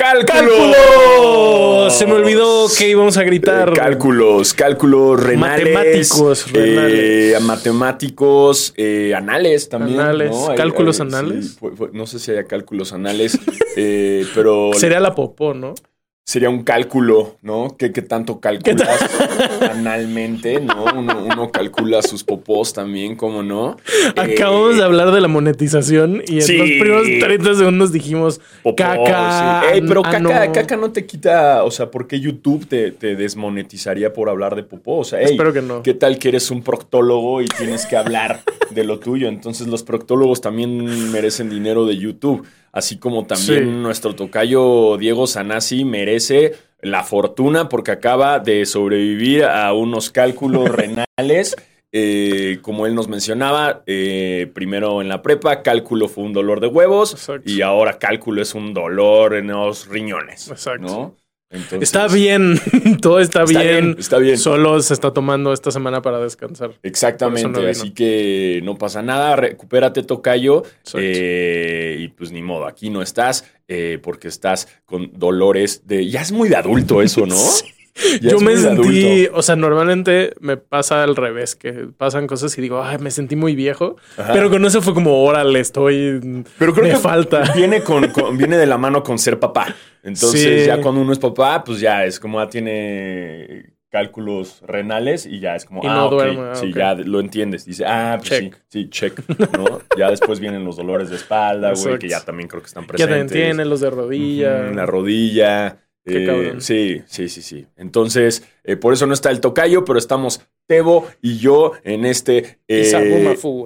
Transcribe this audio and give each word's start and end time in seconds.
¡Cálculos! 0.00 1.92
Se 1.94 2.06
me 2.06 2.14
olvidó 2.14 2.66
que 2.78 2.88
íbamos 2.88 3.16
a 3.18 3.22
gritar. 3.22 3.68
Eh, 3.68 3.72
cálculos, 3.74 4.54
cálculos 4.54 5.22
renales. 5.22 5.74
Matemáticos 5.74 6.46
eh, 6.46 6.50
renales. 6.54 7.42
matemáticos, 7.42 8.72
eh, 8.78 9.12
anales 9.14 9.68
también. 9.68 10.00
Anales, 10.00 10.30
¿no? 10.30 10.48
Hay- 10.50 10.56
¿cálculos 10.56 11.00
hay- 11.00 11.06
anales? 11.08 11.50
sí, 11.50 11.56
fue- 11.60 11.76
fue- 11.76 11.90
no 11.92 12.06
sé 12.06 12.18
si 12.18 12.30
haya 12.30 12.44
cálculos 12.44 12.92
anales, 12.94 13.38
eh, 13.76 14.24
pero 14.34 14.70
Sería 14.74 15.00
la 15.00 15.14
popó, 15.14 15.52
¿no? 15.52 15.74
Sería 16.24 16.48
un 16.48 16.62
cálculo, 16.62 17.36
¿no? 17.42 17.74
¿Qué, 17.76 17.92
qué 17.92 18.02
tanto 18.02 18.38
calculas 18.40 18.88
analmente, 19.70 20.60
no? 20.60 20.84
Uno, 20.96 21.24
uno 21.24 21.50
calcula 21.50 22.02
sus 22.02 22.22
popós 22.24 22.72
también, 22.72 23.16
¿cómo 23.16 23.42
no? 23.42 23.76
Acabamos 24.16 24.74
Eh, 24.74 24.76
de 24.78 24.84
hablar 24.84 25.10
de 25.12 25.20
la 25.20 25.28
monetización 25.28 26.22
y 26.26 26.36
en 26.36 26.42
sí. 26.42 26.56
los 26.56 26.68
primeros 26.68 27.02
30 27.20 27.54
segundos 27.56 27.92
dijimos 27.92 28.40
popó, 28.62 28.76
caca. 28.76 29.62
sí. 29.62 29.74
Ey, 29.74 29.82
pero 29.86 30.00
ah, 30.04 30.10
caca, 30.10 30.20
no. 30.20 30.52
caca 30.52 30.76
no 30.76 30.92
te 30.92 31.04
quita, 31.06 31.64
o 31.64 31.70
sea, 31.70 31.90
¿por 31.90 32.06
qué 32.06 32.20
YouTube 32.20 32.66
te, 32.68 32.92
te 32.92 33.16
desmonetizaría 33.16 34.12
por 34.12 34.28
hablar 34.28 34.54
de 34.54 34.62
popó? 34.62 34.98
O 34.98 35.04
sea, 35.04 35.20
ey, 35.20 35.32
Espero 35.32 35.52
que 35.52 35.62
no. 35.62 35.82
¿qué 35.82 35.94
tal 35.94 36.18
que 36.18 36.28
eres 36.28 36.50
un 36.50 36.62
proctólogo 36.62 37.42
y 37.42 37.46
tienes 37.46 37.86
que 37.86 37.96
hablar 37.96 38.40
de 38.70 38.84
lo 38.84 39.00
tuyo? 39.00 39.28
Entonces 39.28 39.66
los 39.66 39.82
proctólogos 39.82 40.40
también 40.40 41.10
merecen 41.10 41.50
dinero 41.50 41.86
de 41.86 41.96
YouTube, 41.96 42.46
así 42.72 42.98
como 42.98 43.26
también 43.26 43.64
Sí. 43.64 43.70
nuestro 43.70 44.14
tocayo 44.14 44.96
Diego 44.98 45.26
Sanasi 45.26 45.84
merece 45.84 46.52
la 46.82 47.02
fortuna 47.04 47.68
porque 47.68 47.90
acaba 47.90 48.38
de 48.38 48.64
sobrevivir 48.66 49.44
a 49.44 49.72
unos 49.72 50.10
cálculos 50.10 50.68
renales. 51.08 51.56
eh, 51.92 52.58
como 52.62 52.86
él 52.86 52.94
nos 52.94 53.08
mencionaba, 53.08 53.82
eh, 53.86 54.48
primero 54.54 55.02
en 55.02 55.08
la 55.08 55.22
prepa, 55.22 55.62
cálculo 55.62 56.06
fue 56.08 56.22
un 56.22 56.32
dolor 56.32 56.60
de 56.60 56.68
huevos 56.68 57.12
Exacto. 57.14 57.50
y 57.50 57.62
ahora 57.62 57.98
cálculo 57.98 58.40
es 58.42 58.54
un 58.54 58.72
dolor 58.72 59.34
en 59.34 59.48
los 59.48 59.88
riñones. 59.88 60.48
Exacto. 60.48 60.82
¿no? 60.86 61.14
Entonces- 61.50 61.82
Está 61.82 62.06
bien, 62.06 62.60
todo 63.02 63.18
está, 63.18 63.42
Está 63.42 63.60
bien. 63.62 63.84
bien, 63.86 63.96
está 63.98 64.18
bien. 64.18 64.38
Solo 64.38 64.80
se 64.80 64.94
está 64.94 65.12
tomando 65.12 65.52
esta 65.52 65.72
semana 65.72 66.00
para 66.00 66.20
descansar. 66.20 66.70
Exactamente, 66.84 67.60
no 67.60 67.68
así 67.68 67.90
que 67.90 68.60
no 68.62 68.76
pasa 68.76 69.02
nada, 69.02 69.34
recupérate 69.34 70.04
tocayo 70.04 70.62
eh, 70.94 71.96
y 71.98 72.08
pues 72.08 72.30
ni 72.30 72.40
modo, 72.40 72.66
aquí 72.66 72.88
no 72.88 73.02
estás 73.02 73.44
eh, 73.66 73.98
porque 74.02 74.28
estás 74.28 74.68
con 74.84 75.10
dolores 75.14 75.86
de... 75.86 76.08
Ya 76.08 76.22
es 76.22 76.30
muy 76.32 76.48
de 76.48 76.56
adulto 76.56 77.02
eso, 77.02 77.26
¿no? 77.26 77.36
Ya 78.22 78.30
Yo 78.30 78.40
me 78.40 78.56
sentí, 78.56 79.24
adulto. 79.24 79.38
o 79.38 79.42
sea, 79.42 79.56
normalmente 79.56 80.34
me 80.40 80.56
pasa 80.56 81.02
al 81.02 81.16
revés, 81.16 81.54
que 81.56 81.72
pasan 81.96 82.26
cosas 82.26 82.56
y 82.56 82.62
digo, 82.62 82.82
ay, 82.82 82.98
me 82.98 83.10
sentí 83.10 83.36
muy 83.36 83.54
viejo. 83.54 83.96
Ajá. 84.16 84.32
Pero 84.32 84.50
con 84.50 84.64
eso 84.64 84.80
fue 84.82 84.94
como, 84.94 85.22
órale, 85.24 85.60
estoy. 85.60 86.44
Pero 86.58 86.72
creo 86.72 86.84
me 86.86 86.90
que 86.92 86.96
falta. 86.96 87.52
Viene, 87.56 87.82
con, 87.84 88.08
con- 88.08 88.36
viene 88.38 88.56
de 88.56 88.66
la 88.66 88.78
mano 88.78 89.02
con 89.02 89.18
ser 89.18 89.38
papá. 89.38 89.74
Entonces 90.02 90.62
Sí. 90.62 90.66
ya 90.66 90.80
cuando 90.80 91.00
uno 91.02 91.12
es 91.12 91.18
papá, 91.18 91.62
pues 91.64 91.80
ya 91.80 92.04
es 92.04 92.18
como 92.18 92.40
ya 92.42 92.48
tiene 92.48 93.74
cálculos 93.90 94.62
renales 94.66 95.26
y 95.26 95.40
ya 95.40 95.56
es 95.56 95.64
como, 95.64 95.82
Y 95.82 95.86
ah, 95.88 95.94
no 95.94 96.06
ok, 96.06 96.12
duerme, 96.12 96.40
ah, 96.52 96.54
sí, 96.54 96.72
ya 96.72 96.94
lo 96.94 97.18
entiendes. 97.20 97.64
Dice, 97.64 97.84
ah, 97.86 98.14
pues 98.18 98.30
Check. 98.30 98.54
sí, 98.68 98.84
sí, 98.84 98.88
check, 98.88 99.20
¿no? 99.58 99.80
ya 99.98 100.10
después 100.10 100.38
vienen 100.38 100.64
los 100.64 100.76
dolores 100.76 101.10
de 101.10 101.16
espalda, 101.16 101.72
güey, 101.74 101.98
que 101.98 102.08
ya 102.08 102.20
también 102.20 102.48
creo 102.48 102.62
que 102.62 102.68
están 102.68 102.84
Ya 102.84 102.86
te 102.86 102.92
presentes. 103.06 103.32
entienden 103.36 103.68
los 103.68 103.80
de 103.80 103.90
rodilla. 103.90 104.58
La 104.70 104.86
rodilla. 104.86 105.78
Qué 106.04 106.22
eh, 106.22 106.26
cabrón. 106.26 106.60
Sí, 106.60 107.02
sí, 107.06 107.28
sí, 107.28 107.42
sí. 107.42 107.66
Entonces, 107.76 108.42
eh, 108.64 108.76
por 108.76 108.92
eso 108.92 109.06
no 109.06 109.14
está 109.14 109.30
el 109.30 109.40
tocayo, 109.40 109.84
pero 109.84 109.98
estamos 109.98 110.40
Tebo 110.66 111.08
y 111.20 111.38
yo 111.38 111.72
en 111.82 112.04
este. 112.04 112.60
Eh, 112.68 112.92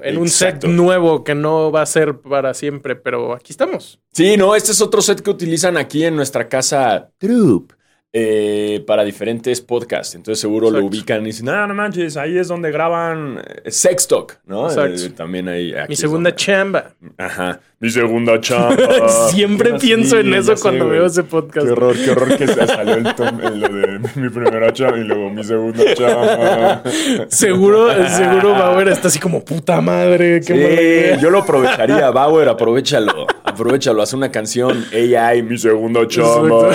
en 0.03 0.17
un 0.17 0.29
set 0.29 0.65
nuevo 0.65 1.23
que 1.23 1.35
no 1.35 1.71
va 1.71 1.83
a 1.83 1.87
ser 1.87 2.19
para 2.19 2.55
siempre, 2.55 2.97
pero 2.97 3.35
aquí 3.35 3.53
estamos. 3.53 4.01
Sí, 4.13 4.37
no, 4.37 4.57
este 4.57 4.73
es 4.73 4.81
otro 4.81 5.03
set 5.03 5.21
que 5.21 5.31
utilizan 5.31 5.77
aquí 5.77 6.05
en 6.05 6.17
nuestra 6.17 6.49
casa 6.49 7.11
Troop. 7.19 7.73
Eh, 8.17 8.85
para 8.87 9.03
diferentes 9.03 9.61
podcasts. 9.61 10.15
Entonces 10.15 10.41
seguro 10.41 10.71
lo 10.71 10.85
ubican 10.85 11.23
y 11.23 11.27
dicen, 11.27 11.47
no, 11.47 11.67
no 11.67 11.75
manches, 11.75 12.17
ahí 12.17 12.39
es 12.39 12.47
donde 12.47 12.71
graban 12.71 13.43
eh, 13.65 13.71
Sex 13.73 14.07
Talk, 14.07 14.39
¿no? 14.47 14.69
Exacto. 14.69 15.03
Eh, 15.05 15.11
también 15.11 15.49
ahí. 15.49 15.75
aquí 15.75 15.89
Mi 15.89 15.97
segunda 15.97 16.31
donde- 16.31 16.37
chamba. 16.43 16.93
Ajá. 17.19 17.59
Mi 17.81 17.91
segunda 17.91 18.41
chamba. 18.41 18.77
Siempre 19.31 19.75
pienso 19.81 20.19
en 20.21 20.33
eso 20.33 20.55
cuando 20.63 20.89
veo 20.89 21.07
ese 21.07 21.25
podcast. 21.25 21.67
Qué 21.67 21.73
horror, 21.73 21.97
qué 22.03 22.11
horror 22.13 22.37
que 22.39 22.47
se 22.47 22.67
salió 22.69 22.95
el 22.95 23.15
tom 23.17 23.41
en 23.43 23.61
lo 23.61 23.69
de 23.69 23.99
mi 24.15 24.29
primera 24.31 24.73
chamba 24.73 24.97
y 24.99 25.05
luego 25.05 25.31
mi 25.31 25.43
segunda 25.43 25.83
chamba. 25.95 26.83
Seguro, 27.29 27.89
seguro 28.09 28.53
Bauer 28.53 28.89
está 28.89 29.09
así 29.09 29.19
como 29.19 29.45
puta 29.45 29.81
madre. 29.81 30.41
Qué 30.41 30.55
Sí, 30.55 30.61
idea". 30.61 31.17
yo 31.19 31.31
lo 31.31 31.41
aprovecharía, 31.41 32.11
Bauer, 32.11 32.49
aprovechalo. 32.49 33.27
Aprovechalo, 33.55 34.03
haz 34.03 34.13
una 34.13 34.33
canción 34.33 34.85
AI, 34.93 35.45
mi 35.45 35.57
segunda 35.59 36.09
chamba. 36.09 36.71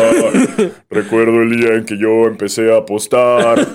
Recuerdo 0.90 1.42
el 1.42 1.58
día 1.58 1.74
en 1.74 1.84
que 1.84 1.98
yo 1.98 2.26
empecé 2.26 2.74
a 2.74 2.78
apostar. 2.78 3.68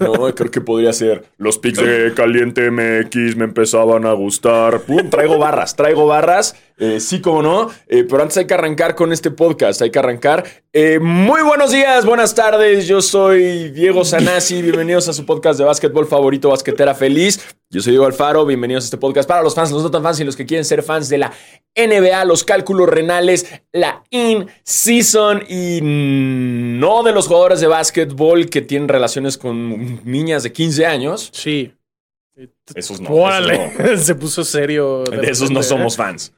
No, 0.00 0.34
creo 0.34 0.50
que 0.50 0.62
podría 0.62 0.94
ser. 0.94 1.24
Los 1.36 1.58
pics 1.58 1.78
de 1.78 2.14
Caliente 2.14 2.70
MX 2.70 3.36
me 3.36 3.44
empezaban 3.44 4.06
a 4.06 4.12
gustar. 4.12 4.80
Pum, 4.80 5.10
traigo 5.10 5.36
barras, 5.36 5.76
traigo 5.76 6.06
barras. 6.06 6.56
Eh, 6.78 7.00
sí, 7.00 7.22
como 7.22 7.42
no. 7.42 7.70
Eh, 7.86 8.04
pero 8.04 8.20
antes 8.20 8.36
hay 8.36 8.46
que 8.46 8.52
arrancar 8.52 8.94
con 8.94 9.10
este 9.10 9.30
podcast. 9.30 9.80
Hay 9.80 9.90
que 9.90 9.98
arrancar. 9.98 10.44
Eh, 10.74 10.98
muy 10.98 11.40
buenos 11.42 11.72
días, 11.72 12.04
buenas 12.04 12.34
tardes. 12.34 12.86
Yo 12.86 13.00
soy 13.00 13.70
Diego 13.70 14.04
Sanasi. 14.04 14.60
Bienvenidos 14.62 15.08
a 15.08 15.14
su 15.14 15.24
podcast 15.24 15.58
de 15.58 15.64
básquetbol 15.64 16.06
favorito, 16.06 16.50
Basquetera 16.50 16.94
Feliz. 16.94 17.40
Yo 17.70 17.80
soy 17.80 17.92
Diego 17.92 18.04
Alfaro. 18.04 18.44
Bienvenidos 18.44 18.84
a 18.84 18.86
este 18.86 18.98
podcast 18.98 19.26
para 19.26 19.42
los 19.42 19.54
fans, 19.54 19.70
los 19.70 19.82
no 19.82 19.90
tan 19.90 20.02
fans 20.02 20.20
y 20.20 20.24
los 20.24 20.36
que 20.36 20.44
quieren 20.44 20.66
ser 20.66 20.82
fans 20.82 21.08
de 21.08 21.16
la 21.16 21.32
NBA, 21.74 22.26
los 22.26 22.44
cálculos 22.44 22.90
renales, 22.90 23.46
la 23.72 24.04
in-season 24.10 25.44
y 25.48 25.80
no 25.82 27.02
de 27.02 27.12
los 27.12 27.26
jugadores 27.26 27.60
de 27.60 27.68
básquetbol 27.68 28.50
que 28.50 28.60
tienen 28.60 28.88
relaciones 28.88 29.38
con 29.38 30.04
niñas 30.04 30.42
de 30.42 30.52
15 30.52 30.84
años. 30.84 31.30
Sí. 31.32 31.72
Esos 32.74 33.00
no. 33.00 33.30
Esos 33.30 33.78
no. 33.78 33.96
se 34.04 34.14
puso 34.14 34.44
serio. 34.44 35.04
De 35.04 35.30
esos 35.30 35.50
no 35.50 35.62
somos 35.62 35.96
fans. 35.96 36.34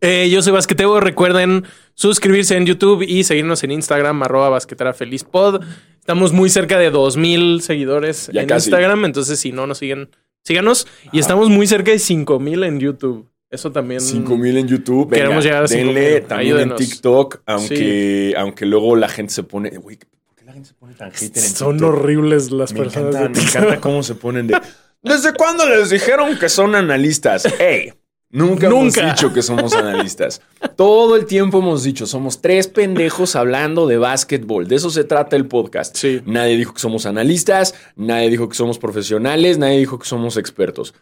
Eh, 0.00 0.28
yo 0.30 0.42
soy 0.42 0.52
Basqueteo. 0.52 1.00
Recuerden 1.00 1.64
suscribirse 1.94 2.56
en 2.56 2.66
YouTube 2.66 3.02
y 3.02 3.24
seguirnos 3.24 3.62
en 3.64 3.70
Instagram, 3.72 4.22
arroba 4.22 4.48
basquetera 4.50 4.92
feliz 4.94 5.24
pod. 5.24 5.62
Estamos 6.00 6.32
muy 6.32 6.50
cerca 6.50 6.78
de 6.78 6.90
2000 6.90 7.62
seguidores 7.62 8.28
Ya 8.32 8.42
en 8.42 8.48
casi. 8.48 8.68
Instagram. 8.68 9.04
Entonces, 9.04 9.38
si 9.40 9.52
no 9.52 9.66
nos 9.66 9.78
siguen, 9.78 10.10
síganos. 10.42 10.86
Y 11.12 11.18
estamos 11.18 11.48
muy 11.48 11.66
cerca 11.66 11.90
de 11.92 11.98
5000 11.98 12.64
en 12.64 12.80
YouTube. 12.80 13.28
Eso 13.50 13.70
también. 13.72 14.00
5000 14.00 14.56
en 14.58 14.68
YouTube. 14.68 15.08
Venga, 15.08 15.22
Queremos 15.24 15.44
llegar 15.44 15.64
a 15.64 15.66
denle 15.66 15.92
5,000. 16.20 16.26
también 16.26 16.48
Ayúdenos. 16.56 16.80
en 16.80 16.86
TikTok, 16.88 17.40
aunque, 17.46 18.34
aunque 18.36 18.66
luego 18.66 18.96
la 18.96 19.08
gente 19.08 19.32
se 19.32 19.44
pone. 19.44 19.70
Güey, 19.70 19.96
¿por 20.26 20.34
qué 20.36 20.44
la 20.44 20.52
gente 20.52 20.68
se 20.68 20.74
pone 20.74 20.94
tan 20.94 21.10
hater 21.12 21.42
en 21.42 21.50
Son 21.50 21.76
TikTok? 21.78 21.94
horribles 21.94 22.50
las 22.50 22.72
Me 22.72 22.80
personas. 22.80 23.14
encanta, 23.14 23.40
me 23.40 23.46
encanta 23.46 23.80
cómo 23.80 24.02
se 24.02 24.14
ponen 24.16 24.48
de. 24.48 24.60
¿Desde 25.02 25.32
cuándo 25.34 25.68
les 25.68 25.90
dijeron 25.90 26.36
que 26.38 26.48
son 26.48 26.74
analistas? 26.74 27.44
¡Ey! 27.60 27.92
Nunca, 28.34 28.66
hemos 28.66 28.94
dicho 28.94 29.32
que 29.32 29.42
somos 29.42 29.74
analistas. 29.74 30.42
Todo 30.74 31.14
el 31.14 31.24
tiempo 31.24 31.60
hemos 31.60 31.84
dicho, 31.84 32.04
somos 32.04 32.40
tres 32.40 32.66
pendejos 32.66 33.36
hablando 33.36 33.86
de 33.86 33.96
básquetbol. 33.96 34.66
De 34.66 34.74
eso 34.74 34.90
se 34.90 35.04
trata 35.04 35.36
el 35.36 35.46
podcast. 35.46 35.96
Sí. 35.96 36.20
Nadie 36.26 36.56
dijo 36.56 36.74
que 36.74 36.80
somos 36.80 37.06
analistas, 37.06 37.76
nadie 37.94 38.30
dijo 38.30 38.48
que 38.48 38.56
somos 38.56 38.80
profesionales, 38.80 39.56
nadie 39.56 39.78
dijo 39.78 40.00
que 40.00 40.06
somos 40.06 40.36
expertos. 40.36 40.94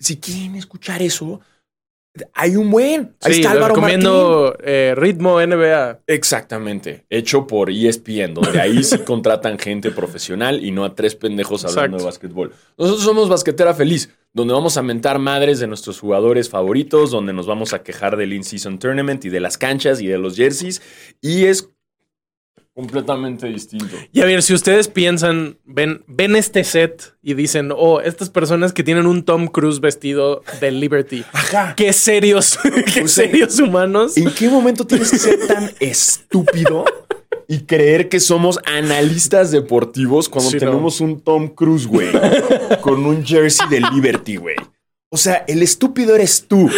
Si 0.00 0.16
quieren 0.16 0.56
escuchar 0.56 1.00
eso, 1.00 1.40
hay 2.34 2.56
un 2.56 2.70
buen. 2.70 3.14
Ahí 3.20 3.34
Sí, 3.34 3.40
está 3.40 3.52
Álvaro 3.52 3.74
recomiendo 3.74 4.56
eh, 4.62 4.94
Ritmo 4.96 5.40
NBA. 5.40 6.00
Exactamente, 6.06 7.04
hecho 7.08 7.46
por 7.46 7.70
ESPN, 7.70 8.34
donde 8.34 8.60
ahí 8.60 8.82
sí 8.82 8.98
contratan 9.06 9.58
gente 9.58 9.90
profesional 9.90 10.64
y 10.64 10.70
no 10.72 10.84
a 10.84 10.94
tres 10.94 11.14
pendejos 11.14 11.64
hablando 11.64 11.96
Exacto. 11.96 11.98
de 11.98 12.04
básquetbol. 12.04 12.52
Nosotros 12.76 13.04
somos 13.04 13.28
Basquetera 13.28 13.74
Feliz, 13.74 14.10
donde 14.32 14.54
vamos 14.54 14.76
a 14.76 14.82
mentar 14.82 15.18
madres 15.18 15.60
de 15.60 15.66
nuestros 15.66 16.00
jugadores 16.00 16.48
favoritos, 16.48 17.10
donde 17.10 17.32
nos 17.32 17.46
vamos 17.46 17.72
a 17.72 17.82
quejar 17.82 18.16
del 18.16 18.32
In-Season 18.32 18.78
Tournament 18.78 19.24
y 19.24 19.28
de 19.28 19.40
las 19.40 19.56
canchas 19.56 20.00
y 20.00 20.06
de 20.06 20.18
los 20.18 20.36
jerseys. 20.36 20.82
Y 21.20 21.44
es 21.44 21.68
Completamente 22.80 23.46
distinto. 23.46 23.94
Y 24.10 24.22
a 24.22 24.24
ver, 24.24 24.42
si 24.42 24.54
ustedes 24.54 24.88
piensan, 24.88 25.58
ven, 25.66 26.02
ven 26.06 26.34
este 26.34 26.64
set 26.64 27.14
y 27.22 27.34
dicen, 27.34 27.72
oh, 27.76 28.00
estas 28.00 28.30
personas 28.30 28.72
que 28.72 28.82
tienen 28.82 29.06
un 29.06 29.22
Tom 29.22 29.48
Cruise 29.48 29.80
vestido 29.80 30.42
de 30.62 30.70
Liberty. 30.70 31.22
Ajá. 31.32 31.74
Qué 31.76 31.92
serios, 31.92 32.58
qué 32.94 33.02
O 33.02 33.08
sea, 33.08 33.26
serios 33.26 33.58
humanos. 33.60 34.16
¿En 34.16 34.30
qué 34.32 34.48
momento 34.48 34.86
tienes 34.86 35.10
que 35.10 35.18
ser 35.18 35.46
tan 35.46 35.70
estúpido 35.78 36.86
y 37.48 37.60
creer 37.66 38.08
que 38.08 38.18
somos 38.18 38.58
analistas 38.64 39.50
deportivos 39.50 40.30
cuando 40.30 40.50
Sí, 40.50 40.56
no. 40.56 40.70
tenemos 40.70 41.00
un 41.02 41.20
Tom 41.20 41.48
Cruise, 41.48 41.86
güey? 41.86 42.08
con 42.80 43.04
un 43.04 43.22
jersey 43.26 43.68
de 43.68 43.80
Liberty, 43.92 44.36
güey. 44.36 44.56
O 45.12 45.16
sea, 45.16 45.44
el 45.48 45.60
estúpido 45.64 46.14
eres 46.14 46.46
tú. 46.46 46.70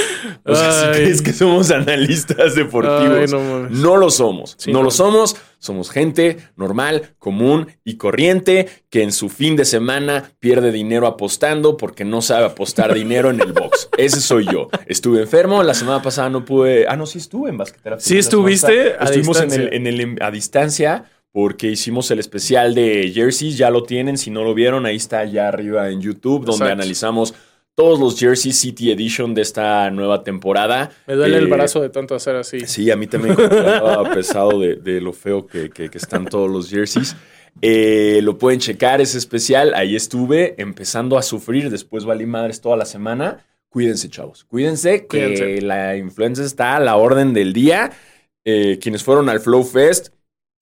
O 0.44 0.54
sea, 0.54 0.94
si 0.94 0.98
crees 1.00 1.20
que 1.20 1.34
somos 1.34 1.70
analistas 1.70 2.54
deportivos. 2.54 3.30
Ay, 3.30 3.68
no 3.70 3.96
lo 3.98 4.08
somos. 4.10 4.54
Sí, 4.58 4.72
no. 4.72 4.82
lo 4.82 4.90
somos. 4.90 5.36
Somos 5.62 5.90
gente 5.90 6.38
normal, 6.56 7.14
común 7.20 7.68
y 7.84 7.94
corriente 7.96 8.66
que 8.90 9.04
en 9.04 9.12
su 9.12 9.28
fin 9.28 9.54
de 9.54 9.64
semana 9.64 10.32
pierde 10.40 10.72
dinero 10.72 11.06
apostando 11.06 11.76
porque 11.76 12.04
no 12.04 12.20
sabe 12.20 12.46
apostar 12.46 12.92
dinero 13.02 13.30
en 13.30 13.40
el 13.40 13.52
box. 13.52 13.88
Ese 13.96 14.20
soy 14.20 14.44
yo. 14.52 14.68
Estuve 14.86 15.20
enfermo. 15.20 15.62
La 15.62 15.74
semana 15.74 16.02
pasada 16.02 16.28
no 16.30 16.44
pude. 16.44 16.86
Ah, 16.88 16.96
no, 16.96 17.06
sí 17.06 17.18
estuve 17.18 17.50
en 17.50 17.58
basquetera. 17.58 18.00
Sí 18.00 18.18
estuviste 18.18 18.94
a 18.98 19.04
Estuvimos 19.04 19.40
en 19.40 19.52
el, 19.52 19.72
en 19.72 19.86
el- 19.86 20.18
a 20.20 20.32
distancia 20.32 21.04
porque 21.30 21.68
hicimos 21.68 22.10
el 22.10 22.18
especial 22.18 22.74
de 22.74 23.12
jerseys. 23.14 23.56
Ya 23.56 23.70
lo 23.70 23.84
tienen. 23.84 24.18
Si 24.18 24.30
no 24.32 24.42
lo 24.42 24.54
vieron, 24.54 24.84
ahí 24.84 24.96
está 24.96 25.24
ya 25.26 25.46
arriba 25.46 25.90
en 25.90 26.00
YouTube, 26.00 26.40
donde 26.44 26.64
Exacto. 26.64 26.72
analizamos 26.72 27.34
todos 27.74 27.98
los 27.98 28.18
jerseys 28.18 28.58
City 28.58 28.90
Edition 28.90 29.34
de 29.34 29.42
esta 29.42 29.90
nueva 29.90 30.22
temporada. 30.24 30.90
Me 31.06 31.14
duele 31.14 31.38
el 31.38 31.44
Eh, 31.46 31.50
brazo 31.50 31.80
de 31.80 31.88
tanto 31.88 32.14
hacer 32.14 32.36
así. 32.36 32.60
Sí, 32.66 32.90
a 32.90 32.96
mí 32.96 33.06
también 33.06 33.34
andaba 33.40 34.10
pesado 34.14 34.60
de, 34.60 34.76
de 34.76 35.00
lo 35.00 35.12
feo 35.12 35.46
que, 35.46 35.70
que- 35.70 35.88
que 35.90 35.98
están 35.98 36.26
todos 36.26 36.50
los 36.50 36.68
jerseys. 36.70 37.16
Eh, 37.60 38.20
lo 38.22 38.38
pueden 38.38 38.60
checar, 38.60 39.00
es 39.00 39.14
especial. 39.14 39.74
Ahí 39.74 39.94
estuve 39.96 40.54
empezando 40.60 41.18
a 41.18 41.22
sufrir. 41.22 41.70
Después 41.70 42.04
valí 42.04 42.26
madres 42.26 42.60
toda 42.60 42.76
la 42.76 42.84
semana. 42.86 43.44
Cuídense, 43.68 44.08
chavos. 44.10 44.44
Cuídense 44.44 45.06
que 45.06 45.60
la 45.62 45.96
influenza 45.96 46.44
está 46.44 46.76
a 46.76 46.80
la 46.80 46.96
orden 46.96 47.32
del 47.32 47.52
día. 47.52 47.90
Eh, 48.44 48.78
quienes 48.82 49.02
fueron 49.02 49.28
al 49.28 49.40
Flow 49.40 49.62
Fest, 49.64 50.08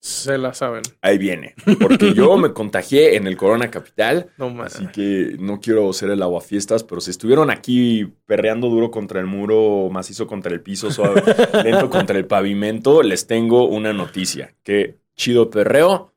Se 0.03 0.35
la 0.39 0.51
saben. 0.55 0.81
ahí 1.01 1.19
viene. 1.19 1.53
Porque 1.79 2.13
yo 2.15 2.35
me 2.35 2.53
contagié 2.53 3.15
en 3.17 3.27
el 3.27 3.37
Corona 3.37 3.69
Capital. 3.69 4.31
No 4.37 4.49
mames. 4.49 4.75
Así 4.75 4.87
que 4.87 5.35
no 5.39 5.59
quiero 5.61 5.93
ser 5.93 6.09
el 6.09 6.23
aguafiestas, 6.23 6.83
pero 6.83 7.01
si 7.01 7.11
estuvieron 7.11 7.51
aquí 7.51 8.11
perreando 8.25 8.67
duro 8.69 8.89
contra 8.89 9.19
el 9.19 9.27
muro, 9.27 9.89
macizo 9.91 10.25
contra 10.25 10.51
el 10.53 10.61
piso, 10.61 10.89
suave, 10.89 11.21
lento 11.63 11.89
contra 11.91 12.17
el 12.17 12.25
pavimento, 12.25 13.03
les 13.03 13.27
tengo 13.27 13.67
una 13.67 13.93
noticia. 13.93 14.55
Que 14.63 14.97
chido 15.15 15.49
perreo, 15.51 16.07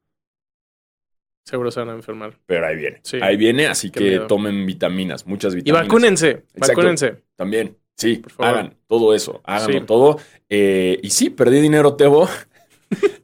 Seguro 1.44 1.70
se 1.70 1.80
van 1.80 1.90
a 1.90 1.92
enfermar. 1.92 2.38
pero 2.46 2.66
ahí 2.66 2.76
viene. 2.76 3.00
Sí. 3.02 3.18
Ahí 3.20 3.36
viene, 3.36 3.66
así 3.66 3.90
Qué 3.90 3.98
que 4.00 4.08
miedo. 4.08 4.26
tomen 4.28 4.64
vitaminas, 4.64 5.26
muchas 5.26 5.52
Y 5.52 5.56
vitaminas. 5.56 5.86
vacúnense. 5.86 6.28
Exacto. 6.54 6.68
Vacúnense. 6.68 7.16
También, 7.36 7.76
sí, 7.98 8.16
Por 8.16 8.32
favor. 8.32 8.50
hagan 8.58 8.76
todo 8.86 9.14
eso, 9.14 9.42
háganlo 9.44 9.80
Sí. 9.80 9.84
todo. 9.86 10.18
Eh, 10.48 10.98
y 11.02 11.10
sí, 11.10 11.28
perdí 11.28 11.60
dinero, 11.60 11.96
Tebo. 11.96 12.26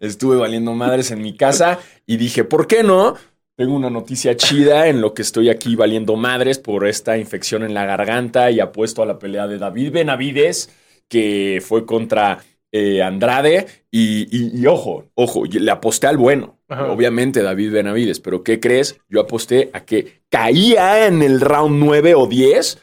Estuve 0.00 0.36
valiendo 0.36 0.72
madres 0.74 1.10
en 1.10 1.20
mi 1.22 1.36
casa 1.36 1.78
y 2.06 2.16
dije, 2.16 2.44
¿por 2.44 2.66
qué 2.66 2.82
no? 2.82 3.16
Tengo 3.56 3.74
una 3.76 3.90
noticia 3.90 4.36
chida 4.36 4.88
en 4.88 5.00
lo 5.02 5.12
que 5.12 5.22
estoy 5.22 5.50
aquí 5.50 5.76
valiendo 5.76 6.16
madres 6.16 6.58
por 6.58 6.86
esta 6.86 7.18
infección 7.18 7.62
en 7.62 7.74
la 7.74 7.84
garganta 7.84 8.50
y 8.50 8.58
apuesto 8.60 9.02
a 9.02 9.06
la 9.06 9.18
pelea 9.18 9.46
de 9.46 9.58
David 9.58 9.92
Benavides, 9.92 10.70
que 11.08 11.62
fue 11.62 11.84
contra 11.84 12.38
eh, 12.72 13.02
Andrade. 13.02 13.66
Y, 13.90 14.22
y- 14.34 14.58
y 14.62 14.66
ojo, 14.66 15.10
ojo, 15.14 15.44
le 15.44 15.70
aposté 15.70 16.06
al 16.06 16.16
bueno. 16.16 16.58
Ajá. 16.68 16.90
Obviamente 16.90 17.42
David 17.42 17.72
Benavides, 17.72 18.20
pero 18.20 18.42
¿qué 18.44 18.60
crees? 18.60 18.98
Yo 19.08 19.20
aposté 19.20 19.68
a 19.74 19.84
que 19.84 20.22
caía 20.30 21.06
en 21.06 21.20
el 21.22 21.40
round 21.40 21.82
9 21.84 22.14
o 22.14 22.26
10 22.26 22.78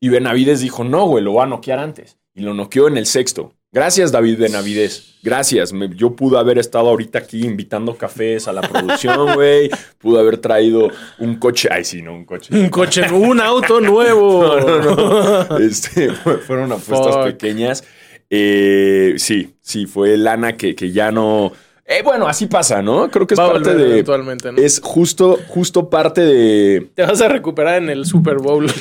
y 0.00 0.08
Benavides 0.08 0.60
dijo, 0.60 0.82
no, 0.84 1.06
güey, 1.08 1.22
lo 1.22 1.34
va 1.34 1.44
a 1.44 1.48
noquear 1.48 1.78
antes. 1.78 2.18
Y 2.34 2.40
lo 2.42 2.54
noqueó 2.54 2.88
en 2.88 2.96
el 2.96 3.04
sexto. 3.06 3.52
Gracias, 3.72 4.10
David 4.10 4.38
Benavides. 4.38 5.14
Gracias. 5.22 5.72
Me- 5.72 5.94
yo 5.94 6.16
pude 6.16 6.36
haber 6.38 6.58
estado 6.58 6.88
ahorita 6.88 7.20
aquí 7.20 7.44
invitando 7.44 7.96
cafés 7.96 8.48
a 8.48 8.52
la 8.52 8.62
producción, 8.62 9.34
güey. 9.34 9.70
Pude 9.98 10.18
haber 10.20 10.38
traído 10.38 10.88
un 11.18 11.36
coche. 11.36 11.68
Ay, 11.70 11.84
sí, 11.84 12.02
no, 12.02 12.12
un 12.14 12.24
coche. 12.24 12.52
Un 12.52 12.68
coche, 12.68 13.02
un 13.12 13.40
auto 13.40 13.80
nuevo. 13.80 14.40
No, 14.60 14.78
no, 14.80 15.44
no. 15.48 15.58
Este, 15.58 16.10
fue- 16.12 16.38
fueron 16.46 16.72
apuestas 16.72 17.14
Fuck. 17.14 17.24
pequeñas. 17.26 17.84
Eh, 18.28 19.14
sí, 19.18 19.54
sí, 19.60 19.86
fue 19.86 20.16
lana 20.16 20.56
que, 20.56 20.74
que 20.74 20.90
ya 20.92 21.10
no. 21.12 21.52
Eh, 21.92 22.02
bueno, 22.04 22.28
así 22.28 22.46
pasa, 22.46 22.82
¿no? 22.82 23.10
Creo 23.10 23.26
que 23.26 23.34
es 23.34 23.40
Va 23.40 23.50
parte 23.50 23.74
de. 23.74 23.90
eventualmente, 23.90 24.52
¿no? 24.52 24.58
Es 24.58 24.80
justo, 24.80 25.40
justo 25.48 25.90
parte 25.90 26.20
de. 26.20 26.88
Te 26.94 27.02
vas 27.02 27.20
a 27.20 27.26
recuperar 27.26 27.82
en 27.82 27.90
el 27.90 28.06
Super 28.06 28.36
Bowl. 28.36 28.70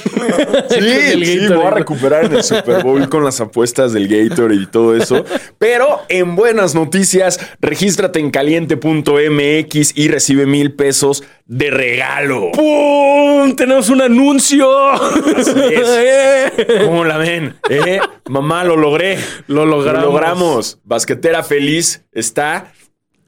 Sí, 0.69 0.75
el 0.77 1.25
sí, 1.25 1.47
voy 1.47 1.65
a 1.65 1.71
recuperar 1.71 2.25
en 2.25 2.33
el 2.33 2.44
Super 2.44 2.83
Bowl 2.83 3.09
con 3.09 3.23
las 3.23 3.41
apuestas 3.41 3.94
del 3.94 4.07
Gator 4.07 4.53
y 4.53 4.67
todo 4.67 4.95
eso. 4.95 5.25
Pero 5.57 6.01
en 6.09 6.35
buenas 6.35 6.75
noticias, 6.75 7.39
regístrate 7.59 8.19
en 8.19 8.29
caliente.mx 8.29 9.97
y 9.97 10.07
recibe 10.09 10.45
mil 10.45 10.73
pesos 10.73 11.23
de 11.45 11.71
regalo. 11.71 12.51
¡Pum! 12.51 13.56
Tenemos 13.56 13.89
un 13.89 14.01
anuncio. 14.01 14.69
Así 14.91 15.51
es. 15.73 15.89
Eh. 16.00 16.83
¿Cómo 16.85 17.06
la 17.06 17.17
ven? 17.17 17.56
¿Eh? 17.69 18.00
Mamá, 18.29 18.63
lo 18.63 18.75
logré. 18.75 19.17
Lo 19.47 19.65
logramos. 19.65 20.03
Lo 20.03 20.11
logramos. 20.11 20.79
Basquetera 20.83 21.44
Feliz 21.44 22.06
está 22.11 22.71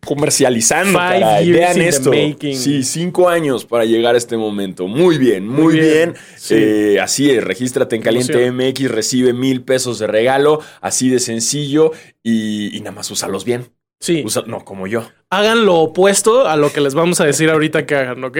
comercializando. 0.06 0.98
Caray. 0.98 1.51
Vean 1.51 1.81
esto. 1.81 2.12
Sí, 2.12 2.83
cinco 2.83 3.30
años 3.30 3.65
para 3.65 3.86
llegar 3.86 4.15
a 4.15 4.18
este 4.18 4.38
momento. 4.38 4.88
Muy 4.88 5.18
bien, 5.18 5.48
muy, 5.48 5.63
Muy 5.63 5.74
bien. 5.75 5.92
bien. 6.13 6.13
Sí. 6.38 6.56
Eh, 6.57 7.00
así 7.00 7.30
es, 7.31 7.44
regístrate 7.44 7.95
en 7.95 8.01
Caliente. 8.01 8.51
MX, 8.51 8.89
recibe 8.92 9.33
mil 9.33 9.63
pesos 9.63 10.00
de 10.00 10.07
regalo, 10.07 10.59
así 10.81 11.09
de 11.09 11.19
sencillo 11.19 11.92
y, 12.24 12.75
y 12.75 12.80
nada 12.80 12.92
más 12.94 13.09
úsalos 13.12 13.45
bien. 13.45 13.69
Sí. 14.00 14.24
Usa- 14.25 14.44
no, 14.48 14.65
como 14.65 14.88
yo. 14.88 15.03
Hagan 15.30 15.63
lo 15.65 15.75
opuesto 15.75 16.47
a 16.47 16.56
lo 16.57 16.74
que 16.74 16.81
les 16.81 16.95
vamos 16.95 17.21
a 17.21 17.25
decir 17.25 17.51
ahorita 17.51 17.86
que 17.86 17.95
hagan, 17.95 18.24
¿ok? 18.24 18.38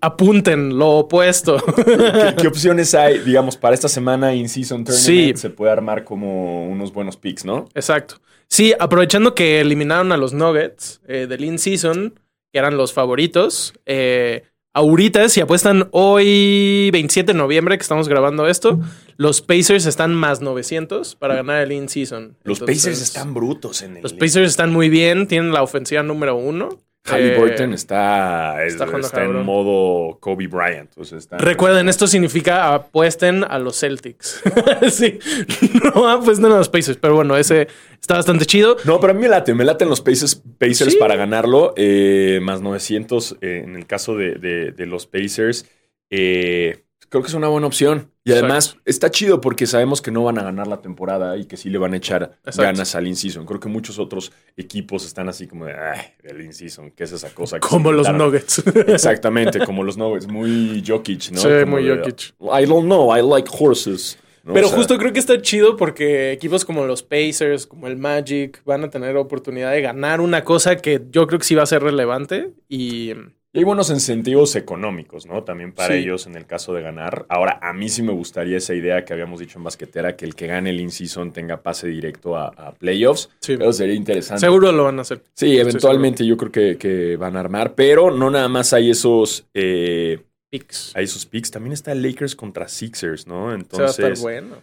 Apunten 0.00 0.78
lo 0.78 0.90
opuesto. 0.98 1.56
¿Qué, 1.76 2.34
qué 2.40 2.46
opciones 2.48 2.94
hay, 2.94 3.18
digamos, 3.20 3.56
para 3.56 3.74
esta 3.74 3.88
semana 3.88 4.34
in 4.34 4.48
season 4.48 4.84
tournament? 4.84 5.06
Sí. 5.06 5.32
Se 5.36 5.50
puede 5.50 5.72
armar 5.72 6.04
como 6.04 6.66
unos 6.68 6.92
buenos 6.92 7.16
picks, 7.16 7.44
¿no? 7.44 7.68
Exacto. 7.74 8.16
Sí, 8.50 8.74
aprovechando 8.78 9.34
que 9.34 9.60
eliminaron 9.60 10.10
a 10.10 10.16
los 10.16 10.34
Nuggets 10.34 11.00
eh, 11.06 11.26
del 11.28 11.44
in-season, 11.44 12.18
que 12.52 12.58
eran 12.58 12.76
los 12.76 12.92
favoritos, 12.92 13.74
eh, 13.86 14.42
ahorita, 14.74 15.28
si 15.28 15.40
apuestan 15.40 15.88
hoy, 15.92 16.90
27 16.92 17.32
de 17.32 17.38
noviembre, 17.38 17.78
que 17.78 17.82
estamos 17.82 18.08
grabando 18.08 18.48
esto, 18.48 18.80
los 19.16 19.40
Pacers 19.40 19.86
están 19.86 20.14
más 20.14 20.40
900 20.40 21.14
para 21.14 21.36
ganar 21.36 21.62
el 21.62 21.70
in-season. 21.70 22.36
Los 22.42 22.60
Entonces, 22.60 22.84
Pacers 22.84 23.02
están 23.02 23.34
brutos 23.34 23.82
en 23.82 23.98
el. 23.98 24.02
Los 24.02 24.14
Pacers 24.14 24.50
están 24.50 24.72
muy 24.72 24.88
bien, 24.88 25.28
tienen 25.28 25.52
la 25.52 25.62
ofensiva 25.62 26.02
número 26.02 26.34
uno. 26.34 26.70
Halliburton 27.04 27.72
Eh, 27.72 27.74
está, 27.74 28.64
está 28.66 29.24
en 29.24 29.42
modo 29.44 30.18
Kobe 30.20 30.46
Bryant. 30.46 30.90
o 30.98 31.04
sea, 31.04 31.18
está- 31.18 31.38
Recuerden, 31.38 31.88
esto 31.88 32.06
significa 32.06 32.74
apuesten 32.74 33.42
a 33.44 33.58
los 33.58 33.78
Celtics. 33.80 34.42
sí, 34.90 35.18
no 35.94 36.08
apuesten 36.08 36.46
a 36.46 36.56
los 36.58 36.68
Pacers, 36.68 36.98
pero 37.00 37.14
bueno, 37.14 37.36
ese 37.36 37.68
está 38.00 38.14
bastante 38.16 38.44
chido. 38.44 38.76
No, 38.84 39.00
pero 39.00 39.12
a 39.12 39.14
mí 39.14 39.20
me 39.22 39.28
late, 39.28 39.54
me 39.54 39.64
laten 39.64 39.88
los 39.88 40.00
Pacers, 40.00 40.42
Pacers 40.58 40.92
Sí. 40.92 40.98
para 40.98 41.16
ganarlo. 41.16 41.72
eh, 41.76 42.38
más 42.42 42.60
900 42.60 43.36
eh, 43.40 43.62
en 43.64 43.76
el 43.76 43.86
caso 43.86 44.14
de, 44.16 44.34
de- 44.34 44.72
de 44.72 44.86
los 44.86 45.06
Pacers. 45.06 45.66
eh, 46.10 46.84
creo 47.10 47.22
que 47.22 47.28
es 47.28 47.34
una 47.34 47.48
buena 47.48 47.66
opción. 47.66 48.10
Y 48.24 48.30
Exacto. 48.30 48.46
además 48.46 48.76
está 48.86 49.10
chido 49.10 49.40
porque 49.42 49.66
sabemos 49.66 50.00
que 50.00 50.10
no 50.10 50.24
van 50.24 50.38
a 50.38 50.42
ganar 50.42 50.66
la 50.66 50.80
temporada 50.80 51.36
y 51.36 51.44
que 51.44 51.56
sí 51.58 51.68
le 51.68 51.76
van 51.76 51.92
a 51.92 51.96
echar 51.98 52.38
Exacto. 52.44 52.62
ganas 52.62 52.94
al 52.94 53.06
in-season. 53.06 53.44
Creo 53.44 53.60
que 53.60 53.68
muchos 53.68 53.98
otros 53.98 54.32
equipos 54.56 55.04
están 55.04 55.28
así 55.28 55.46
como 55.46 55.66
de, 55.66 55.74
ay, 55.74 56.00
el 56.22 56.40
in-season, 56.40 56.92
¿qué 56.92 57.04
es 57.04 57.12
esa 57.12 57.30
cosa? 57.34 57.60
que 57.60 57.68
Como 57.68 57.92
los 57.92 58.06
inventaron?" 58.06 58.32
Nuggets. 58.32 58.62
Exactamente, 58.88 59.58
como 59.66 59.84
los 59.84 59.96
Nuggets. 59.98 60.26
Muy 60.28 60.82
Jokic, 60.86 61.30
¿no? 61.32 61.40
Sí, 61.40 61.48
Como 61.60 61.72
muy 61.72 61.84
de, 61.84 61.96
Jokic. 61.98 62.34
I 62.40 62.64
don't 62.66 62.86
know, 62.86 63.14
I 63.14 63.20
like 63.22 63.50
horses. 63.58 64.18
¿no? 64.42 64.54
Pero 64.54 64.66
O 64.68 64.70
sea, 64.70 64.78
justo 64.78 64.96
creo 64.96 65.12
que 65.12 65.18
está 65.18 65.42
chido 65.42 65.76
porque 65.76 66.32
equipos 66.32 66.64
como 66.64 66.86
los 66.86 67.02
Pacers, 67.02 67.66
como 67.66 67.88
el 67.88 67.96
Magic, 67.96 68.62
van 68.64 68.84
a 68.84 68.88
tener 68.90 69.16
oportunidad 69.16 69.70
de 69.72 69.82
ganar 69.82 70.20
una 70.22 70.44
cosa 70.44 70.76
que 70.76 71.02
yo 71.10 71.26
creo 71.26 71.38
que 71.38 71.44
sí 71.44 71.54
va 71.54 71.64
a 71.64 71.66
ser 71.66 71.82
relevante. 71.82 72.52
Y 72.68 73.12
Y 73.52 73.58
hay 73.58 73.64
buenos 73.64 73.90
incentivos 73.90 74.54
económicos, 74.54 75.26
¿no? 75.26 75.42
También 75.42 75.72
para 75.72 75.94
Sí. 75.94 76.00
ellos 76.02 76.26
en 76.28 76.36
el 76.36 76.46
caso 76.46 76.72
de 76.72 76.82
ganar. 76.82 77.26
Ahora, 77.28 77.58
a 77.60 77.72
mí 77.72 77.88
sí 77.88 78.00
me 78.02 78.12
gustaría 78.12 78.58
esa 78.58 78.74
idea 78.74 79.04
que 79.04 79.12
habíamos 79.12 79.40
dicho 79.40 79.58
en 79.58 79.64
basquetera, 79.64 80.14
que 80.16 80.24
el 80.24 80.36
que 80.36 80.46
gane 80.46 80.70
el 80.70 80.78
in-season 80.80 81.32
tenga 81.32 81.60
pase 81.60 81.88
directo 81.88 82.36
a, 82.36 82.46
a 82.48 82.72
playoffs. 82.74 83.28
Sí. 83.40 83.56
Pero 83.56 83.72
sería 83.72 83.94
interesante. 83.96 84.40
seguro 84.40 84.70
lo 84.70 84.84
van 84.84 84.98
a 85.00 85.02
hacer. 85.02 85.22
Sí, 85.34 85.58
eventualmente 85.58 86.24
yo 86.24 86.36
creo 86.36 86.52
que, 86.52 86.76
que 86.78 87.16
van 87.16 87.36
a 87.36 87.40
armar, 87.40 87.74
pero 87.74 88.12
no 88.12 88.30
nada 88.30 88.48
más 88.48 88.72
hay 88.72 88.90
esos, 88.90 89.44
eh, 89.52 90.20
Picks. 90.48 90.92
hay 90.94 91.04
esos 91.04 91.26
picks. 91.26 91.50
También 91.50 91.72
está 91.72 91.92
Lakers 91.92 92.36
contra 92.36 92.68
Sixers, 92.68 93.26
¿no? 93.26 93.34
Se 93.34 93.46
va 93.46 93.52
a 93.52 93.54
Entonces, 93.56 93.98
estar 93.98 94.18
bueno. 94.18 94.56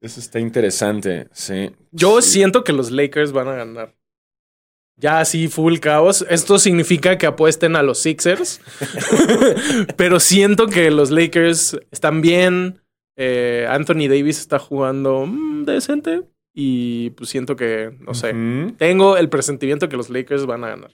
eso 0.00 0.20
está 0.20 0.38
interesante, 0.38 1.26
sí. 1.32 1.72
Yo 1.90 2.22
Sí. 2.22 2.30
siento 2.34 2.62
que 2.62 2.72
los 2.72 2.92
Lakers 2.92 3.32
van 3.32 3.48
a 3.48 3.54
ganar. 3.56 3.94
Ya 4.98 5.20
así 5.20 5.48
full 5.48 5.78
caos. 5.78 6.26
Esto 6.28 6.58
significa 6.58 7.16
que 7.18 7.26
apuesten 7.26 7.76
a 7.76 7.82
los 7.82 7.98
Sixers. 8.00 8.60
Pero 9.96 10.20
siento 10.20 10.66
que 10.66 10.90
los 10.90 11.10
Lakers 11.10 11.78
están 11.90 12.20
bien. 12.20 12.80
Eh, 13.16 13.66
Anthony 13.68 14.08
Davis 14.08 14.38
está 14.40 14.58
jugando 14.58 15.26
mm, 15.26 15.64
decente. 15.64 16.22
Y 16.54 17.10
pues 17.10 17.30
siento 17.30 17.54
que, 17.56 17.96
no 18.00 18.14
sé. 18.14 18.34
Tengo 18.78 19.16
el 19.16 19.28
presentimiento 19.28 19.88
que 19.88 19.96
los 19.96 20.10
Lakers 20.10 20.44
van 20.46 20.64
a 20.64 20.68
ganar. 20.70 20.90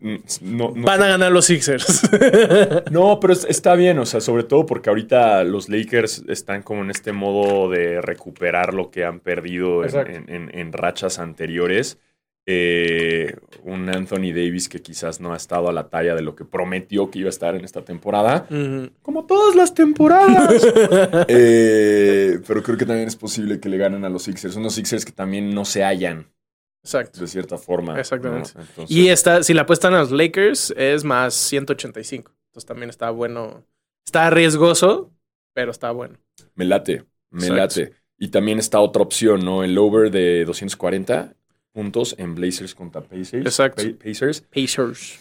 Mm, 0.00 0.16
No, 0.40 0.72
no, 0.74 0.82
Van 0.84 1.00
a 1.02 1.06
ganar 1.06 1.30
los 1.30 1.44
Sixers. 1.44 2.02
No, 2.90 3.20
pero 3.20 3.32
es- 3.32 3.44
está 3.48 3.74
bien, 3.76 3.98
o 4.00 4.06
sea, 4.06 4.20
sobre 4.20 4.42
todo 4.42 4.66
porque 4.66 4.88
ahorita 4.90 5.44
los 5.44 5.68
Lakers 5.68 6.24
están 6.28 6.62
como 6.62 6.82
en 6.82 6.90
este 6.90 7.12
modo 7.12 7.68
de 7.70 8.00
recuperar 8.00 8.74
lo 8.74 8.90
que 8.90 9.04
han 9.04 9.20
perdido 9.20 9.80
en, 9.82 9.88
Exacto. 9.88 10.12
en- 10.12 10.28
en- 10.30 10.58
en 10.58 10.72
rachas 10.72 11.20
anteriores. 11.20 11.98
Eh, 12.48 13.34
un 13.64 13.88
Anthony 13.88 14.30
Davis 14.32 14.68
que 14.68 14.80
quizás 14.80 15.20
no 15.20 15.32
ha 15.32 15.36
estado 15.36 15.68
a 15.68 15.72
la 15.72 15.88
talla 15.88 16.14
de 16.14 16.22
lo 16.22 16.36
que 16.36 16.44
prometió 16.44 17.10
que 17.10 17.18
iba 17.18 17.26
a 17.26 17.30
estar 17.30 17.56
en 17.56 17.64
esta 17.64 17.82
temporada. 17.84 18.46
Como 19.02 19.26
todas 19.26 19.56
las 19.56 19.74
temporadas. 19.74 20.64
Eh, 21.28 22.38
pero 22.46 22.62
creo 22.62 22.76
que 22.78 22.86
también 22.86 23.08
es 23.08 23.16
posible 23.16 23.58
que 23.60 23.68
le 23.68 23.78
ganen 23.78 24.04
a 24.04 24.08
los 24.08 24.22
Sixers. 24.22 24.56
Unos 24.56 24.74
Sixers 24.74 25.04
que 25.04 25.12
también 25.12 25.54
no 25.54 25.64
se 25.64 25.82
hallan 25.82 26.26
Exacto. 26.84 27.20
de 27.20 27.26
cierta 27.26 27.58
forma. 27.58 27.98
Exactamente. 27.98 28.50
¿no? 28.54 28.60
Entonces- 28.62 28.96
Y 28.96 29.08
está, 29.08 29.42
si 29.42 29.52
la 29.54 29.62
apuestan 29.62 29.94
a 29.94 30.00
los 30.00 30.12
Lakers, 30.12 30.72
es 30.76 31.02
más 31.04 31.34
185. 31.34 32.32
Entonces 32.50 32.66
también 32.66 32.90
está 32.90 33.10
bueno. 33.10 33.64
Está 34.06 34.30
riesgoso, 34.30 35.10
pero 35.52 35.70
está 35.72 35.90
bueno. 35.90 36.18
Me 36.54 36.64
late, 36.64 37.04
me 37.30 37.46
Exacto. 37.48 37.80
late. 37.80 37.92
Y 38.18 38.28
también 38.28 38.58
está 38.58 38.78
otra 38.80 39.02
opción, 39.02 39.44
¿no? 39.44 39.64
El 39.64 39.76
over 39.78 40.10
de 40.10 40.44
240 40.44 41.34
puntos 41.76 42.14
en 42.18 42.34
Blazers 42.34 42.74
contra 42.74 43.02
Pacers. 43.02 43.44
Exacto. 43.44 43.82
Pa- 43.84 44.04
Pacers. 44.04 44.40
Pacers. 44.54 45.18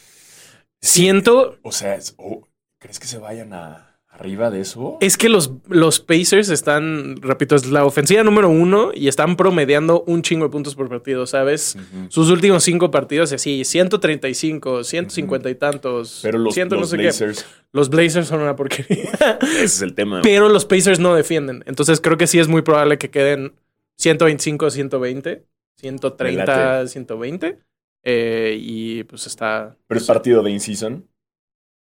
Siento. 0.81 1.57
O 1.63 1.71
sea, 1.71 1.95
es- 1.95 2.15
oh, 2.17 2.47
¿crees 2.79 2.99
que 2.99 3.07
se 3.07 3.17
vayan 3.17 3.53
a 3.53 3.91
arriba 4.07 4.49
de 4.49 4.61
eso? 4.61 4.97
Es 5.01 5.17
que 5.17 5.27
los, 5.27 5.51
los 5.67 5.99
Pacers 5.99 6.47
están, 6.49 7.17
repito, 7.21 7.55
es 7.57 7.65
la 7.65 7.83
ofensiva 7.83 8.23
número 8.23 8.49
uno 8.49 8.91
y 8.93 9.09
están 9.09 9.35
promediando 9.35 10.03
un 10.07 10.21
chingo 10.21 10.45
de 10.45 10.51
puntos 10.51 10.75
por 10.75 10.87
partido, 10.87 11.27
¿sabes? 11.27 11.77
Sus 12.07 12.29
últimos 12.29 12.63
cinco 12.63 12.91
partidos, 12.91 13.33
así, 13.33 13.65
135, 13.65 14.85
150 14.85 15.49
y 15.49 15.55
tantos. 15.55 16.19
Pero 16.23 16.37
los, 16.39 16.53
100 16.53 16.69
no 16.69 16.75
los 16.77 16.89
sé 16.91 16.95
qué. 16.97 17.03
Blazers, 17.03 17.45
Los 17.73 17.89
Blazers 17.89 18.27
son 18.27 18.39
una 18.41 18.55
porquería. 18.55 19.11
ese 19.41 19.63
es 19.65 19.81
el 19.81 19.93
tema. 19.93 20.21
pero 20.23 20.47
los 20.47 20.63
Pacers 20.65 20.99
no 20.99 21.13
defienden. 21.13 21.63
Entonces 21.67 21.99
creo 21.99 22.15
que 22.17 22.27
sí 22.27 22.39
es 22.39 22.47
muy 22.47 22.61
probable 22.61 22.97
que 22.97 23.09
queden 23.09 23.53
125, 23.97 24.69
120, 24.69 25.43
130, 25.89 26.45
late. 26.45 26.87
120. 26.89 27.59
Eh, 28.03 28.57
y 28.59 29.03
pues 29.03 29.27
está. 29.27 29.75
Pero 29.87 29.99
es 29.99 30.05
partido 30.07 30.43
de 30.43 30.51
in-season. 30.51 31.07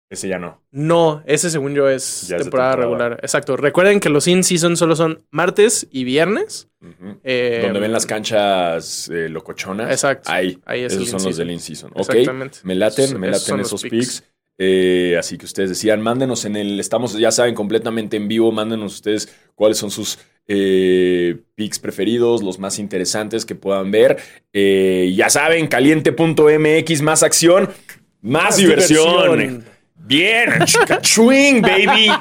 Ese 0.09 0.27
ya 0.27 0.37
no. 0.37 0.61
No, 0.71 1.23
ese 1.25 1.49
según 1.49 1.73
yo 1.73 1.89
es 1.89 2.27
temporada, 2.29 2.75
regular. 2.75 3.19
Exacto. 3.23 3.57
Recuerden 3.57 3.99
que 3.99 4.09
los 4.09 4.27
in-season 4.27 4.77
solo 4.77 4.95
son 4.95 5.25
martes 5.31 5.87
y 5.91 6.03
viernes. 6.03 6.69
Eh, 7.23 7.61
Donde 7.63 7.79
ven 7.79 7.91
las 7.91 8.05
canchas 8.05 9.09
eh, 9.09 9.29
locochonas. 9.29 9.89
Exacto. 9.91 10.31
Ahí. 10.31 10.59
Ahí 10.65 10.81
es 10.81 10.93
Esos 10.93 11.09
son 11.09 11.23
los 11.23 11.37
del 11.37 11.49
in-season. 11.51 11.91
Ok. 11.95 12.09
Exactamente. 12.11 12.59
Me 12.63 12.75
laten, 12.75 13.05
Esos- 13.05 13.19
me 13.19 13.27
laten 13.29 13.59
esos 13.61 13.81
picks. 13.81 14.21
picks. 14.21 14.23
Eh, 14.57 15.17
así 15.19 15.37
que 15.37 15.45
ustedes 15.45 15.69
decían, 15.69 16.01
mándenos 16.01 16.45
en 16.45 16.55
el, 16.55 16.79
estamos, 16.79 17.17
ya 17.17 17.31
saben, 17.31 17.55
completamente 17.55 18.15
en 18.15 18.27
vivo, 18.29 18.51
mándenos 18.53 18.93
ustedes 18.93 19.35
cuáles 19.53 19.77
son 19.77 19.91
sus 19.91 20.17
eh, 20.47 21.37
picks 21.55 21.79
preferidos, 21.79 22.43
los 22.43 22.59
más 22.59 22.79
interesantes 22.79 23.45
que 23.45 23.55
puedan 23.55 23.91
ver. 23.91 24.17
Eh, 24.53 25.13
ya 25.15 25.29
saben, 25.29 25.67
caliente.mx, 25.67 27.01
más 27.01 27.23
acción, 27.23 27.69
más, 28.21 28.57
diversión. 28.57 29.37
diversión. 29.37 29.65
Bien, 30.07 30.49
cachuín, 30.87 31.61
baby. 31.61 32.11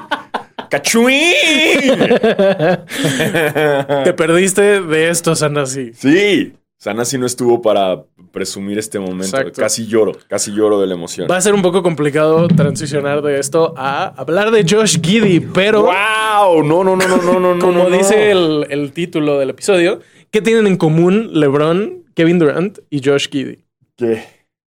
Cachuín. 0.70 1.34
Te 4.04 4.14
perdiste 4.14 4.80
de 4.80 5.10
estos, 5.10 5.42
Anasi. 5.42 5.92
sí, 5.92 6.54
Sanasi 6.84 7.16
no 7.16 7.24
estuvo 7.24 7.62
para 7.62 8.04
presumir 8.30 8.76
este 8.78 8.98
momento. 8.98 9.38
Exacto. 9.38 9.58
Casi 9.58 9.86
lloro, 9.86 10.12
casi 10.28 10.52
lloro 10.52 10.78
de 10.82 10.86
la 10.86 10.92
emoción. 10.92 11.26
Va 11.30 11.38
a 11.38 11.40
ser 11.40 11.54
un 11.54 11.62
poco 11.62 11.82
complicado 11.82 12.46
transicionar 12.46 13.22
de 13.22 13.40
esto 13.40 13.72
a 13.74 14.08
hablar 14.08 14.50
de 14.50 14.66
Josh 14.68 15.00
Giddy, 15.00 15.40
pero 15.40 15.84
¡Wow! 15.84 16.62
No, 16.62 16.84
no, 16.84 16.94
no, 16.94 17.08
no, 17.08 17.16
no, 17.16 17.40
no, 17.40 17.54
no. 17.54 17.58
como 17.58 17.84
no, 17.84 17.88
no. 17.88 17.96
dice 17.96 18.30
el, 18.30 18.66
el 18.68 18.92
título 18.92 19.38
del 19.38 19.48
episodio, 19.48 20.00
¿qué 20.30 20.42
tienen 20.42 20.66
en 20.66 20.76
común 20.76 21.30
LeBron, 21.32 22.04
Kevin 22.14 22.38
Durant 22.38 22.78
y 22.90 23.00
Josh 23.02 23.30
Giddy? 23.30 23.64
¿Qué? 23.96 24.22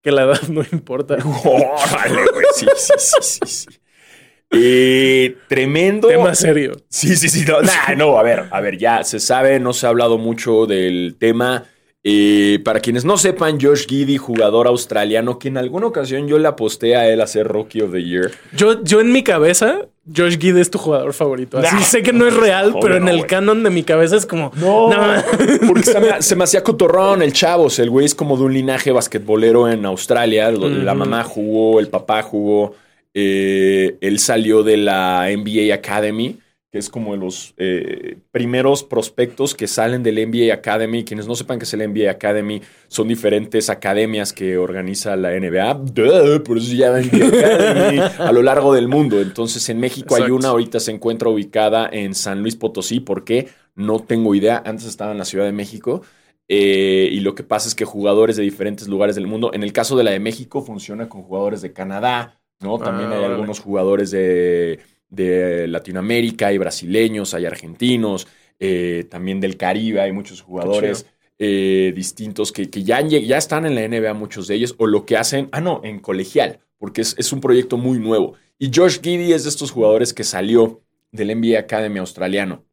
Que 0.03 0.11
la 0.11 0.25
edad 0.25 0.41
no 0.49 0.63
importa. 0.71 1.15
Órale, 1.43 2.25
güey. 2.31 2.45
Sí, 2.53 2.67
sí, 2.75 2.93
sí, 2.99 3.17
sí, 3.21 3.39
sí. 3.47 3.79
Eh, 4.51 5.35
tremendo. 5.47 6.09
Tema 6.09 6.35
serio. 6.35 6.73
Sí, 6.89 7.15
sí, 7.15 7.27
sí. 7.27 7.43
No, 7.47 7.59
nah, 7.63 7.95
no, 7.97 8.19
a 8.19 8.21
ver, 8.21 8.45
a 8.51 8.61
ver, 8.61 8.77
ya 8.77 9.03
se 9.03 9.19
sabe, 9.19 9.59
no 9.59 9.73
se 9.73 9.87
ha 9.87 9.89
hablado 9.89 10.19
mucho 10.19 10.67
del 10.67 11.15
tema. 11.17 11.65
Eh, 12.05 12.59
para 12.65 12.81
quienes 12.81 13.05
no 13.05 13.17
sepan, 13.17 13.57
Josh 13.61 13.85
Giddy, 13.87 14.17
jugador 14.17 14.67
australiano, 14.67 15.39
que 15.39 15.47
en 15.47 15.57
alguna 15.57 15.87
ocasión 15.87 16.27
yo 16.27 16.37
le 16.37 16.49
aposté 16.49 16.97
a 16.97 17.07
él 17.09 17.21
a 17.21 17.27
ser 17.27 17.47
Rookie 17.47 17.81
of 17.81 17.93
the 17.93 18.03
Year. 18.03 18.31
Yo, 18.57 18.83
yo 18.83 18.99
en 18.99 19.13
mi 19.13 19.23
cabeza, 19.23 19.85
Josh 20.13 20.37
Giddy 20.37 20.59
es 20.59 20.69
tu 20.69 20.77
jugador 20.79 21.13
favorito. 21.13 21.59
Así 21.59 21.73
Nah. 21.75 21.81
sé 21.81 22.03
que 22.03 22.11
no 22.11 22.27
es 22.27 22.35
real, 22.35 22.71
Joder, 22.73 22.81
pero 22.81 22.97
en 22.97 23.05
no, 23.05 23.11
el 23.11 23.25
canon 23.25 23.63
de 23.63 23.69
mi 23.69 23.83
cabeza 23.83 24.17
es 24.17 24.25
como. 24.25 24.51
No, 24.57 24.89
porque 25.67 25.83
se 25.83 25.99
me, 26.01 26.07
se 26.21 26.35
me 26.35 26.43
hacía 26.43 26.61
cotorrón 26.61 27.21
el 27.21 27.31
chavo. 27.31 27.63
O 27.63 27.69
sea, 27.69 27.85
el 27.85 27.89
güey 27.89 28.05
es 28.05 28.15
como 28.15 28.35
de 28.35 28.43
un 28.43 28.53
linaje 28.53 28.91
basquetbolero 28.91 29.69
en 29.69 29.85
Australia. 29.85 30.51
Lo- 30.51 30.67
La 30.67 30.93
mamá 30.95 31.23
jugó, 31.23 31.79
el 31.79 31.87
papá 31.87 32.21
jugó. 32.21 32.75
eh, 33.13 33.95
él 34.01 34.19
salió 34.19 34.63
de 34.63 34.75
la 34.75 35.27
NBA 35.31 35.73
Academy, 35.73 36.37
que 36.73 36.79
es 36.79 36.89
como 36.89 37.11
de 37.13 37.19
los 37.19 37.53
eh, 37.57 38.17
primeros 38.31 38.83
prospectos 38.83 39.53
que 39.53 39.67
salen 39.67 40.01
del 40.01 40.15
NBA 40.15 40.51
Academy. 40.51 41.03
Quienes 41.05 41.27
no 41.27 41.35
sepan 41.35 41.59
qué 41.59 41.65
es 41.65 41.73
el 41.75 41.87
NBA 41.87 42.09
Academy, 42.09 42.63
son 42.87 43.07
diferentes 43.07 43.69
academias 43.69 44.33
que 44.33 44.57
organiza 44.57 45.15
la 45.15 45.39
NBA. 45.39 45.75
Duh, 45.75 46.41
por 46.43 46.57
eso 46.57 46.65
se 46.67 46.75
llama 46.77 46.97
NBA 47.01 47.27
Academy 47.27 47.99
a 48.17 48.31
lo 48.31 48.41
largo 48.41 48.73
del 48.73 48.87
mundo. 48.87 49.21
Entonces, 49.21 49.69
en 49.69 49.79
México 49.79 50.15
hay 50.15 50.31
una, 50.31 50.47
ahorita 50.47 50.79
se 50.79 50.89
encuentra 50.89 51.29
ubicada 51.29 51.87
en 51.91 52.15
San 52.15 52.41
Luis 52.41 52.55
Potosí. 52.55 52.99
¿Por 52.99 53.23
qué? 53.23 53.49
No 53.75 53.99
tengo 53.99 54.33
idea. 54.33 54.63
Antes 54.65 54.87
estaba 54.87 55.11
en 55.11 55.19
la 55.19 55.25
Ciudad 55.25 55.45
de 55.45 55.51
México. 55.51 56.01
Eh, 56.47 57.07
y 57.11 57.19
lo 57.19 57.35
que 57.35 57.43
pasa 57.43 57.67
es 57.67 57.75
que 57.75 57.85
jugadores 57.85 58.35
de 58.35 58.41
diferentes 58.43 58.87
lugares 58.87 59.15
del 59.15 59.27
mundo, 59.27 59.51
en 59.53 59.61
el 59.61 59.73
caso 59.73 59.95
de 59.95 60.03
la 60.05 60.11
de 60.11 60.19
México, 60.19 60.63
funciona 60.63 61.07
con 61.07 61.21
jugadores 61.21 61.61
de 61.61 61.71
Canadá, 61.71 62.41
¿no? 62.59 62.79
También 62.79 63.09
Ah, 63.09 63.13
hay 63.13 63.19
órale. 63.19 63.33
algunos 63.35 63.59
jugadores 63.59 64.11
de, 64.11 64.79
de 65.13 65.67
Latinoamérica, 65.67 66.47
hay 66.47 66.57
brasileños, 66.57 67.33
hay 67.33 67.45
argentinos, 67.45 68.27
eh, 68.59 69.05
también 69.09 69.39
del 69.39 69.57
Caribe, 69.57 70.01
hay 70.01 70.11
muchos 70.11 70.41
jugadores 70.41 71.05
eh, 71.37 71.93
distintos 71.95 72.51
que, 72.51 72.69
que 72.69 72.83
ya, 72.83 72.97
han 72.97 73.09
ya 73.09 73.37
están 73.37 73.65
en 73.65 73.75
la 73.75 73.87
NBA, 73.87 74.13
muchos 74.13 74.47
de 74.47 74.55
ellos, 74.55 74.75
o 74.77 74.87
lo 74.87 75.05
que 75.05 75.17
hacen, 75.17 75.49
ah, 75.51 75.61
no, 75.61 75.81
en 75.83 75.99
colegial, 75.99 76.59
porque 76.77 77.01
es, 77.01 77.15
es 77.17 77.31
un 77.31 77.41
proyecto 77.41 77.77
muy 77.77 77.99
nuevo. 77.99 78.35
Y 78.57 78.71
Josh 78.73 78.99
Giddy 79.01 79.33
es 79.33 79.43
de 79.43 79.49
estos 79.49 79.71
jugadores 79.71 80.13
que 80.13 80.23
salió 80.23 80.81
del 81.11 81.37
NBA 81.37 81.59
Academy 81.59 81.99
australiano. 81.99 82.65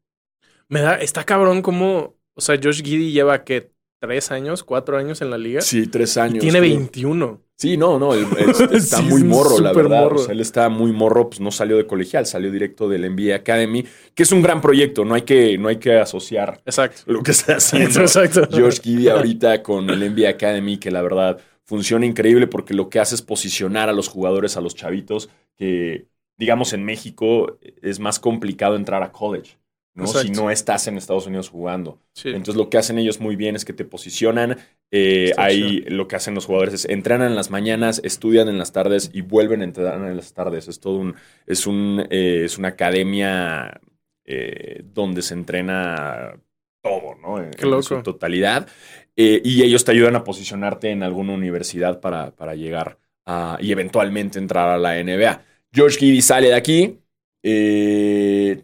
Me 0.67 0.81
da, 0.81 0.95
está 0.95 1.25
cabrón 1.25 1.61
como. 1.61 2.15
O 2.33 2.41
sea, 2.41 2.57
Josh 2.61 2.81
Giddy 2.81 3.11
lleva 3.11 3.43
que 3.43 3.71
tres 4.01 4.31
años, 4.31 4.63
cuatro 4.65 4.97
años 4.97 5.21
en 5.21 5.29
la 5.29 5.37
liga. 5.37 5.61
Sí, 5.61 5.87
tres 5.87 6.17
años. 6.17 6.43
y 6.43 6.49
tiene 6.49 6.59
creo. 6.59 6.77
21. 6.79 7.41
Sí, 7.55 7.77
no, 7.77 7.99
no, 7.99 8.15
él, 8.15 8.27
él 8.39 8.49
está 8.71 8.97
Sí, 8.97 9.03
muy 9.03 9.23
morro, 9.23 9.59
la 9.59 9.71
verdad. 9.73 10.01
morro. 10.03 10.15
O 10.15 10.19
sea, 10.19 10.33
él 10.33 10.41
está 10.41 10.67
muy 10.69 10.91
morro, 10.91 11.29
pues 11.29 11.39
no 11.39 11.51
salió 11.51 11.77
de 11.77 11.85
colegial, 11.85 12.25
salió 12.25 12.51
directo 12.51 12.89
del 12.89 13.03
NBA 13.15 13.35
Academy, 13.35 13.85
que 14.15 14.23
es 14.23 14.31
un 14.31 14.41
gran 14.41 14.61
proyecto, 14.61 15.05
no 15.05 15.13
hay 15.13 15.21
que, 15.21 15.57
no 15.59 15.67
hay 15.69 15.77
que 15.77 15.93
asociar 15.99 16.61
Exacto. 16.65 17.03
lo 17.05 17.21
que 17.23 17.31
está 17.31 17.57
haciendo 17.57 18.01
Exacto. 18.01 18.47
Josh 18.51 18.81
Giddy 18.81 19.09
ahorita 19.09 19.61
con 19.63 19.89
el 19.91 19.99
NBA 20.15 20.29
Academy, 20.29 20.77
que 20.79 20.91
la 20.91 21.03
verdad 21.03 21.39
funciona 21.63 22.05
increíble 22.07 22.47
porque 22.47 22.73
lo 22.73 22.89
que 22.89 22.99
hace 22.99 23.15
es 23.15 23.21
posicionar 23.21 23.89
a 23.89 23.93
los 23.93 24.07
jugadores, 24.09 24.57
a 24.57 24.61
los 24.61 24.75
chavitos, 24.75 25.29
que 25.55 26.07
digamos 26.37 26.73
en 26.73 26.83
México 26.83 27.59
es 27.83 27.99
más 27.99 28.19
complicado 28.19 28.75
entrar 28.75 29.03
a 29.03 29.11
college, 29.11 29.59
¿no? 29.93 30.05
Exacto. 30.05 30.21
Si 30.21 30.29
no 30.29 30.49
estás 30.51 30.87
en 30.87 30.97
Estados 30.97 31.27
Unidos 31.27 31.49
jugando. 31.49 31.99
Sí. 32.13 32.29
Entonces 32.29 32.55
lo 32.55 32.69
que 32.69 32.77
hacen 32.77 32.97
ellos 32.97 33.19
muy 33.19 33.35
bien 33.35 33.55
es 33.55 33.65
que 33.65 33.73
te 33.73 33.85
posicionan. 33.85 34.57
eh, 34.93 35.31
ahí 35.37 35.81
lo 35.87 36.07
que 36.07 36.15
hacen 36.17 36.35
los 36.35 36.45
jugadores 36.45 36.73
es 36.73 36.85
entrenan 36.85 37.27
en 37.27 37.35
las 37.35 37.49
mañanas, 37.49 38.01
estudian 38.03 38.49
en 38.49 38.57
las 38.57 38.71
tardes 38.73 39.09
y 39.13 39.21
vuelven 39.21 39.61
a 39.61 39.63
entrenar 39.65 39.95
en 39.95 40.17
las 40.17 40.33
tardes. 40.33 40.67
Es 40.67 40.79
todo 40.79 40.97
un, 40.97 41.15
es 41.47 41.67
un, 41.67 42.05
eh, 42.09 42.43
es 42.45 42.57
una 42.57 42.69
academia 42.69 43.79
eh, 44.25 44.81
donde 44.83 45.21
se 45.21 45.33
entrena 45.33 46.39
todo, 46.81 47.15
¿no? 47.15 47.39
En, 47.39 47.51
en 47.57 47.83
su 47.83 48.01
totalidad. 48.01 48.67
Eh, 49.15 49.41
y 49.43 49.63
ellos 49.63 49.83
te 49.85 49.91
ayudan 49.91 50.15
a 50.15 50.23
posicionarte 50.23 50.89
en 50.89 51.03
alguna 51.03 51.33
universidad 51.33 51.99
para, 51.99 52.31
para 52.35 52.55
llegar 52.55 52.97
a, 53.25 53.57
y 53.61 53.71
eventualmente 53.71 54.39
entrar 54.39 54.69
a 54.69 54.77
la 54.77 54.97
NBA. 54.99 55.43
George 55.73 55.97
Giddy 55.99 56.21
sale 56.21 56.47
de 56.47 56.55
aquí. 56.55 56.99
eh, 57.43 58.63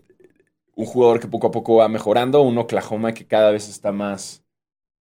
un 0.77 0.85
jugador 0.85 1.19
que 1.19 1.27
poco 1.27 1.47
a 1.47 1.51
poco 1.51 1.77
va 1.77 1.89
mejorando. 1.89 2.41
Un 2.41 2.57
Oklahoma 2.59 3.11
que 3.13 3.25
cada 3.25 3.49
vez 3.49 3.67
está 3.67 3.91
más, 3.91 4.43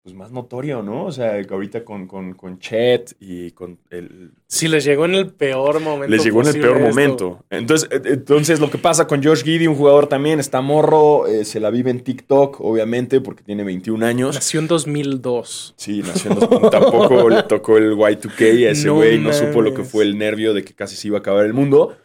pues 0.02 0.14
más 0.14 0.32
notorio, 0.32 0.82
¿no? 0.82 1.04
O 1.04 1.12
sea, 1.12 1.42
que 1.44 1.52
ahorita 1.52 1.84
con, 1.84 2.06
con, 2.06 2.32
con 2.32 2.58
Chet 2.58 3.14
y 3.20 3.50
con 3.50 3.78
el... 3.90 4.32
Sí, 4.46 4.68
les 4.68 4.84
llegó 4.84 5.04
en 5.04 5.14
el 5.14 5.32
peor 5.34 5.80
momento. 5.80 6.08
Les 6.16 6.24
llegó 6.24 6.40
en 6.40 6.46
el 6.48 6.60
peor 6.60 6.78
esto. 6.78 6.88
momento. 6.88 7.44
Entonces, 7.50 7.90
eh, 7.92 8.00
entonces, 8.06 8.58
lo 8.58 8.70
que 8.70 8.78
pasa 8.78 9.06
con 9.06 9.22
Josh 9.22 9.42
Giddy, 9.42 9.66
un 9.66 9.74
jugador 9.74 10.06
también, 10.06 10.40
está 10.40 10.62
morro, 10.62 11.26
eh, 11.26 11.44
se 11.44 11.60
la 11.60 11.68
vive 11.68 11.90
en 11.90 12.00
TikTok, 12.00 12.58
obviamente, 12.62 13.20
porque 13.20 13.42
tiene 13.42 13.62
21 13.62 14.06
años. 14.06 14.34
Nació 14.34 14.60
en 14.60 14.68
2002. 14.68 15.74
Sí, 15.76 16.00
nació 16.06 16.32
en 16.32 16.38
dos- 16.40 16.70
Tampoco 16.70 17.28
le 17.28 17.42
tocó 17.42 17.76
el 17.76 17.92
Y2K 17.96 18.68
a 18.68 18.70
ese 18.70 18.86
No 18.86 18.94
güey. 18.94 19.18
No, 19.18 19.30
supo 19.32 19.60
lo 19.60 19.74
que 19.74 19.84
fue 19.84 20.04
el 20.04 20.16
nervio 20.16 20.54
de 20.54 20.64
que 20.64 20.72
casi 20.72 20.96
se 20.96 21.08
iba 21.08 21.18
a 21.18 21.20
acabar 21.20 21.44
el 21.44 21.52
mundo. 21.52 21.96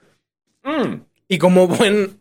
Mm. 0.66 1.04
Y 1.30 1.38
como 1.38 1.66
buen 1.68 2.20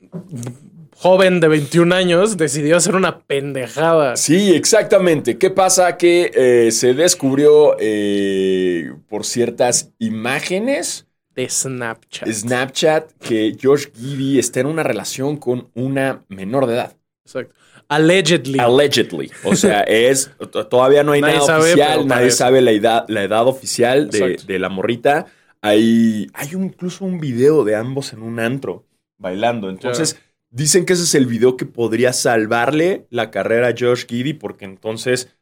joven 1.00 1.40
de 1.40 1.48
21 1.48 1.94
años, 1.94 2.36
decidió 2.36 2.76
hacer 2.76 2.94
una 2.94 3.20
pendejada. 3.20 4.16
Sí, 4.16 4.54
exactamente. 4.54 5.38
¿Qué 5.38 5.48
pasa? 5.48 5.96
Que 5.96 6.30
eh, 6.34 6.70
se 6.72 6.92
descubrió 6.92 7.74
eh, 7.80 8.92
por 9.08 9.24
ciertas 9.24 9.92
imágenes 9.98 11.06
De 11.34 11.48
Snapchat. 11.48 12.28
Snapchat 12.28 13.12
que 13.12 13.56
Josh 13.60 13.86
Giddy 13.94 14.38
está 14.38 14.60
en 14.60 14.66
una 14.66 14.82
relación 14.82 15.38
con 15.38 15.70
una 15.74 16.22
menor 16.28 16.66
de 16.66 16.74
edad. 16.74 16.96
Exacto. 17.24 17.54
Allegedly. 17.88 18.58
Allegedly. 18.58 19.30
O 19.44 19.56
sea, 19.56 19.80
es 19.86 20.30
todavía 20.68 21.02
no 21.02 21.12
hay 21.12 21.22
Nadie 21.22 21.34
nada 21.36 21.46
sabe, 21.46 21.72
oficial, 21.72 22.06
nadie 22.06 22.30
sabe 22.30 22.60
la 22.60 22.72
edad, 22.72 23.04
la 23.08 23.22
edad 23.24 23.46
oficial 23.46 24.10
de, 24.10 24.58
la 24.58 24.68
morrita. 24.68 25.26
Hay, 25.62 26.26
hay 26.34 26.54
un- 26.54 26.64
incluso 26.64 27.06
un 27.06 27.20
video 27.20 27.64
de 27.64 27.74
ambos 27.74 28.12
en 28.12 28.20
un 28.22 28.38
antro 28.38 28.84
bailando. 29.18 29.70
Entonces, 29.70 30.20
dicen 30.50 30.84
que 30.84 30.92
ese 30.94 31.04
es 31.04 31.14
el 31.14 31.26
video 31.26 31.56
que 31.56 31.66
podría 31.66 32.12
salvarle 32.12 33.06
la 33.10 33.30
carrera 33.30 33.68
a 33.68 33.74
Josh 33.78 34.06
Giddy, 34.06 34.34
porque 34.34 34.64
entonces 34.64 35.36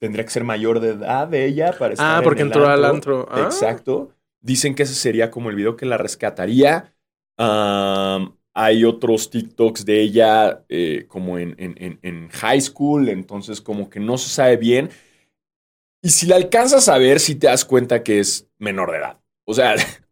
tendría 0.00 0.24
que 0.24 0.30
ser 0.30 0.44
mayor 0.44 0.80
de 0.80 0.90
edad 0.90 1.28
de 1.28 1.44
ella 1.46 1.72
para 1.78 1.94
estar 1.94 2.16
Ah, 2.16 2.18
en 2.18 2.24
porque 2.24 2.40
el 2.42 2.48
entró 2.48 2.68
al 2.68 2.84
antro. 2.84 3.28
Ah. 3.30 3.42
Exacto. 3.44 4.10
Dicen 4.40 4.74
que 4.74 4.82
ese 4.82 4.94
sería 4.94 5.30
como 5.30 5.50
el 5.50 5.56
video 5.56 5.76
que 5.76 5.86
la 5.86 5.96
rescataría. 5.98 6.94
Hay 8.54 8.84
otros 8.84 9.30
TikToks 9.30 9.84
de 9.86 10.00
ella 10.02 10.64
eh, 10.68 11.06
como 11.08 11.38
en, 11.38 11.54
en- 11.58 11.74
en- 11.78 11.98
en 12.02 12.28
high 12.30 12.60
school, 12.60 13.08
entonces 13.08 13.60
como 13.62 13.88
que 13.88 13.98
no 14.00 14.18
se 14.18 14.28
sabe 14.28 14.56
bien. 14.58 14.90
Y 16.02 16.10
si 16.10 16.26
la 16.26 16.36
alcanzas 16.36 16.88
a 16.88 16.98
ver, 16.98 17.20
si 17.20 17.36
te 17.36 17.46
das 17.46 17.64
cuenta 17.64 18.02
que 18.02 18.18
es 18.20 18.48
menor 18.58 18.90
de 18.90 18.98
edad. 18.98 19.20
O 19.46 19.54
sea, 19.54 19.74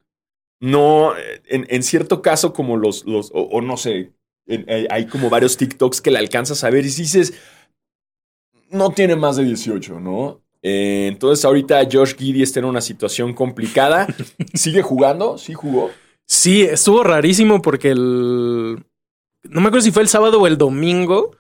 no, 0.61 1.17
eh, 1.17 1.43
en, 1.47 1.67
en 1.69 1.83
cierto 1.83 2.23
caso 2.23 2.52
como 2.52 2.76
los, 2.76 3.05
los 3.07 3.31
o, 3.33 3.43
o 3.43 3.61
no 3.61 3.76
sé, 3.76 4.12
eh, 4.47 4.87
hay 4.90 5.07
como 5.07 5.31
varios 5.31 5.57
TikToks 5.57 6.00
que 6.00 6.11
la 6.11 6.19
alcanzas 6.19 6.64
a 6.64 6.71
ver 6.71 6.85
y 6.85 6.90
dices, 6.90 7.35
no 8.71 8.90
tiene 8.90 9.17
más 9.17 9.37
de 9.37 9.45
18, 9.45 10.00
¿no? 10.00 10.43
Eh, 10.62 11.07
entonces 11.09 11.45
ahorita 11.45 11.88
Josh 11.90 12.14
Giddy 12.17 12.43
está 12.43 12.61
en 12.61 12.67
una 12.67 12.81
situación 12.81 13.35
complicada. 13.35 14.07
¿Sigue 14.55 14.83
jugando? 14.83 15.38
¿Sí 15.38 15.55
jugó? 15.55 15.90
Sí, 16.26 16.62
estuvo 16.62 17.02
rarísimo 17.02 17.62
porque 17.62 17.90
el. 17.90 18.85
No 19.45 19.61
me 19.61 19.69
acuerdo 19.69 19.81
si 19.81 19.90
fue 19.90 20.02
el 20.02 20.09
sábado 20.09 20.40
o 20.40 20.47
el 20.47 20.59
domingo. 20.59 21.37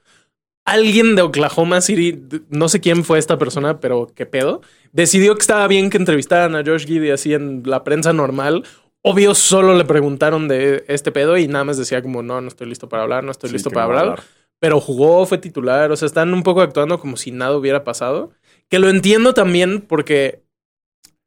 Alguien 0.64 1.16
de 1.16 1.22
Oklahoma 1.22 1.80
City, 1.80 2.22
no 2.48 2.68
sé 2.68 2.80
quién 2.80 3.02
fue 3.02 3.18
esta 3.18 3.38
persona, 3.38 3.80
pero 3.80 4.12
qué 4.14 4.26
pedo, 4.26 4.60
decidió 4.92 5.34
que 5.34 5.40
estaba 5.40 5.66
bien 5.66 5.90
que 5.90 5.96
entrevistaran 5.96 6.54
a 6.54 6.62
Josh 6.64 6.86
Giddy 6.86 7.10
así 7.10 7.34
en 7.34 7.62
la 7.64 7.82
prensa 7.82 8.12
normal. 8.12 8.64
Obvio, 9.02 9.34
solo 9.34 9.74
le 9.74 9.84
preguntaron 9.84 10.46
de 10.46 10.84
este 10.88 11.10
pedo 11.10 11.38
y 11.38 11.48
nada 11.48 11.64
más 11.64 11.78
decía 11.78 12.02
como, 12.02 12.22
no, 12.22 12.40
no 12.40 12.48
estoy 12.48 12.68
listo 12.68 12.88
para 12.88 13.02
hablar, 13.02 13.24
no 13.24 13.30
estoy 13.30 13.48
Sí, 13.48 13.54
listo 13.54 13.70
para 13.70 13.84
hablar. 13.86 14.22
Pero 14.58 14.78
jugó, 14.78 15.24
fue 15.24 15.38
titular, 15.38 15.90
o 15.90 15.96
sea, 15.96 16.04
están 16.04 16.34
un 16.34 16.42
poco 16.42 16.60
actuando 16.60 17.00
como 17.00 17.16
si 17.16 17.30
nada 17.30 17.56
hubiera 17.56 17.82
pasado. 17.82 18.32
Que 18.68 18.78
lo 18.78 18.90
entiendo 18.90 19.32
también 19.32 19.80
porque 19.80 20.44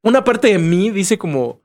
una 0.04 0.24
parte 0.24 0.50
de 0.50 0.60
mí 0.60 0.92
dice 0.92 1.18
como, 1.18 1.63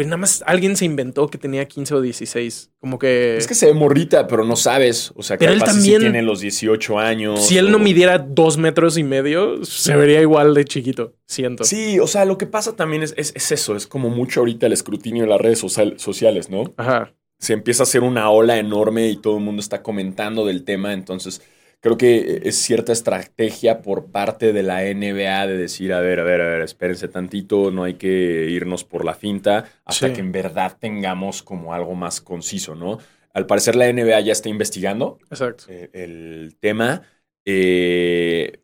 pues 0.00 0.08
nada 0.08 0.16
más 0.16 0.42
alguien 0.46 0.78
se 0.78 0.86
inventó 0.86 1.28
que 1.28 1.36
tenía 1.36 1.68
15 1.68 1.94
o 1.94 2.00
16. 2.00 2.70
Como 2.80 2.98
que, 2.98 3.36
Es 3.36 3.46
que 3.46 3.54
se 3.54 3.66
ve 3.66 3.74
morrita, 3.74 4.26
pero 4.26 4.46
no 4.46 4.56
sabes. 4.56 5.12
O 5.14 5.22
sea, 5.22 5.36
Pero 5.36 5.52
él 5.52 5.62
también- 5.62 5.96
si 6.00 6.04
tiene 6.06 6.22
los 6.22 6.40
18 6.40 6.98
años. 6.98 7.44
si 7.46 7.58
él 7.58 7.70
no 7.70 7.78
midiera 7.78 8.16
dos 8.18 8.56
metros 8.56 8.96
y 8.96 9.04
medio, 9.04 9.62
se 9.62 9.94
vería 9.94 10.22
igual 10.22 10.54
de 10.54 10.64
chiquito, 10.64 11.12
siento. 11.26 11.64
Sí, 11.64 12.00
o 12.00 12.06
sea, 12.06 12.24
lo 12.24 12.38
que 12.38 12.46
pasa 12.46 12.76
también 12.76 13.02
es, 13.02 13.12
es- 13.18 13.34
es 13.36 13.52
eso. 13.52 13.76
Es 13.76 13.86
como 13.86 14.08
mucho 14.08 14.40
ahorita 14.40 14.64
el 14.68 14.72
escrutinio 14.72 15.24
de 15.24 15.28
las 15.28 15.38
redes 15.38 15.58
social- 15.58 15.96
sociales, 15.98 16.48
¿no? 16.48 16.72
Ajá. 16.78 17.12
se 17.38 17.52
empieza 17.52 17.82
a 17.82 17.84
hacer 17.84 18.02
una 18.02 18.30
ola 18.30 18.56
enorme 18.58 19.08
y 19.08 19.16
todo 19.16 19.36
el 19.38 19.44
mundo 19.44 19.60
está 19.60 19.82
comentando 19.82 20.46
del 20.46 20.62
tema. 20.64 20.92
Entonces, 20.94 21.42
creo 21.80 21.96
que 21.96 22.42
es 22.44 22.56
cierta 22.56 22.92
estrategia 22.92 23.82
por 23.82 24.10
parte 24.10 24.52
de 24.52 24.62
la 24.62 24.84
NBA 24.84 25.46
de 25.46 25.56
decir, 25.56 25.92
a 25.92 26.00
ver, 26.00 26.20
a 26.20 26.24
ver, 26.24 26.40
a 26.40 26.48
ver, 26.48 26.60
espérense 26.62 27.08
tantito, 27.08 27.70
no 27.70 27.84
hay 27.84 27.94
que 27.94 28.46
irnos 28.50 28.84
por 28.84 29.04
la 29.04 29.14
finta 29.14 29.64
hasta 29.84 30.08
Sí. 30.08 30.14
que 30.14 30.20
en 30.20 30.32
verdad 30.32 30.76
tengamos 30.78 31.42
como 31.42 31.74
algo 31.74 31.94
más 31.94 32.20
conciso, 32.20 32.74
¿no? 32.74 32.98
Al 33.32 33.46
parecer 33.46 33.76
la 33.76 33.88
NBA 33.88 34.20
ya 34.20 34.32
está 34.32 34.48
investigando 34.48 35.18
Exacto. 35.30 35.64
eh, 35.68 35.90
el 35.92 36.56
tema. 36.60 37.02
eh, 37.46 38.60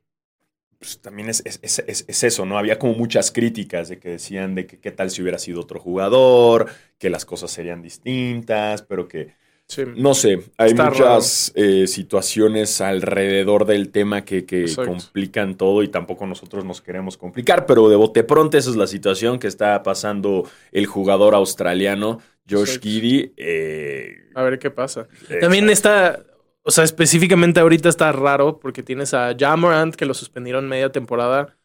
pues 0.78 1.00
también 1.00 1.28
es, 1.30 1.42
es- 1.46 1.58
es- 1.62 1.78
es- 1.86 2.04
es 2.08 2.24
eso, 2.24 2.44
¿no? 2.46 2.58
Había 2.58 2.78
como 2.78 2.94
muchas 2.94 3.32
críticas 3.32 3.88
de 3.88 3.98
que 3.98 4.10
decían 4.10 4.54
de 4.54 4.66
que 4.66 4.78
qué 4.78 4.90
tal 4.92 5.10
si 5.10 5.22
hubiera 5.22 5.38
sido 5.38 5.60
otro 5.62 5.80
jugador, 5.80 6.70
que 6.98 7.10
las 7.10 7.24
cosas 7.24 7.50
serían 7.50 7.82
distintas, 7.82 8.82
pero 8.82 9.08
que, 9.08 9.34
Sí. 9.68 9.82
no 9.96 10.14
sé, 10.14 10.44
hay 10.58 10.70
Está 10.70 10.90
muchas 10.90 11.52
eh, 11.56 11.86
situaciones 11.88 12.80
alrededor 12.80 13.66
del 13.66 13.90
tema 13.90 14.24
que, 14.24 14.46
que 14.46 14.66
complican 14.76 15.56
todo 15.56 15.82
y 15.82 15.88
tampoco 15.88 16.24
nosotros 16.26 16.64
nos 16.64 16.80
queremos 16.80 17.16
complicar, 17.16 17.66
pero 17.66 17.88
de 17.88 17.96
bote 17.96 18.22
pronto 18.22 18.56
esa 18.56 18.70
es 18.70 18.76
la 18.76 18.86
situación 18.86 19.38
que 19.40 19.48
está 19.48 19.82
pasando 19.82 20.48
el 20.70 20.86
jugador 20.86 21.34
australiano, 21.34 22.20
Josh. 22.48 22.78
Giddy. 22.80 23.32
eh, 23.36 24.14
A 24.34 24.42
ver 24.42 24.58
qué 24.60 24.70
pasa. 24.70 25.08
También 25.40 25.68
está, 25.68 26.24
o 26.62 26.70
sea, 26.70 26.84
específicamente 26.84 27.58
ahorita 27.58 27.88
está 27.88 28.12
raro 28.12 28.60
porque 28.60 28.84
tienes 28.84 29.14
a 29.14 29.34
Jamorant 29.36 29.96
que 29.96 30.06
lo 30.06 30.14
suspendieron 30.14 30.68
media 30.68 30.92
temporada 30.92 31.56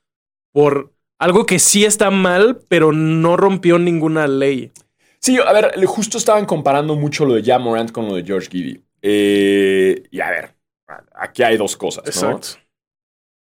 por 0.51 0.91
algo 1.19 1.45
que 1.45 1.59
sí 1.59 1.85
está 1.85 2.09
mal, 2.09 2.61
pero 2.67 2.91
no 2.91 3.37
rompió 3.37 3.77
ninguna 3.77 4.27
ley. 4.27 4.71
Sí, 5.21 5.37
a 5.37 5.53
ver, 5.53 5.85
justo 5.85 6.17
estaban 6.17 6.45
comparando 6.45 6.95
mucho 6.95 7.25
lo 7.25 7.35
de 7.35 7.43
Jam 7.43 7.61
Morant 7.63 7.91
con 7.91 8.07
lo 8.07 8.15
de 8.15 8.23
George 8.23 8.49
Giddy. 8.49 8.83
Eh, 9.03 10.03
y 10.09 10.19
a 10.19 10.29
ver, 10.31 10.55
aquí 11.13 11.43
hay 11.43 11.57
dos 11.57 11.77
cosas, 11.77 12.03
¿no? 12.05 12.09
Exacto. 12.37 12.47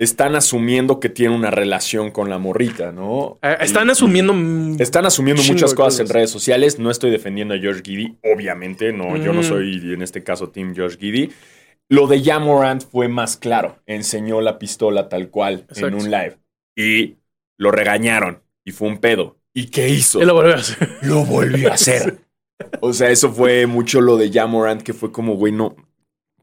Están 0.01 0.35
asumiendo 0.35 0.99
que 0.99 1.09
tiene 1.09 1.33
una 1.37 1.53
relación 1.53 2.11
con 2.11 2.29
la 2.29 2.39
morrita, 2.39 2.91
¿no? 2.91 3.39
Eh, 3.43 3.57
Están 3.61 3.87
Y- 3.87 3.91
asumiendo. 3.93 4.35
mm, 4.35 4.81
Están 4.81 5.07
asumiendo 5.07 5.41
Chingo 5.43 5.55
muchas 5.55 5.71
de 5.71 5.77
cosas 5.77 6.01
en 6.01 6.05
cosas. 6.07 6.15
redes 6.17 6.31
sociales. 6.31 6.79
No 6.81 6.91
estoy 6.91 7.13
defendiendo 7.13 7.55
a 7.55 7.59
George 7.59 7.83
Giddy, 7.85 8.19
obviamente. 8.35 8.93
No, 8.93 9.17
yo 9.17 9.33
no 9.33 9.41
Mm. 9.43 9.45
soy 9.45 9.93
en 9.95 10.03
este 10.03 10.25
caso 10.25 10.49
Team 10.51 10.75
George 10.75 10.97
Giddy. 10.99 11.31
Lo 11.89 12.09
de 12.09 12.21
Jam 12.25 12.45
Morant 12.45 12.83
fue 12.83 13.07
más 13.07 13.37
claro. 13.37 13.77
Enseñó 13.87 14.41
la 14.41 14.59
pistola 14.59 15.09
tal 15.09 15.29
cual 15.31 15.55
en 15.55 15.61
Exacto. 15.69 15.97
un 15.99 16.11
live. 16.11 16.39
Y 16.77 17.19
lo 17.57 17.71
regañaron. 17.71 18.43
Y 18.65 18.73
fue 18.73 18.89
un 18.89 18.99
pedo. 18.99 19.37
¿Y 19.55 19.67
qué 19.67 19.89
hizo? 19.89 20.21
Él 20.21 20.29
lo 20.29 20.35
volvió 20.35 20.55
a 20.55 20.59
hacer. 20.59 20.99
lo 21.03 21.25
volvió 21.25 21.71
a 21.71 21.75
hacer. 21.75 22.19
O 22.81 22.93
sea, 22.93 23.11
eso 23.11 23.33
fue 23.33 23.67
mucho 23.67 24.01
lo 24.01 24.17
de 24.17 24.31
Jamorant, 24.33 24.83
que 24.83 24.93
fue 24.93 25.11
como, 25.13 25.35
güey, 25.37 25.53
no, 25.53 25.75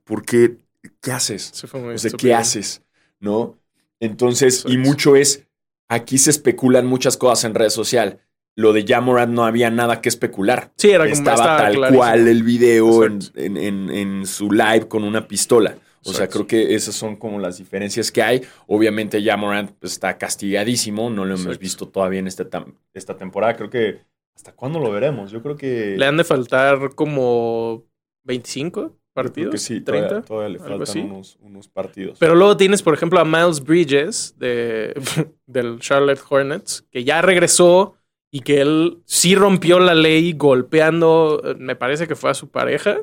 ¿por 0.03 0.25
qué? 0.25 0.57
¿Qué 1.01 1.11
haces? 1.11 1.51
Sí, 1.53 1.67
fue 1.67 1.79
muy 1.81 1.95
O 1.95 1.97
sea, 1.97 2.11
¿qué 2.11 2.33
haces? 2.33 2.81
¿No? 3.19 3.57
Entonces, 3.99 4.63
y 4.67 4.77
mucho 4.77 5.15
es, 5.15 5.47
aquí 5.89 6.17
se 6.17 6.29
especulan 6.29 6.85
muchas 6.85 7.17
cosas 7.17 7.45
en 7.45 7.55
red 7.55 7.69
social. 7.69 8.19
Lo 8.55 8.73
de 8.73 8.85
Jamorant 8.85 9.31
no 9.33 9.45
había 9.45 9.69
nada 9.69 10.01
que 10.01 10.09
especular. 10.09 10.71
Sí, 10.77 10.89
era 10.91 11.05
como 11.05 11.13
Estaba 11.13 11.35
estaba 11.37 11.57
tal 11.57 11.73
clarísimo. 11.75 11.99
cual 11.99 12.27
el 12.27 12.43
video 12.43 13.05
en- 13.05 13.21
en- 13.57 13.89
en 13.89 14.25
su 14.25 14.51
live 14.51 14.87
con 14.89 15.03
una 15.03 15.27
pistola. 15.27 15.77
O 16.05 16.13
sea, 16.13 16.27
creo 16.27 16.47
que 16.47 16.75
esas 16.75 16.95
son 16.95 17.15
como 17.15 17.39
las 17.39 17.57
diferencias 17.57 18.11
que 18.11 18.21
hay. 18.21 18.41
Obviamente, 18.67 19.21
Jamorant 19.23 19.71
pues, 19.79 19.93
está 19.93 20.17
castigadísimo. 20.17 21.09
No 21.09 21.25
lo 21.25 21.35
hemos 21.35 21.59
visto 21.59 21.87
todavía 21.89 22.19
en 22.19 22.27
esta, 22.27 22.49
tam- 22.49 22.75
esta 22.93 23.17
temporada. 23.17 23.55
Creo 23.55 23.69
que. 23.69 24.01
¿Hasta 24.35 24.53
cuándo 24.53 24.79
lo 24.79 24.91
veremos? 24.91 25.31
Yo 25.31 25.41
creo 25.41 25.57
que. 25.57 25.95
Le 25.97 26.05
han 26.05 26.15
de 26.17 26.23
faltar 26.23 26.95
como 26.95 27.83
25 28.23 28.81
yo 28.81 28.87
creo 28.87 28.99
partidos. 29.13 29.51
que 29.51 29.57
sí, 29.57 29.81
30. 29.81 30.07
todavía, 30.07 30.25
todavía 30.25 30.49
le 30.49 30.59
faltan 30.59 31.11
unos 31.41 31.67
partidos. 31.67 32.17
Pero 32.19 32.35
luego 32.35 32.55
tienes, 32.55 32.81
por 32.81 32.93
ejemplo, 32.93 33.19
a 33.19 33.25
Miles 33.25 33.61
Bridges 33.61 34.35
de, 34.37 34.93
del 35.45 35.79
Charlotte 35.79 36.21
Hornets, 36.29 36.85
que 36.89 37.03
ya 37.03 37.21
regresó 37.21 37.95
y 38.31 38.41
que 38.41 38.61
él 38.61 38.99
sí 39.05 39.35
rompió 39.35 39.79
la 39.79 39.93
ley 39.95 40.33
golpeando, 40.33 41.41
eh, 41.43 41.55
me 41.57 41.75
parece 41.75 42.07
que 42.07 42.15
fue 42.15 42.29
a 42.29 42.33
su 42.35 42.49
pareja. 42.49 42.99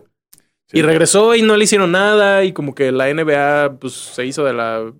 Sí. 0.69 0.79
Y 0.79 0.83
regresó 0.83 1.35
y 1.35 1.43
no 1.43 1.57
le 1.57 1.65
hicieron 1.65 1.93
nada 1.93 2.45
y 2.45 2.53
como 2.53 2.75
que 2.75 2.91
la 2.93 3.09
NBA 3.09 3.79
pues 3.81 3.93
se 3.95 4.27
hizo 4.27 4.45
de 4.45 4.53
la... 4.53 4.93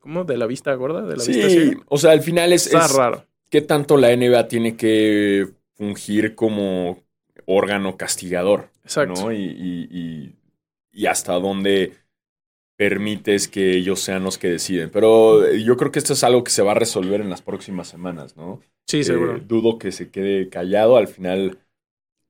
¿Cómo? 0.00 0.24
De 0.24 0.36
la 0.36 0.46
vista 0.46 0.72
gorda, 0.74 1.02
de 1.02 1.16
la 1.16 1.24
vista 1.24 1.48
Sí, 1.48 1.50
ciega. 1.50 1.82
o 1.86 1.98
sea, 1.98 2.12
al 2.12 2.22
final 2.22 2.52
es, 2.52 2.66
Está 2.66 2.86
es 2.86 2.92
raro. 2.94 3.24
qué 3.50 3.60
tanto 3.62 3.96
la 3.96 4.10
NBA 4.12 4.48
tiene 4.48 4.76
que 4.76 5.48
fungir 5.76 6.34
como 6.34 7.02
órgano 7.46 7.96
castigador. 7.96 8.70
Exacto. 8.84 9.20
¿no? 9.22 9.32
Y, 9.32 9.36
y- 9.38 9.88
y- 9.90 10.34
y 10.92 11.06
hasta 11.06 11.34
dónde 11.34 11.92
permites 12.76 13.48
que 13.48 13.72
ellos 13.76 14.00
sean 14.00 14.24
los 14.24 14.38
que 14.38 14.48
deciden. 14.48 14.90
Pero 14.90 15.44
eh, 15.46 15.62
yo 15.64 15.76
creo 15.76 15.90
que 15.90 15.98
esto 15.98 16.12
es 16.12 16.24
algo 16.24 16.44
que 16.44 16.50
se 16.50 16.62
va 16.62 16.72
a 16.72 16.74
resolver 16.76 17.20
en 17.20 17.30
las 17.30 17.42
próximas 17.42 17.88
semanas, 17.88 18.36
¿no? 18.36 18.60
Sí, 18.86 19.00
Eh, 19.00 19.04
seguro. 19.04 19.38
dudo 19.40 19.78
que 19.78 19.92
se 19.92 20.10
quede 20.10 20.48
callado. 20.48 20.96
Al 20.96 21.08
final, 21.08 21.58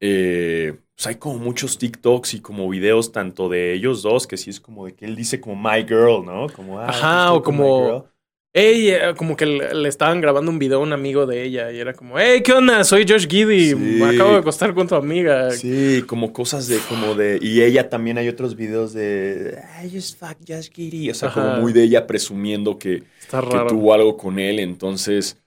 eh, 0.01 0.79
pues 0.95 1.07
hay 1.07 1.17
como 1.17 1.39
muchos 1.39 1.79
TikToks 1.79 2.35
y 2.35 2.41
como 2.41 2.69
videos 2.69 3.13
tanto 3.13 3.49
de 3.49 3.73
ellos 3.75 4.03
dos, 4.03 4.27
que 4.27 4.37
sí 4.37 4.51
es 4.51 4.61
como 4.61 4.87
de 4.87 4.95
que 4.95 5.05
él 5.05 5.17
dice 5.17 5.41
como 5.41 5.57
my 5.57 5.83
girl, 5.87 6.25
¿no? 6.25 6.49
Como, 6.55 6.79
ah, 6.81 6.89
Ajá, 6.89 7.25
estoy 7.27 7.39
o 7.39 7.43
como-. 7.43 8.07
Ey, 8.55 8.89
eh, 8.91 9.15
como 9.17 9.37
que 9.37 9.45
le, 9.47 9.89
estaban 9.89 10.21
grabando 10.21 10.51
un 10.51 10.59
video 10.59 10.79
a 10.79 10.83
un 10.83 10.93
amigo 10.93 11.27
de 11.27 11.45
ella 11.45 11.71
y 11.71 11.79
era 11.79 11.93
como, 11.93 12.19
hey, 12.19 12.43
¿qué 12.43 12.53
onda? 12.55 12.83
Soy 12.83 13.05
Josh 13.09 13.29
Giddy, 13.29 13.77
Sí. 13.77 13.77
me 13.77 14.07
acabo 14.07 14.33
de 14.33 14.39
acostar 14.39 14.75
con 14.75 14.89
tu 14.89 14.95
amiga. 14.97 15.53
Sí, 15.53 16.03
como 16.09 16.33
cosas 16.33 16.67
de, 16.67 16.83
como 16.83 17.15
de, 17.15 17.39
y 17.41 17.61
ella 17.63 17.89
también 17.91 18.19
hay 18.19 18.27
otros 18.29 18.57
videos 18.57 18.93
de, 18.95 19.59
I 19.85 19.91
just 19.95 20.19
fuck 20.19 20.39
Josh 20.49 20.71
Giddy, 20.73 21.11
o 21.11 21.15
sea, 21.15 21.29
Ajá. 21.29 21.41
como 21.43 21.53
muy 21.61 21.73
de 21.73 21.83
ella 21.85 22.07
presumiendo 22.07 22.79
que, 22.79 23.05
Está 23.21 23.47
que 23.49 23.59
raro. 23.59 23.67
tuvo 23.69 23.93
algo 23.95 24.17
con 24.17 24.39
él, 24.39 24.59
entonces, 24.59 25.39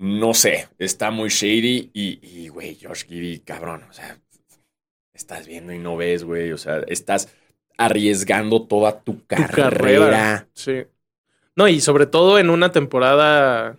no 0.00 0.34
sé, 0.34 0.68
está 0.78 1.12
muy 1.12 1.30
shady 1.30 1.90
y, 1.94 2.20
y, 2.44 2.48
güey, 2.48 2.78
Josh 2.82 3.06
Giddy, 3.06 3.40
cabrón, 3.40 3.84
o 3.90 3.94
sea, 3.94 4.20
estás 5.14 5.46
viendo 5.46 5.72
y 5.72 5.78
no 5.78 5.96
ves, 5.96 6.24
güey, 6.24 6.52
o 6.52 6.58
sea, 6.58 6.80
estás 6.88 7.28
arriesgando 7.78 8.66
toda 8.66 9.02
tu 9.02 9.24
Tu 9.34 9.50
carrera. 9.50 9.50
carrera. 9.50 10.48
Sí. 10.54 10.84
No, 11.56 11.68
y 11.68 11.80
sobre 11.80 12.06
todo 12.06 12.38
en 12.38 12.50
una 12.50 12.72
temporada. 12.72 13.78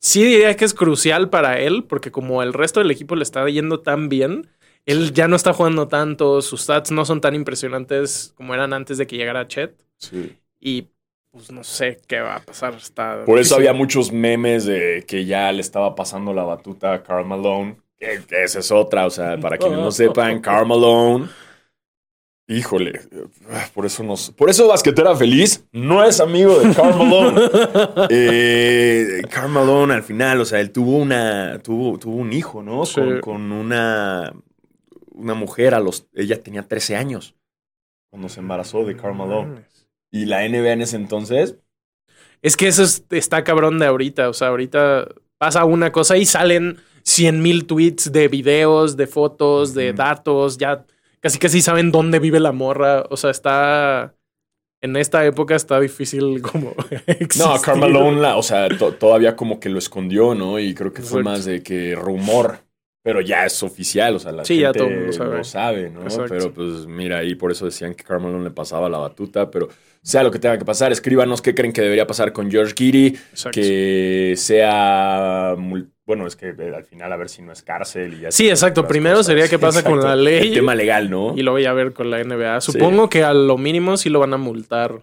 Sí 0.00 0.24
diría 0.24 0.56
que 0.56 0.64
es 0.66 0.74
crucial 0.74 1.30
para 1.30 1.60
él, 1.60 1.84
porque 1.84 2.12
como 2.12 2.42
el 2.42 2.52
resto 2.54 2.80
del 2.80 2.90
equipo 2.90 3.16
le 3.16 3.22
está 3.24 3.48
yendo 3.48 3.80
tan 3.80 4.08
bien, 4.08 4.48
él 4.86 5.12
ya 5.14 5.28
no 5.28 5.36
está 5.36 5.52
jugando 5.54 5.88
tanto, 5.88 6.42
sus 6.42 6.62
stats 6.62 6.90
no 6.92 7.04
son 7.04 7.20
tan 7.20 7.34
impresionantes 7.34 8.34
como 8.36 8.54
eran 8.54 8.72
antes 8.74 8.98
de 8.98 9.06
que 9.06 9.16
llegara 9.16 9.48
Chet. 9.48 9.76
Sí. 9.98 10.38
Y 10.60 10.90
pues 11.32 11.50
no 11.50 11.64
sé 11.64 11.98
qué 12.06 12.20
va 12.20 12.36
a 12.36 12.40
pasar. 12.40 12.74
Está 12.74 13.24
Por 13.24 13.38
eso 13.38 13.56
había 13.56 13.72
muchos 13.72 14.12
memes 14.12 14.66
de 14.66 15.04
que 15.08 15.24
ya 15.24 15.50
le 15.50 15.62
estaba 15.62 15.94
pasando 15.94 16.32
la 16.32 16.44
batuta 16.44 16.92
a 16.92 17.02
Karl 17.02 17.26
Malone. 17.26 17.76
Que, 17.98 18.20
que 18.28 18.44
esa 18.44 18.58
es 18.58 18.70
otra, 18.70 19.06
o 19.06 19.10
sea, 19.10 19.38
para 19.38 19.56
quienes 19.56 19.78
no 19.78 19.90
sepan, 19.90 20.40
Karl 20.40 20.66
Malone. 20.66 21.28
Híjole, 22.48 23.00
por 23.72 23.86
eso 23.86 24.02
nos. 24.02 24.30
Por 24.32 24.50
eso 24.50 24.68
Basquetera 24.68 25.16
Feliz 25.16 25.64
no 25.72 26.04
es 26.04 26.20
amigo 26.20 26.58
de 26.58 26.74
Karl 26.74 26.98
Malone. 26.98 27.40
eh, 28.10 29.22
Karl 29.30 29.48
Malone 29.48 29.94
al 29.94 30.02
final, 30.02 30.40
o 30.40 30.44
sea, 30.44 30.60
él 30.60 30.70
tuvo 30.70 30.98
una. 30.98 31.60
tuvo, 31.60 31.98
tuvo 31.98 32.16
un 32.16 32.32
hijo, 32.32 32.62
¿no? 32.62 32.84
Sí. 32.84 33.00
Con, 33.00 33.20
con 33.20 33.52
una. 33.52 34.32
Una 35.14 35.34
mujer 35.34 35.74
a 35.74 35.80
los. 35.80 36.08
Ella 36.14 36.42
tenía 36.42 36.62
13 36.62 36.96
años 36.96 37.36
cuando 38.10 38.28
se 38.28 38.40
embarazó 38.40 38.84
de 38.84 38.96
Karl 38.96 39.14
Malone. 39.14 39.71
Y 40.12 40.26
la 40.26 40.44
NBA 40.44 40.72
en 40.72 40.82
ese 40.82 40.96
entonces, 40.96 41.56
Es 42.42 42.56
que 42.56 42.66
eso 42.66 42.82
es- 42.82 43.04
está 43.10 43.44
cabrón 43.44 43.78
de 43.78 43.86
ahorita. 43.86 44.28
O 44.28 44.32
sea, 44.32 44.48
ahorita 44.48 45.06
pasa 45.38 45.64
una 45.64 45.92
cosa 45.92 46.16
y 46.16 46.24
salen 46.26 46.76
100 47.04 47.40
mil 47.40 47.66
tweets 47.66 48.10
de 48.12 48.26
videos, 48.28 48.96
de 48.96 49.06
fotos, 49.06 49.74
de 49.74 49.92
datos. 49.92 50.58
Ya 50.58 50.84
casi 51.20 51.38
casi 51.38 51.62
saben 51.62 51.92
dónde 51.92 52.18
vive 52.18 52.40
la 52.40 52.50
morra. 52.52 53.04
O 53.10 53.16
sea, 53.16 53.30
está. 53.30 54.14
En 54.84 54.96
esta 54.96 55.24
época 55.24 55.54
está 55.54 55.78
difícil 55.78 56.42
como. 56.52 56.74
No. 57.38 57.60
Carmelo, 57.62 58.36
o 58.36 58.42
sea, 58.42 58.68
to- 58.76 58.94
todavía 58.94 59.36
como 59.36 59.60
que 59.60 59.68
lo 59.68 59.78
escondió, 59.78 60.34
¿no? 60.34 60.58
Y 60.58 60.74
creo 60.74 60.92
que 60.92 61.02
fue 61.02 61.20
Exacto. 61.20 61.30
más 61.30 61.44
de 61.44 61.62
que 61.62 61.94
rumor. 61.94 62.58
Pero 63.04 63.20
ya 63.20 63.44
es 63.44 63.62
oficial, 63.64 64.14
o 64.14 64.18
sea, 64.20 64.30
la 64.32 64.44
Sí, 64.44 64.58
ya 64.60 64.68
gente 64.68 64.78
todo 64.78 64.88
el 64.88 64.96
mundo 64.96 65.12
sabe. 65.12 65.44
sabe, 65.44 65.90
¿no? 65.90 66.02
Exacto. 66.02 66.26
Pero 66.28 66.54
pues 66.54 66.86
mira, 66.86 67.18
ahí 67.18 67.34
por 67.34 67.50
eso 67.50 67.64
decían 67.64 67.94
que 67.94 68.04
Carmelo 68.04 68.38
le 68.40 68.50
pasaba 68.50 68.88
la 68.88 68.98
batuta, 68.98 69.50
pero 69.50 69.68
sea 70.02 70.22
lo 70.22 70.30
que 70.30 70.38
tenga 70.38 70.56
que 70.58 70.64
pasar, 70.64 70.92
escríbanos 70.92 71.42
qué 71.42 71.54
creen 71.54 71.72
que 71.72 71.82
debería 71.82 72.06
pasar 72.06 72.32
con 72.32 72.50
George 72.50 72.74
Exacto. 73.32 73.50
que 73.60 74.34
sea, 74.36 75.56
bueno, 76.04 76.26
es 76.26 76.36
que 76.36 76.50
eh, 76.50 76.72
al 76.74 76.84
final 76.84 77.12
a 77.12 77.16
ver 77.16 77.28
si 77.28 77.42
no 77.42 77.52
es 77.52 77.62
cárcel 77.62 78.14
y 78.14 78.20
ya. 78.20 78.30
Sí, 78.32 78.48
exacto. 78.50 78.86
Primero 78.86 79.16
cosas. 79.16 79.26
sería 79.26 79.48
qué 79.48 79.58
pasa 79.58 79.82
con 79.82 80.00
la 80.00 80.16
ley. 80.16 80.48
El 80.48 80.54
tema 80.54 80.74
legal, 80.74 81.08
¿no? 81.10 81.34
Y 81.36 81.42
lo 81.42 81.52
voy 81.52 81.64
a 81.64 81.72
ver 81.72 81.92
con 81.92 82.10
la 82.10 82.22
NBA. 82.22 82.60
Supongo 82.60 83.08
que 83.08 83.22
a 83.24 83.32
lo 83.32 83.56
mínimo 83.58 83.96
sí 83.96 84.10
lo 84.10 84.20
van 84.20 84.34
a 84.34 84.36
multar. 84.36 85.02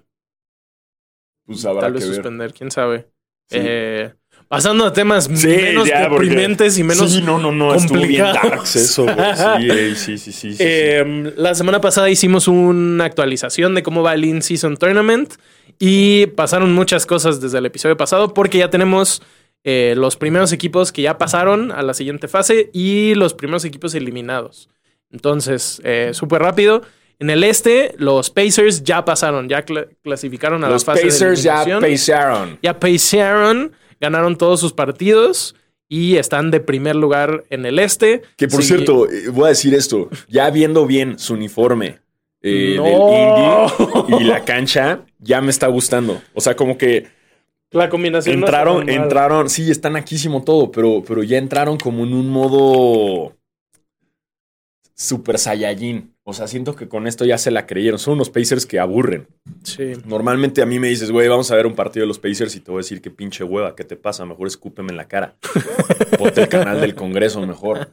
Pues 1.46 1.66
habrá 1.66 1.82
Tal 1.82 1.94
vez 1.94 2.04
que 2.04 2.10
ver. 2.10 2.16
suspender, 2.16 2.54
quién 2.54 2.70
sabe. 2.70 3.08
Sí. 3.50 3.58
Eh, 3.60 4.14
pasando 4.50 4.84
a 4.86 4.92
temas 4.92 5.30
Sí, 5.34 5.48
menos 5.48 5.88
ya, 5.88 6.10
porque- 6.10 6.26
deprimentes 6.28 6.78
y 6.78 6.84
menos 6.84 7.10
sí, 7.14 7.22
no, 7.22 7.38
no, 7.40 7.52
no, 7.54 7.74
estuvo 7.74 8.00
bien 8.00 8.24
complicados. 8.26 8.52
darks 8.52 8.76
eso, 8.76 9.04
güey. 9.06 9.96
Sí, 9.96 10.18
sí, 10.18 10.32
sí. 10.34 10.56
Eh, 10.60 11.34
La 11.38 11.56
semana 11.56 11.80
pasada 11.80 12.10
hicimos 12.10 12.50
una 12.50 13.06
actualización 13.06 13.74
de 13.76 13.84
cómo 13.84 14.04
va 14.04 14.14
el 14.16 14.26
In-Season 14.26 14.76
Tournament 14.76 15.36
y 15.80 16.26
pasaron 16.28 16.74
muchas 16.74 17.06
cosas 17.06 17.40
desde 17.40 17.60
el 17.60 17.66
episodio 17.68 17.96
pasado 17.96 18.34
porque 18.34 18.58
ya 18.58 18.70
tenemos 18.70 19.22
eh, 19.64 19.94
los 19.96 20.18
primeros 20.18 20.52
equipos 20.52 20.92
que 20.92 21.04
ya 21.04 21.18
pasaron 21.18 21.72
a 21.72 21.82
la 21.84 21.94
siguiente 21.94 22.28
fase 22.28 22.70
y 22.74 23.14
los 23.16 23.34
primeros 23.34 23.64
equipos 23.66 23.94
eliminados. 23.96 24.68
Entonces, 25.12 25.82
eh, 25.84 26.12
súper 26.14 26.42
rápido. 26.42 26.82
En 27.20 27.30
el 27.30 27.44
este, 27.44 27.94
los 27.98 28.30
Pacers 28.30 28.84
ya 28.84 29.04
pasaron, 29.04 29.50
ya 29.50 29.66
cla- 29.66 29.90
clasificaron 30.04 30.64
a 30.64 30.70
Los 30.70 30.88
la 30.88 30.94
fase 30.94 31.08
Pacers 31.08 31.40
de 31.40 31.44
ya 31.44 31.80
pacearon. 31.80 32.58
Ya 32.64 32.80
pacearon, 32.80 33.74
ganaron 34.00 34.38
todos 34.38 34.60
sus 34.60 34.74
partidos 34.74 35.56
y 35.88 36.18
están 36.18 36.52
de 36.52 36.60
primer 36.60 36.96
lugar 36.96 37.44
en 37.50 37.66
el 37.66 37.80
este. 37.80 38.22
Que 38.38 38.48
por 38.48 38.62
Sí. 38.62 38.68
cierto, 38.70 39.10
eh, 39.10 39.30
voy 39.30 39.46
a 39.46 39.50
decir 39.50 39.74
esto, 39.74 40.10
ya 40.28 40.50
viendo 40.52 40.86
bien 40.86 41.18
su 41.20 41.34
uniforme 41.34 42.00
eh, 42.42 42.76
No. 42.78 42.84
del 42.84 44.08
indie 44.08 44.20
y 44.20 44.24
la 44.24 44.46
cancha, 44.46 45.06
ya 45.20 45.42
me 45.42 45.50
está 45.50 45.68
gustando. 45.68 46.22
O 46.34 46.42
sea, 46.42 46.56
como 46.56 46.78
que 46.78 47.08
La 47.72 47.90
combinación 47.90 48.36
entraron, 48.40 48.90
entraron, 48.90 49.50
sí, 49.50 49.70
está 49.70 49.90
naquísimo 49.90 50.44
todo, 50.44 50.72
pero, 50.72 51.04
pero 51.08 51.22
ya 51.24 51.38
entraron 51.38 51.78
como 51.78 52.04
en 52.04 52.14
un 52.14 52.30
modo 52.30 53.36
super 54.96 55.38
saiyajin. 55.38 56.14
O 56.30 56.34
sea, 56.34 56.48
siento 56.48 56.76
que 56.76 56.88
con 56.88 57.08
esto 57.08 57.26
ya 57.26 57.38
se 57.38 57.50
la 57.52 57.66
creyeron. 57.66 57.98
Son 58.00 58.14
unos 58.14 58.30
Pacers 58.30 58.66
que 58.66 58.80
aburren. 58.80 59.28
Sí. 59.64 59.94
Normalmente 60.06 60.62
a 60.62 60.66
mí 60.66 60.80
me 60.80 60.88
dices, 60.88 61.12
güey, 61.12 61.28
vamos 61.28 61.50
a 61.52 61.56
ver 61.56 61.66
un 61.66 61.74
partido 61.76 62.04
de 62.04 62.08
los 62.08 62.20
Pacers 62.20 62.56
y 62.56 62.60
te 62.60 62.72
voy 62.72 62.80
a 62.80 62.84
decir 62.84 63.02
qué 63.02 63.10
pinche 63.12 63.44
hueva, 63.44 63.76
¿qué 63.76 63.84
te 63.84 63.96
pasa? 63.96 64.26
Mejor 64.26 64.48
escúpeme 64.48 64.92
en 64.92 64.98
la 64.98 65.08
cara. 65.08 65.36
Ponte 66.18 66.42
el 66.44 66.48
canal 66.50 66.80
del 66.82 66.96
Congreso 66.96 67.46
mejor. 67.46 67.90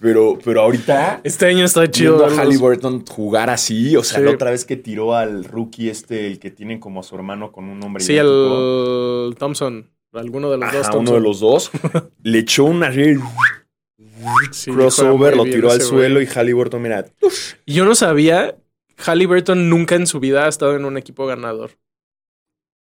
Pero, 0.00 0.38
pero 0.44 0.60
ahorita, 0.62 1.20
Este 1.24 1.46
año 1.46 1.64
está 1.64 1.90
chido. 1.90 2.18
viendo 2.18 2.32
a. 2.40 2.40
Halliburton 2.44 3.04
jugar 3.04 3.50
así, 3.50 3.96
o 3.96 4.04
sea, 4.04 4.20
Sí. 4.20 4.24
la 4.24 4.30
otra 4.30 4.52
vez 4.52 4.64
que 4.64 4.76
tiró 4.76 5.14
al 5.16 5.42
rookie 5.42 5.88
este, 5.90 6.28
el 6.28 6.38
que 6.38 6.52
tienen 6.52 6.78
como 6.78 7.00
a 7.00 7.02
su 7.02 7.16
hermano 7.16 7.50
con 7.50 7.64
un 7.64 7.80
nombre 7.80 8.04
Sí, 8.04 8.12
idéntico. 8.12 9.26
el 9.28 9.34
Thompson. 9.36 9.90
Alguno 10.12 10.50
de 10.50 10.56
los 10.58 10.68
Ajá, 10.68 10.78
dos. 10.78 10.86
uno 10.86 10.94
Thompson. 10.96 11.14
de 11.16 11.20
los 11.20 11.40
dos, 11.40 11.70
le 12.22 12.38
echó 12.38 12.64
una 12.64 12.90
Sí, 14.52 14.70
crossover, 14.70 15.36
lo 15.36 15.44
tiró 15.44 15.70
al 15.70 15.78
güey. 15.78 15.88
suelo 15.88 16.20
y 16.20 16.26
Halliburton, 16.26 16.82
mira, 16.82 17.06
yo 17.66 17.84
no 17.84 17.94
sabía. 17.94 18.56
Halliburton 18.96 19.70
nunca 19.70 19.94
en 19.94 20.06
su 20.06 20.18
vida 20.18 20.46
ha 20.46 20.48
estado 20.48 20.74
en 20.74 20.84
un 20.84 20.96
equipo 20.96 21.26
ganador. 21.26 21.70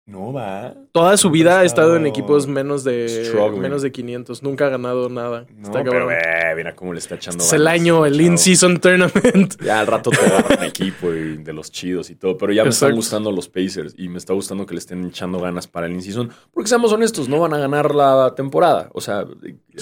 No 0.04 0.32
va. 0.32 0.74
Toda 0.92 1.16
su 1.16 1.30
vida 1.30 1.60
ha 1.60 1.64
estado 1.64 1.96
en 1.96 2.06
equipos 2.06 2.46
menos 2.48 2.82
de 2.84 3.32
menos 3.58 3.82
de 3.82 3.92
500. 3.92 4.42
Nunca 4.42 4.66
ha 4.66 4.68
ganado 4.68 5.08
nada. 5.08 5.46
No, 5.54 5.62
Está 5.68 5.78
pero 5.84 5.92
cabrón. 5.92 6.12
eh, 6.12 6.52
mira 6.56 6.74
cómo 6.74 6.92
le 6.92 6.98
está 6.98 7.14
echando 7.14 7.42
Es 7.44 7.52
el 7.52 7.66
año, 7.68 8.04
el 8.04 8.20
in-season 8.20 8.80
tournament. 8.80 9.54
Ya 9.64 9.80
al 9.80 9.86
rato 9.86 10.10
te 10.10 10.18
agarran 10.20 10.64
equipo 10.64 11.12
y 11.12 11.36
de 11.38 11.52
los 11.52 11.70
chidos 11.70 12.10
y 12.10 12.16
todo. 12.16 12.36
Pero 12.36 12.52
ya 12.52 12.64
me 12.64 12.70
están 12.70 12.94
gustando 12.94 13.30
los 13.30 13.48
Pacers 13.48 13.94
y 13.96 14.08
me 14.08 14.18
está 14.18 14.32
gustando 14.34 14.66
que 14.66 14.74
le 14.74 14.78
estén 14.80 15.04
echando 15.06 15.38
ganas 15.40 15.66
para 15.68 15.86
el 15.86 15.92
in-season. 15.92 16.30
Porque 16.52 16.68
seamos 16.68 16.92
honestos, 16.92 17.28
no 17.28 17.38
van 17.38 17.54
a 17.54 17.58
ganar 17.58 17.94
la 17.94 18.34
temporada. 18.34 18.90
O 18.92 19.00
sea, 19.00 19.24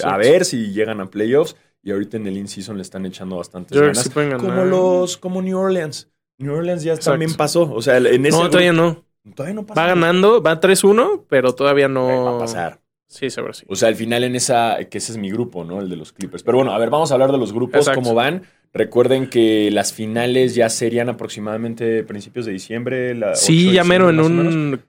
a 0.03 0.17
ver 0.17 0.45
si 0.45 0.71
llegan 0.71 1.01
a 1.01 1.07
playoffs. 1.07 1.55
Y 1.83 1.91
ahorita 1.91 2.17
en 2.17 2.27
el 2.27 2.37
in-season 2.37 2.75
le 2.77 2.83
están 2.83 3.07
echando 3.07 3.37
bastantes 3.37 3.75
Yo 3.75 3.81
ganas. 3.81 4.07
como 4.39 4.65
los, 4.65 5.17
como 5.17 5.41
New 5.41 5.57
Orleans. 5.57 6.11
New 6.37 6.53
Orleans 6.53 6.83
ya 6.83 6.91
Exacto. 6.93 7.11
también 7.11 7.33
pasó. 7.33 7.73
O 7.73 7.81
sea, 7.81 7.97
en 7.97 8.23
ese 8.23 8.37
No, 8.37 8.47
todavía 8.51 8.71
no. 8.71 9.03
Todavía 9.35 9.55
no 9.55 9.65
pasa. 9.65 9.81
Va 9.81 9.87
ganando, 9.87 10.41
va 10.41 10.59
3-1, 10.59 11.23
pero 11.29 11.53
todavía 11.53 11.87
no. 11.87 12.25
Va 12.25 12.35
a 12.35 12.39
pasar. 12.39 12.79
Sí, 13.07 13.29
seguro 13.29 13.53
sí. 13.53 13.65
O 13.67 13.75
sea, 13.75 13.89
al 13.89 13.95
final 13.95 14.23
en 14.23 14.35
esa, 14.35 14.77
que 14.89 14.97
ese 14.97 15.11
es 15.11 15.17
mi 15.17 15.29
grupo, 15.29 15.65
¿no? 15.65 15.81
El 15.81 15.89
de 15.89 15.97
los 15.97 16.13
Clippers. 16.13 16.43
Pero 16.43 16.57
bueno, 16.57 16.71
a 16.71 16.77
ver, 16.77 16.89
vamos 16.89 17.11
a 17.11 17.15
hablar 17.15 17.31
de 17.31 17.37
los 17.37 17.51
grupos, 17.51 17.81
Exacto. 17.81 18.01
cómo 18.01 18.15
van. 18.15 18.43
Recuerden 18.73 19.29
que 19.29 19.69
las 19.69 19.91
finales 19.91 20.55
ya 20.55 20.69
serían 20.69 21.09
aproximadamente 21.09 22.03
principios 22.05 22.45
de 22.45 22.53
diciembre. 22.53 23.13
La 23.13 23.31
8 23.31 23.35
Sí, 23.35 23.73
ya 23.73 23.83
mero 23.83 24.09
en 24.09 24.19
un. 24.21 24.81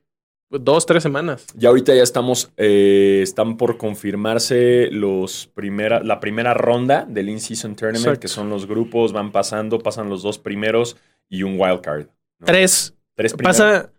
Dos, 0.50 0.84
tres 0.84 1.02
semanas. 1.02 1.46
Ya 1.56 1.70
ahorita 1.70 1.94
ya 1.94 2.02
estamos, 2.02 2.52
eh, 2.58 3.20
están 3.22 3.56
por 3.56 3.78
confirmarse 3.78 4.88
los 4.92 5.50
primera, 5.54 6.00
la 6.04 6.20
primera 6.20 6.52
ronda 6.52 7.06
del 7.08 7.30
In-Season 7.30 7.74
Tournament, 7.74 8.04
Exacto. 8.04 8.20
que 8.20 8.28
son 8.28 8.50
los 8.50 8.66
grupos, 8.66 9.14
van 9.14 9.32
pasando, 9.32 9.78
pasan 9.78 10.10
los 10.10 10.22
dos 10.22 10.38
primeros 10.38 10.98
y 11.30 11.42
un 11.42 11.58
wild 11.58 11.80
card. 11.80 12.06
¿no? 12.38 12.46
Tres. 12.46 12.94
Tres 13.14 13.32
primeros. 13.32 13.56
Pasa. 13.56 13.90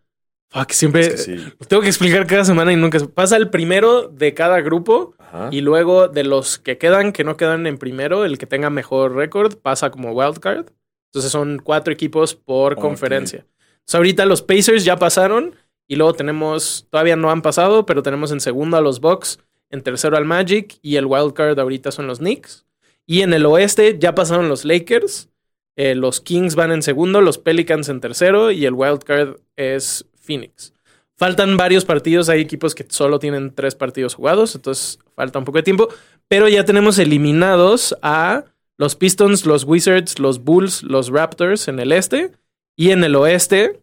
Fuck, 0.53 0.71
siempre. 0.71 1.01
Es 1.01 1.09
que 1.09 1.17
sí. 1.17 1.53
Tengo 1.67 1.81
que 1.81 1.87
explicar 1.87 2.27
cada 2.27 2.45
semana 2.45 2.71
y 2.71 2.75
nunca. 2.75 2.99
Pasa 3.13 3.37
el 3.37 3.49
primero 3.49 4.07
de 4.07 4.35
cada 4.35 4.61
grupo 4.61 5.15
Ajá. 5.17 5.49
y 5.51 5.61
luego 5.61 6.07
de 6.07 6.23
los 6.23 6.59
que 6.59 6.77
quedan, 6.77 7.11
que 7.11 7.23
no 7.23 7.37
quedan 7.37 7.65
en 7.65 7.79
primero, 7.79 8.23
el 8.23 8.37
que 8.37 8.45
tenga 8.45 8.69
mejor 8.69 9.15
récord 9.15 9.57
pasa 9.57 9.89
como 9.89 10.11
wildcard. 10.11 10.67
Entonces 11.07 11.31
son 11.31 11.59
cuatro 11.63 11.91
equipos 11.91 12.35
por 12.35 12.75
conferencia. 12.75 13.45
So, 13.85 13.97
ahorita 13.97 14.25
los 14.25 14.41
Pacers 14.43 14.85
ya 14.85 14.97
pasaron 14.97 15.55
y 15.87 15.95
luego 15.95 16.13
tenemos, 16.13 16.87
todavía 16.89 17.15
no 17.15 17.31
han 17.31 17.41
pasado, 17.41 17.85
pero 17.85 18.03
tenemos 18.03 18.31
en 18.31 18.39
segundo 18.39 18.77
a 18.77 18.81
los 18.81 19.01
Bucks, 19.01 19.39
en 19.69 19.81
tercero 19.81 20.17
al 20.17 20.25
Magic 20.25 20.77
y 20.81 20.97
el 20.97 21.05
wildcard 21.05 21.59
ahorita 21.59 21.91
son 21.91 22.07
los 22.07 22.19
Knicks. 22.19 22.65
Y 23.05 23.21
en 23.21 23.33
el 23.33 23.45
oeste 23.45 23.97
ya 23.99 24.15
pasaron 24.15 24.49
los 24.49 24.65
Lakers, 24.65 25.29
eh, 25.75 25.95
los 25.95 26.21
Kings 26.21 26.55
van 26.55 26.71
en 26.71 26.83
segundo, 26.83 27.21
los 27.21 27.39
Pelicans 27.39 27.89
en 27.89 27.99
tercero 27.99 28.51
y 28.51 28.65
el 28.65 28.73
wildcard 28.73 29.37
es 29.55 30.05
Phoenix. 30.23 30.73
Faltan 31.15 31.57
varios 31.57 31.85
partidos, 31.85 32.29
hay 32.29 32.41
equipos 32.41 32.73
que 32.73 32.85
solo 32.89 33.19
tienen 33.19 33.53
tres 33.53 33.75
partidos 33.75 34.15
jugados, 34.15 34.55
entonces 34.55 34.99
falta 35.15 35.37
un 35.37 35.45
poco 35.45 35.59
de 35.59 35.63
tiempo, 35.63 35.89
pero 36.27 36.49
ya 36.49 36.65
tenemos 36.65 36.97
eliminados 36.97 37.95
a 38.01 38.45
los 38.77 38.95
Pistons, 38.95 39.45
los 39.45 39.63
Wizards, 39.63 40.17
los 40.17 40.43
Bulls, 40.43 40.81
los 40.81 41.09
Raptors 41.09 41.67
en 41.67 41.79
el 41.79 41.91
este 41.91 42.31
y 42.75 42.89
en 42.89 43.03
el 43.03 43.15
oeste 43.15 43.79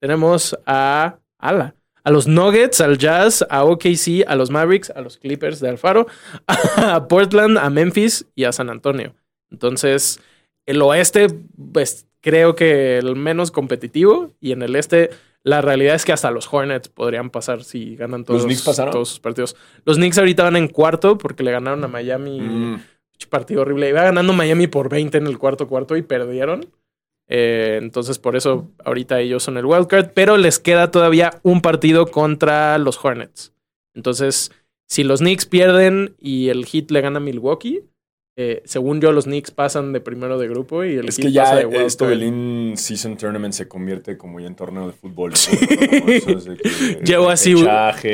tenemos 0.00 0.58
a 0.66 1.18
ala, 1.38 1.76
a 2.02 2.10
los 2.10 2.26
Nuggets, 2.26 2.80
al 2.80 2.98
Jazz, 2.98 3.46
a 3.48 3.64
OKC, 3.64 4.24
a 4.26 4.34
los 4.34 4.50
Mavericks, 4.50 4.90
a 4.90 5.00
los 5.00 5.18
Clippers 5.18 5.60
de 5.60 5.68
Alfaro, 5.68 6.08
a 6.76 7.06
Portland, 7.06 7.56
a 7.58 7.70
Memphis 7.70 8.26
y 8.34 8.44
a 8.44 8.52
San 8.52 8.68
Antonio. 8.68 9.14
Entonces, 9.50 10.20
el 10.66 10.82
oeste, 10.82 11.28
pues 11.72 12.08
creo 12.20 12.56
que 12.56 12.98
el 12.98 13.14
menos 13.14 13.52
competitivo 13.52 14.32
y 14.40 14.52
en 14.52 14.62
el 14.62 14.74
este 14.74 15.10
la 15.44 15.60
realidad 15.60 15.94
es 15.94 16.04
que 16.04 16.12
hasta 16.12 16.30
los 16.30 16.52
Hornets 16.52 16.88
podrían 16.88 17.30
pasar 17.30 17.64
si 17.64 17.96
ganan 17.96 18.24
todos, 18.24 18.44
Knicks 18.44 18.62
pasaron? 18.62 18.92
todos 18.92 19.08
sus 19.08 19.20
partidos. 19.20 19.56
Los 19.84 19.96
Knicks 19.96 20.18
ahorita 20.18 20.44
van 20.44 20.56
en 20.56 20.68
cuarto 20.68 21.18
porque 21.18 21.42
le 21.42 21.50
ganaron 21.50 21.82
a 21.84 21.88
Miami. 21.88 22.40
Mm. 22.40 22.82
Partido 23.30 23.62
horrible. 23.62 23.88
Iba 23.88 24.02
ganando 24.02 24.32
Miami 24.32 24.66
por 24.66 24.88
20 24.88 25.18
en 25.18 25.28
el 25.28 25.38
cuarto 25.38 25.68
cuarto 25.68 25.96
y 25.96 26.02
perdieron. 26.02 26.66
Eh, 27.28 27.78
entonces, 27.80 28.18
por 28.18 28.34
eso 28.34 28.68
ahorita 28.84 29.20
ellos 29.20 29.44
son 29.44 29.56
el 29.56 29.64
wildcard. 29.64 30.10
Pero 30.12 30.36
les 30.36 30.58
queda 30.58 30.90
todavía 30.90 31.38
un 31.44 31.60
partido 31.60 32.06
contra 32.06 32.76
los 32.78 33.02
Hornets. 33.02 33.52
Entonces, 33.94 34.50
si 34.88 35.04
los 35.04 35.20
Knicks 35.20 35.46
pierden 35.46 36.16
y 36.18 36.48
el 36.48 36.66
Heat 36.66 36.90
le 36.90 37.00
gana 37.00 37.18
a 37.18 37.20
Milwaukee, 37.20 37.84
eh, 38.36 38.62
según 38.64 39.00
yo, 39.00 39.12
los 39.12 39.24
Knicks 39.24 39.50
pasan 39.50 39.92
de 39.92 40.00
primero 40.00 40.38
de 40.38 40.48
grupo 40.48 40.84
y 40.84 40.94
el 40.96 41.08
Es 41.08 41.18
que 41.18 41.30
ya 41.30 41.42
pasa 41.42 41.56
de 41.56 41.84
esto 41.84 42.06
del 42.06 42.22
in-season 42.22 43.16
tournament 43.18 43.52
se 43.52 43.68
convierte 43.68 44.16
como 44.16 44.40
ya 44.40 44.46
en 44.46 44.54
torneo 44.54 44.86
de 44.86 44.92
fútbol. 44.94 45.32
¿no? 45.32 45.36
Eso 46.12 46.30
es 46.30 46.44
de 46.46 46.56
que- 46.56 47.00
Llevo 47.04 47.28
así 47.28 47.54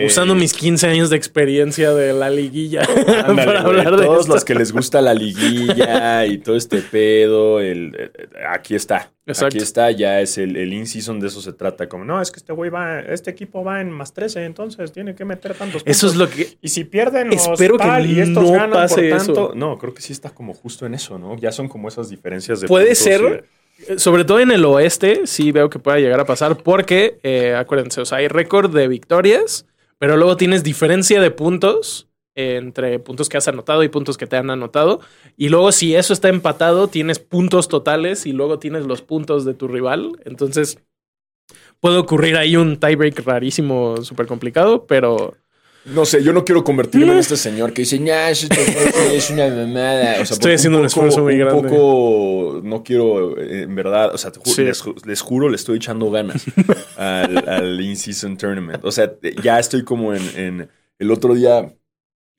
usando 0.05 0.35
mis 0.35 0.53
15 0.55 0.89
años 0.89 1.11
de 1.11 1.17
experiencia 1.17 1.93
de 1.95 2.13
la 2.13 2.31
liguilla 2.31 2.83
Ándale, 3.27 3.45
para 3.45 3.63
güey, 3.63 3.79
hablar 3.79 3.97
de 3.97 4.05
todos 4.07 4.21
esto. 4.23 4.35
los 4.35 4.45
que 4.45 4.55
les 4.57 4.73
gusta 4.73 5.01
la 5.01 5.15
liguilla 5.15 6.27
y 6.27 6.39
todo 6.39 6.57
este 6.57 6.79
pedo, 6.83 7.61
el, 7.61 8.11
aquí 8.51 8.75
está. 8.75 9.13
Exacto. 9.29 9.57
Aquí 9.57 9.59
está, 9.59 9.91
ya 9.91 10.21
es 10.21 10.39
el, 10.39 10.57
el 10.57 10.73
in-season, 10.73 11.21
de 11.21 11.29
eso 11.29 11.41
se 11.41 11.53
trata. 11.53 11.89
Como, 11.89 12.05
no, 12.05 12.21
es 12.21 12.31
que 12.31 12.39
este 12.39 12.53
güey 12.53 12.71
va, 12.71 13.01
este 13.01 13.31
equipo 13.31 13.63
va 13.63 13.81
en 13.81 13.91
más 13.91 14.13
13, 14.13 14.45
entonces 14.45 14.91
tiene 14.93 15.15
que 15.15 15.25
meter 15.25 15.55
tantos 15.55 15.83
puntos. 15.83 15.97
Eso 15.97 16.07
es 16.09 16.17
lo 16.17 16.29
que 16.29 16.57
Y 16.61 16.69
si 16.69 16.85
pierden 16.85 17.29
los 17.29 17.47
Espero 17.47 17.77
que 17.77 18.03
y 18.07 18.21
estos 18.21 18.43
no 18.43 18.51
ganan 18.53 18.71
pase 18.73 18.95
por 18.95 19.05
eso. 19.05 19.17
tanto. 19.35 19.53
No, 19.55 19.79
creo 19.79 19.95
que 19.95 20.03
sí 20.03 20.13
está 20.13 20.31
como 20.31 20.55
justo 20.55 20.87
en 20.87 20.95
eso, 20.95 21.19
¿no? 21.19 21.37
Ya 21.39 21.53
son 21.53 21.69
como 21.69 21.89
esas 21.89 22.09
diferencias 22.09 22.61
de 22.61 22.69
puede 22.69 22.87
puntos 22.87 22.99
ser, 23.05 23.45
y- 23.95 23.99
sobre 23.99 24.25
todo 24.25 24.41
en 24.41 24.51
el 24.51 24.65
oeste, 24.65 25.27
sí 25.27 25.53
veo 25.53 25.71
que 25.71 25.79
pueda 25.79 25.99
llegar 25.99 26.19
a 26.19 26.25
pasar 26.25 26.57
porque, 26.57 27.21
eh, 27.23 27.55
acuérdense, 27.55 28.01
o 28.01 28.05
sea, 28.05 28.19
hay 28.19 28.27
récord 28.29 28.75
de 28.75 28.89
victorias, 28.89 29.67
pero 29.99 30.17
luego 30.17 30.37
tienes 30.37 30.65
diferencia 30.65 31.21
de 31.21 31.31
puntos 31.31 32.07
eh, 32.07 32.08
entre 32.39 33.01
puntos 33.01 33.29
que 33.29 33.37
has 33.37 33.49
anotado 33.49 33.83
y 33.83 33.89
puntos 33.89 34.17
que 34.17 34.27
te 34.29 34.37
han 34.37 34.49
anotado. 34.51 35.01
Y 35.37 35.49
luego 35.49 35.73
si 35.73 35.97
eso 35.97 36.13
está 36.13 36.29
empatado, 36.29 36.87
tienes 36.89 37.19
puntos 37.19 37.67
totales 37.69 38.27
y 38.27 38.33
luego 38.33 38.59
tienes 38.61 38.87
los 38.87 39.03
puntos 39.03 39.45
de 39.45 39.55
tu 39.55 39.67
rival. 39.67 40.13
Entonces 40.25 40.79
puede 41.81 41.97
ocurrir 41.99 42.37
ahí 42.37 42.57
un 42.57 42.79
tiebreak 42.79 43.21
rarísimo, 43.27 43.97
súper 44.03 44.27
complicado, 44.27 44.87
pero... 44.87 45.35
No 45.85 46.05
sé, 46.05 46.23
yo 46.23 46.33
no 46.35 46.45
quiero 46.45 46.65
convertirme 46.65 47.07
Mm. 47.07 47.11
en 47.13 47.19
este 47.19 47.37
señor 47.37 47.73
que 47.73 47.83
dice, 47.83 47.99
nah, 47.99 48.29
eso 48.29 48.47
es 49.13 49.31
una 49.31 49.49
mamada. 49.49 50.21
O 50.21 50.25
sea, 50.27 50.35
Estoy 50.35 50.53
haciendo 50.53 50.81
un 50.81 50.85
esfuerzo 50.87 51.23
muy 51.23 51.39
grande. 51.39 51.61
Un 51.63 51.69
poco, 51.69 52.61
no 52.63 52.83
quiero, 52.85 53.39
eh, 53.41 53.63
en 53.63 53.75
verdad, 53.75 54.15
o 54.15 54.19
sea, 54.19 54.31
te 54.31 54.39
ju- 54.39 54.55
Sí. 54.55 54.65
les, 54.65 54.85
ju- 54.85 55.03
les 55.07 55.21
juro, 55.23 55.49
le 55.49 55.57
estoy 55.57 55.77
echando 55.79 56.11
ganas 56.11 56.45
al, 56.97 57.49
al 57.49 57.81
in-season 57.81 58.37
tournament. 58.37 58.85
O 58.85 58.91
sea, 58.93 59.13
ya 59.43 59.59
estoy 59.59 59.83
como 59.83 60.13
en, 60.15 60.23
en- 60.37 60.69
El 60.99 61.11
otro 61.13 61.35
día 61.35 61.73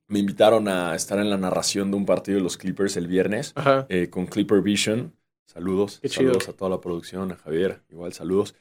me 0.10 0.19
invitaron 0.19 0.67
a 0.67 0.93
estar 0.95 1.17
en 1.19 1.30
la 1.30 1.38
narración 1.38 1.91
de 1.91 1.98
un 1.98 2.06
partido 2.06 2.38
de 2.38 2.43
los 2.43 2.58
Clippers 2.58 2.98
el 2.98 3.08
viernes 3.08 3.54
eh, 3.89 4.10
con 4.10 4.26
Clipper 4.28 4.62
Vision. 4.62 5.13
Saludos, 5.45 6.00
Qué 6.02 6.10
chido. 6.10 6.30
saludos 6.34 6.50
a 6.50 6.54
toda 6.54 6.69
la 6.69 6.80
producción, 6.80 7.32
a 7.32 7.36
Javier, 7.36 7.82
igual 7.89 8.13
saludos. 8.13 8.54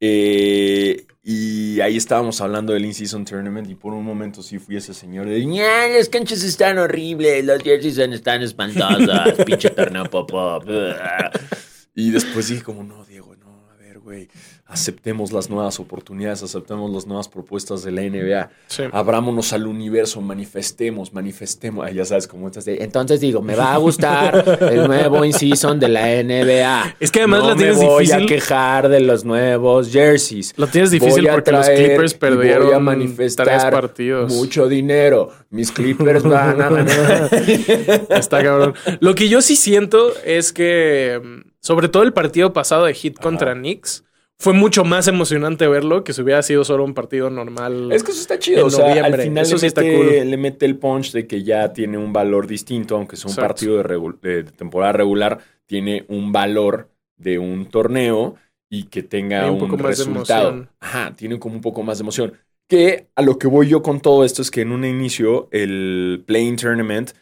Eh, 0.00 1.06
y 1.22 1.80
ahí 1.80 1.96
estábamos 1.96 2.40
hablando 2.42 2.74
del 2.74 2.84
In-Season 2.84 3.24
Tournament 3.24 3.68
y 3.70 3.74
por 3.74 3.94
un 3.94 4.04
momento 4.04 4.42
sí 4.42 4.58
fui 4.58 4.76
ese 4.76 4.92
señor 4.92 5.26
de 5.26 5.44
"Ña, 5.46 5.88
las 5.88 6.10
canchas 6.10 6.42
están 6.42 6.76
horribles, 6.78 7.42
los 7.44 7.62
jerseys 7.62 7.96
están 7.98 8.42
espantosas, 8.42 9.32
pinche 9.46 9.70
torneo 9.70 10.04
pop-up. 10.10 10.64
Y 11.98 12.10
después 12.10 12.48
dije 12.48 12.62
como, 12.62 12.84
no, 12.84 13.06
Diego, 13.06 13.34
no, 13.36 13.70
a 13.70 13.76
ver, 13.76 14.00
güey, 14.00 14.28
aceptemos 14.68 15.32
las 15.32 15.48
nuevas 15.48 15.78
oportunidades, 15.78 16.42
aceptemos 16.42 16.90
las 16.92 17.06
nuevas 17.06 17.28
propuestas 17.28 17.84
de 17.84 17.92
la 17.92 18.02
NBA. 18.02 18.50
Sí. 18.66 18.82
Abrámonos 18.90 19.52
al 19.52 19.66
universo, 19.66 20.20
manifestemos, 20.20 21.12
manifestemos. 21.12 21.90
Ya 21.92 22.04
sabes 22.04 22.26
cómo 22.26 22.48
estás. 22.48 22.64
de, 22.64 22.82
Entonces 22.82 23.20
digo, 23.20 23.42
me 23.42 23.54
va 23.54 23.74
a 23.74 23.76
gustar 23.76 24.58
el 24.70 24.86
nuevo 24.88 25.24
in-season 25.24 25.78
de 25.78 25.88
la 25.88 26.06
NBA. 26.22 26.96
Es 26.98 27.12
que 27.12 27.20
además 27.20 27.42
no 27.42 27.50
la 27.50 27.56
tienes 27.56 27.78
me 27.78 27.86
voy 27.86 28.04
difícil. 28.04 28.24
a 28.24 28.26
quejar 28.26 28.88
de 28.88 29.00
los 29.00 29.24
nuevos 29.24 29.90
jerseys. 29.92 30.52
Lo 30.56 30.66
tienes 30.66 30.90
difícil 30.90 31.24
Voy 31.24 31.32
porque 31.32 31.52
los 31.52 31.68
Clippers 31.68 32.14
perdieron 32.14 32.66
voy 32.66 32.74
a 32.74 32.80
manifestar 32.80 33.46
tres 33.46 33.64
partidos. 33.66 34.32
Mucho 34.32 34.68
dinero. 34.68 35.30
Mis 35.50 35.70
Clippers 35.70 36.24
van 36.24 36.60
a 36.60 36.70
ganar. 36.70 37.28
Está 38.10 38.42
cabrón. 38.42 38.74
Lo 38.98 39.14
que 39.14 39.28
yo 39.28 39.40
sí 39.42 39.54
siento 39.54 40.12
es 40.24 40.52
que, 40.52 41.20
mm, 41.22 41.50
sobre 41.60 41.88
todo 41.88 42.02
el 42.02 42.12
partido 42.12 42.52
pasado 42.52 42.86
de 42.86 42.94
Hit 42.94 43.18
contra 43.20 43.54
Knicks, 43.54 44.02
fue 44.38 44.52
mucho 44.52 44.84
más 44.84 45.08
emocionante 45.08 45.66
verlo 45.66 46.04
que 46.04 46.12
si 46.12 46.20
hubiera 46.22 46.42
sido 46.42 46.64
solo 46.64 46.84
un 46.84 46.94
partido 46.94 47.30
normal. 47.30 47.90
Es 47.92 48.02
que 48.04 48.12
eso 48.12 48.20
está 48.20 48.38
chido. 48.38 48.60
En 48.60 48.66
o 48.66 48.70
sea, 48.70 48.84
al 48.84 48.90
noviembre. 48.90 49.22
final 49.24 49.42
Eso 49.44 49.54
le, 49.56 49.60
sí 49.60 49.66
está 49.66 49.82
cool. 49.82 50.06
le 50.30 50.36
mete 50.36 50.66
el 50.66 50.76
punch 50.78 51.12
de 51.12 51.26
que 51.26 51.42
ya 51.42 51.72
tiene 51.72 51.96
un 51.98 52.12
valor 52.12 52.46
distinto, 52.46 52.96
aunque 52.96 53.16
sea 53.16 53.28
un 53.28 53.32
Exacto. 53.34 53.48
partido 53.48 53.82
de, 54.22 54.42
de 54.42 54.44
temporada 54.44 54.92
regular, 54.92 55.40
tiene 55.66 56.04
un 56.08 56.32
valor 56.32 56.90
de 57.16 57.38
un 57.38 57.66
torneo 57.70 58.36
y 58.68 58.84
que 58.84 59.02
tenga 59.02 59.50
un 59.50 59.54
un, 59.54 59.58
poco 59.58 59.76
más 59.78 59.96
de 59.98 60.04
resultado. 60.04 60.68
Ajá, 60.80 61.14
tiene 61.16 61.38
como 61.38 61.54
un 61.54 61.60
poco 61.62 61.82
más 61.82 61.98
de 61.98 62.02
emoción. 62.02 62.34
Que 62.68 63.08
a 63.14 63.22
lo 63.22 63.38
que 63.38 63.46
voy 63.46 63.68
yo 63.68 63.82
con 63.82 64.00
todo 64.00 64.24
esto 64.24 64.42
es 64.42 64.50
que 64.50 64.60
en 64.62 64.72
un 64.72 64.84
inicio, 64.84 65.48
el 65.52 66.24
Playing 66.26 66.56
Tournament, 66.56 67.12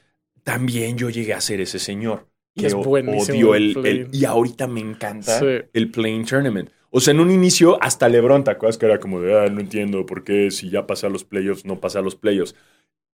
también 0.43 0.97
yo 0.99 1.11
llegué 1.11 1.35
a 1.35 1.41
ser 1.41 1.61
ese 1.61 1.79
señor. 1.79 2.27
Que 2.57 2.67
es 2.69 2.75
buenísimo 2.75 3.51
odio 3.51 3.55
el 3.57 3.77
el, 3.79 3.87
el-. 3.87 4.09
Y 4.13 4.25
ahorita 4.25 4.67
me 4.69 4.81
encanta 4.81 5.39
Sí. 5.39 5.47
el 5.73 5.91
Playing 5.91 6.25
Tournament. 6.25 6.71
O 6.97 7.01
sea, 7.01 7.13
en 7.13 7.19
un 7.19 7.33
inicio, 7.33 7.77
hasta 7.83 8.09
LeBron, 8.09 8.45
¿te 8.45 8.53
acuerdas 8.53 8.79
que 8.79 8.87
era 8.87 9.01
como 9.01 9.21
de, 9.21 9.37
ah, 9.37 9.49
no 9.49 9.59
entiendo 9.59 10.07
por 10.07 10.23
qué 10.23 10.53
si 10.53 10.71
ya 10.71 10.87
pasé 10.87 11.07
a 11.07 11.11
los 11.11 11.25
playoffs, 11.25 11.65
no 11.65 11.81
pasé 11.81 11.99
a 11.99 12.03
los 12.03 12.15
playoffs? 12.15 12.55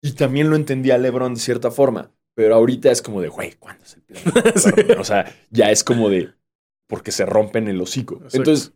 Y 0.01 0.13
también 0.13 0.49
lo 0.49 0.55
entendía 0.55 0.97
LeBron 0.97 1.35
de 1.35 1.39
cierta 1.39 1.69
forma. 1.69 2.11
Pero 2.33 2.55
ahorita 2.55 2.89
es 2.89 3.03
como 3.03 3.21
de, 3.21 3.27
güey, 3.27 3.53
¿cuándo 3.59 3.83
es 3.83 3.93
el 3.93 4.01
play-in? 4.01 4.97
O 4.99 5.03
sea, 5.03 5.31
ya 5.51 5.69
es 5.69 5.83
como 5.83 6.09
de, 6.09 6.33
porque 6.87 7.11
se 7.11 7.27
rompen 7.27 7.67
el 7.67 7.79
hocico. 7.79 8.15
Exacto. 8.15 8.37
Entonces, 8.37 8.73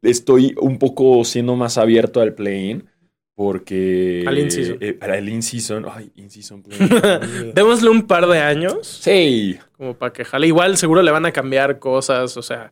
estoy 0.00 0.54
un 0.58 0.78
poco 0.78 1.22
siendo 1.26 1.54
más 1.54 1.76
abierto 1.76 2.22
al 2.22 2.34
play-in. 2.34 2.88
Porque. 3.34 4.24
Al 4.26 4.38
in-season. 4.38 4.78
eh, 4.80 4.94
para 4.94 5.18
el 5.18 5.28
in-season. 5.28 5.84
Ay, 5.90 6.10
in-season. 6.14 6.62
Démosle 7.54 7.90
un 7.90 8.06
par 8.06 8.28
de 8.28 8.38
años 8.38 8.86
sí. 8.86 9.58
como 9.72 9.94
para 9.94 10.12
que 10.12 10.24
jale. 10.24 10.46
Igual 10.46 10.78
seguro 10.78 11.02
le 11.02 11.10
van 11.10 11.26
a 11.26 11.32
cambiar 11.32 11.80
cosas, 11.80 12.36
o 12.38 12.42
sea, 12.42 12.70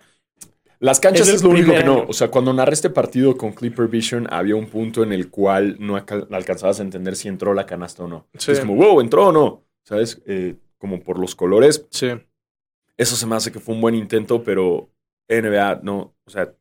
Las 0.83 0.99
canchas 0.99 1.29
Es 1.29 1.45
lo 1.45 1.51
único 1.51 1.73
que 1.73 1.85
no. 1.85 2.05
O 2.09 2.12
sea, 2.12 2.29
cuando 2.29 2.53
narré 2.53 2.73
este 2.73 2.90
partido 2.90 3.37
con 3.37 3.53
Clipper 3.53 3.87
Vision, 3.87 4.27
había 4.31 4.57
un 4.57 4.66
punto 4.66 5.05
en 5.05 5.12
el 5.12 5.31
cual 5.31 5.77
no 5.79 5.97
alcanzabas 5.97 6.81
a 6.81 6.83
entender 6.83 7.14
si 7.14 7.29
entró 7.29 7.55
la 7.55 7.66
canasta 7.66 8.03
o 8.03 8.09
no. 8.09 8.27
Sí. 8.37 8.51
Es 8.51 8.61
como, 8.61 8.75
wow, 8.75 9.01
entró 9.01 9.29
o 9.29 9.33
no. 9.33 9.64
¿Sabes? 9.85 10.21
Eh, 10.27 10.57
como 10.79 11.01
por 11.01 11.18
los 11.18 11.35
colores. 11.35 11.87
sí. 11.90 12.09
Eso 12.99 13.16
se 13.16 13.27
me 13.27 13.35
hace 13.37 13.51
que 13.51 13.59
fue 13.59 13.75
un 13.75 13.81
buen 13.81 13.95
intento, 13.95 14.42
pero 14.42 14.90
NBA 15.29 15.81
no. 15.83 16.14
O 16.25 16.31
sea, 16.31 16.53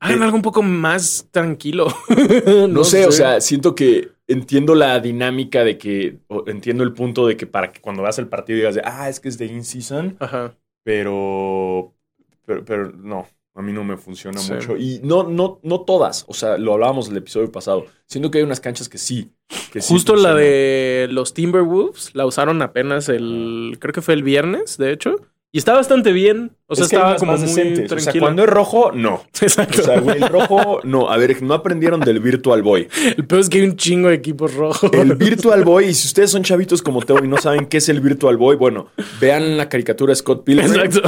Hagan 0.00 0.20
Eh, 0.20 0.24
algo 0.24 0.36
un 0.36 0.42
poco 0.42 0.62
más 0.62 1.28
tranquilo. 1.30 1.86
no, 2.68 2.84
sé, 2.84 3.06
o 3.06 3.12
sea, 3.12 3.40
siento 3.40 3.74
que 3.74 4.10
entiendo 4.26 4.74
la 4.74 4.98
dinámica 4.98 5.62
de 5.62 5.78
que. 5.78 6.18
o 6.28 6.44
entiendo 6.48 6.82
el 6.82 6.92
punto 6.92 7.26
de 7.26 7.36
que 7.36 7.46
para 7.46 7.70
que 7.70 7.80
cuando 7.80 8.02
veas 8.02 8.18
el 8.18 8.28
partido 8.28 8.56
digas, 8.56 8.74
de, 8.74 8.82
ah, 8.84 9.08
es 9.08 9.20
que 9.20 9.28
es 9.28 9.38
de 9.38 9.46
in-season. 9.46 10.16
Ajá. 10.18 10.56
pero, 10.82 11.94
pero, 12.50 12.64
pero 12.64 12.90
no, 12.92 13.28
a 13.54 13.62
mí 13.62 13.72
no 13.72 13.84
me 13.84 13.96
funciona 13.96 14.38
Sí. 14.40 14.52
mucho. 14.54 14.76
Y 14.76 15.00
no, 15.04 15.22
no, 15.24 15.60
no 15.62 15.80
todas, 15.82 16.24
o 16.28 16.34
sea, 16.34 16.58
lo 16.58 16.72
hablábamos 16.74 17.08
el 17.08 17.16
episodio 17.16 17.50
pasado. 17.52 17.84
Siento 18.06 18.30
que 18.30 18.38
hay 18.38 18.44
unas 18.44 18.60
canchas 18.60 18.88
que 18.88 18.98
sí. 18.98 19.32
Que 19.72 19.80
sí 19.80 19.92
Justo 19.94 20.16
la 20.16 20.34
de 20.34 21.06
los 21.10 21.32
Timberwolves 21.34 22.10
la 22.14 22.26
usaron 22.26 22.60
apenas 22.62 23.08
el, 23.08 23.76
creo 23.80 23.92
que 23.92 24.02
fue 24.02 24.14
el 24.14 24.22
viernes, 24.24 24.76
de 24.78 24.92
hecho, 24.92 25.16
Y 25.52 25.58
está 25.58 25.72
bastante 25.72 26.12
bien. 26.12 26.52
O 26.68 26.76
sea, 26.76 26.84
Es 26.84 26.90
que 26.90 26.96
estaba 26.96 27.16
como 27.16 27.32
más 27.32 27.40
muy 27.40 27.48
decentes. 27.48 27.88
tranquilo. 27.88 28.10
O 28.10 28.12
sea, 28.12 28.20
cuando 28.20 28.44
es 28.44 28.48
rojo, 28.48 28.92
no. 28.92 29.24
Exacto. 29.40 29.80
O 29.82 29.84
sea, 29.84 29.98
güey, 29.98 30.22
el 30.22 30.28
rojo, 30.28 30.78
no. 30.84 31.10
A 31.10 31.16
ver, 31.16 31.42
no 31.42 31.54
aprendieron 31.54 31.98
del 32.00 32.20
Virtual 32.20 32.62
Boy. 32.62 32.86
el 33.16 33.26
peor 33.26 33.40
es 33.40 33.48
que 33.48 33.58
hay 33.58 33.64
un 33.64 33.76
chingo 33.76 34.08
de 34.10 34.14
equipos 34.14 34.54
rojos. 34.54 34.88
El 34.92 35.16
Virtual 35.16 35.64
Boy, 35.64 35.86
y 35.86 35.94
si 35.94 36.06
ustedes 36.06 36.30
son 36.30 36.44
chavitos 36.44 36.82
como 36.82 37.02
Teo 37.02 37.24
y 37.24 37.26
no 37.26 37.36
saben 37.38 37.66
qué 37.66 37.78
es 37.78 37.88
el 37.88 38.00
Virtual 38.00 38.36
Boy, 38.36 38.54
bueno, 38.54 38.90
vean 39.20 39.56
la 39.56 39.68
caricatura 39.68 40.12
de 40.12 40.16
Scott 40.16 40.44
Pilgrim. 40.44 40.72
Exacto. 40.72 41.02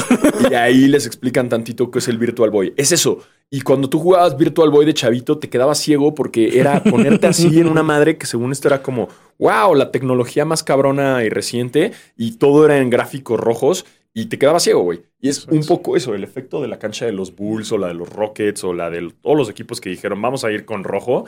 Y 0.51 0.55
ahí 0.55 0.89
les 0.89 1.07
explican 1.07 1.49
tantito 1.49 1.93
qué 1.93 2.01
es 2.01 2.09
el 2.09 2.19
Virtual 2.19 2.51
Boy. 2.51 2.75
Es 2.77 2.91
eso. 2.91 3.21
Y 3.49 3.61
cuando 3.61 3.89
tú 3.89 4.01
jugabas 4.01 4.37
Virtual 4.37 4.71
Boy 4.71 4.87
de 4.87 4.95
chavito, 4.95 5.39
te 5.39 5.51
quedabas 5.51 5.79
ciego 5.79 6.17
porque 6.17 6.59
era 6.59 6.83
ponerte 6.83 7.29
así 7.29 7.61
en 7.61 7.69
una 7.69 7.85
madre 7.85 8.17
que 8.17 8.27
según 8.27 8.51
esto 8.51 8.67
era 8.67 8.83
como, 8.83 9.09
wow, 9.39 9.75
la 9.77 9.93
tecnología 9.93 10.45
más 10.45 10.65
cabrona 10.65 11.23
y 11.23 11.29
reciente 11.29 11.93
y 12.17 12.39
todo 12.39 12.65
era 12.65 12.79
en 12.79 12.91
gráficos 12.91 13.39
rojos 13.39 13.85
y 14.15 14.27
te 14.27 14.39
quedabas 14.39 14.63
ciego, 14.65 14.83
güey. 14.83 15.03
Y 15.21 15.29
es 15.29 15.47
un 15.47 15.65
poco 15.65 15.97
eso, 15.97 16.15
el 16.15 16.25
efecto 16.25 16.61
de 16.61 16.69
la 16.69 16.79
cancha 16.79 17.07
de 17.07 17.13
los 17.13 17.35
Bulls 17.35 17.73
o 17.73 17.79
la 17.79 17.89
de 17.89 17.95
los 17.95 18.09
Rockets 18.11 18.63
o 18.65 18.75
la 18.75 18.91
de 18.91 19.13
todos 19.23 19.37
los 19.37 19.49
equipos 19.49 19.81
que 19.81 19.89
dijeron, 19.91 20.21
vamos 20.21 20.45
a 20.45 20.51
ir 20.53 20.65
con 20.65 20.85
rojo, 20.85 21.25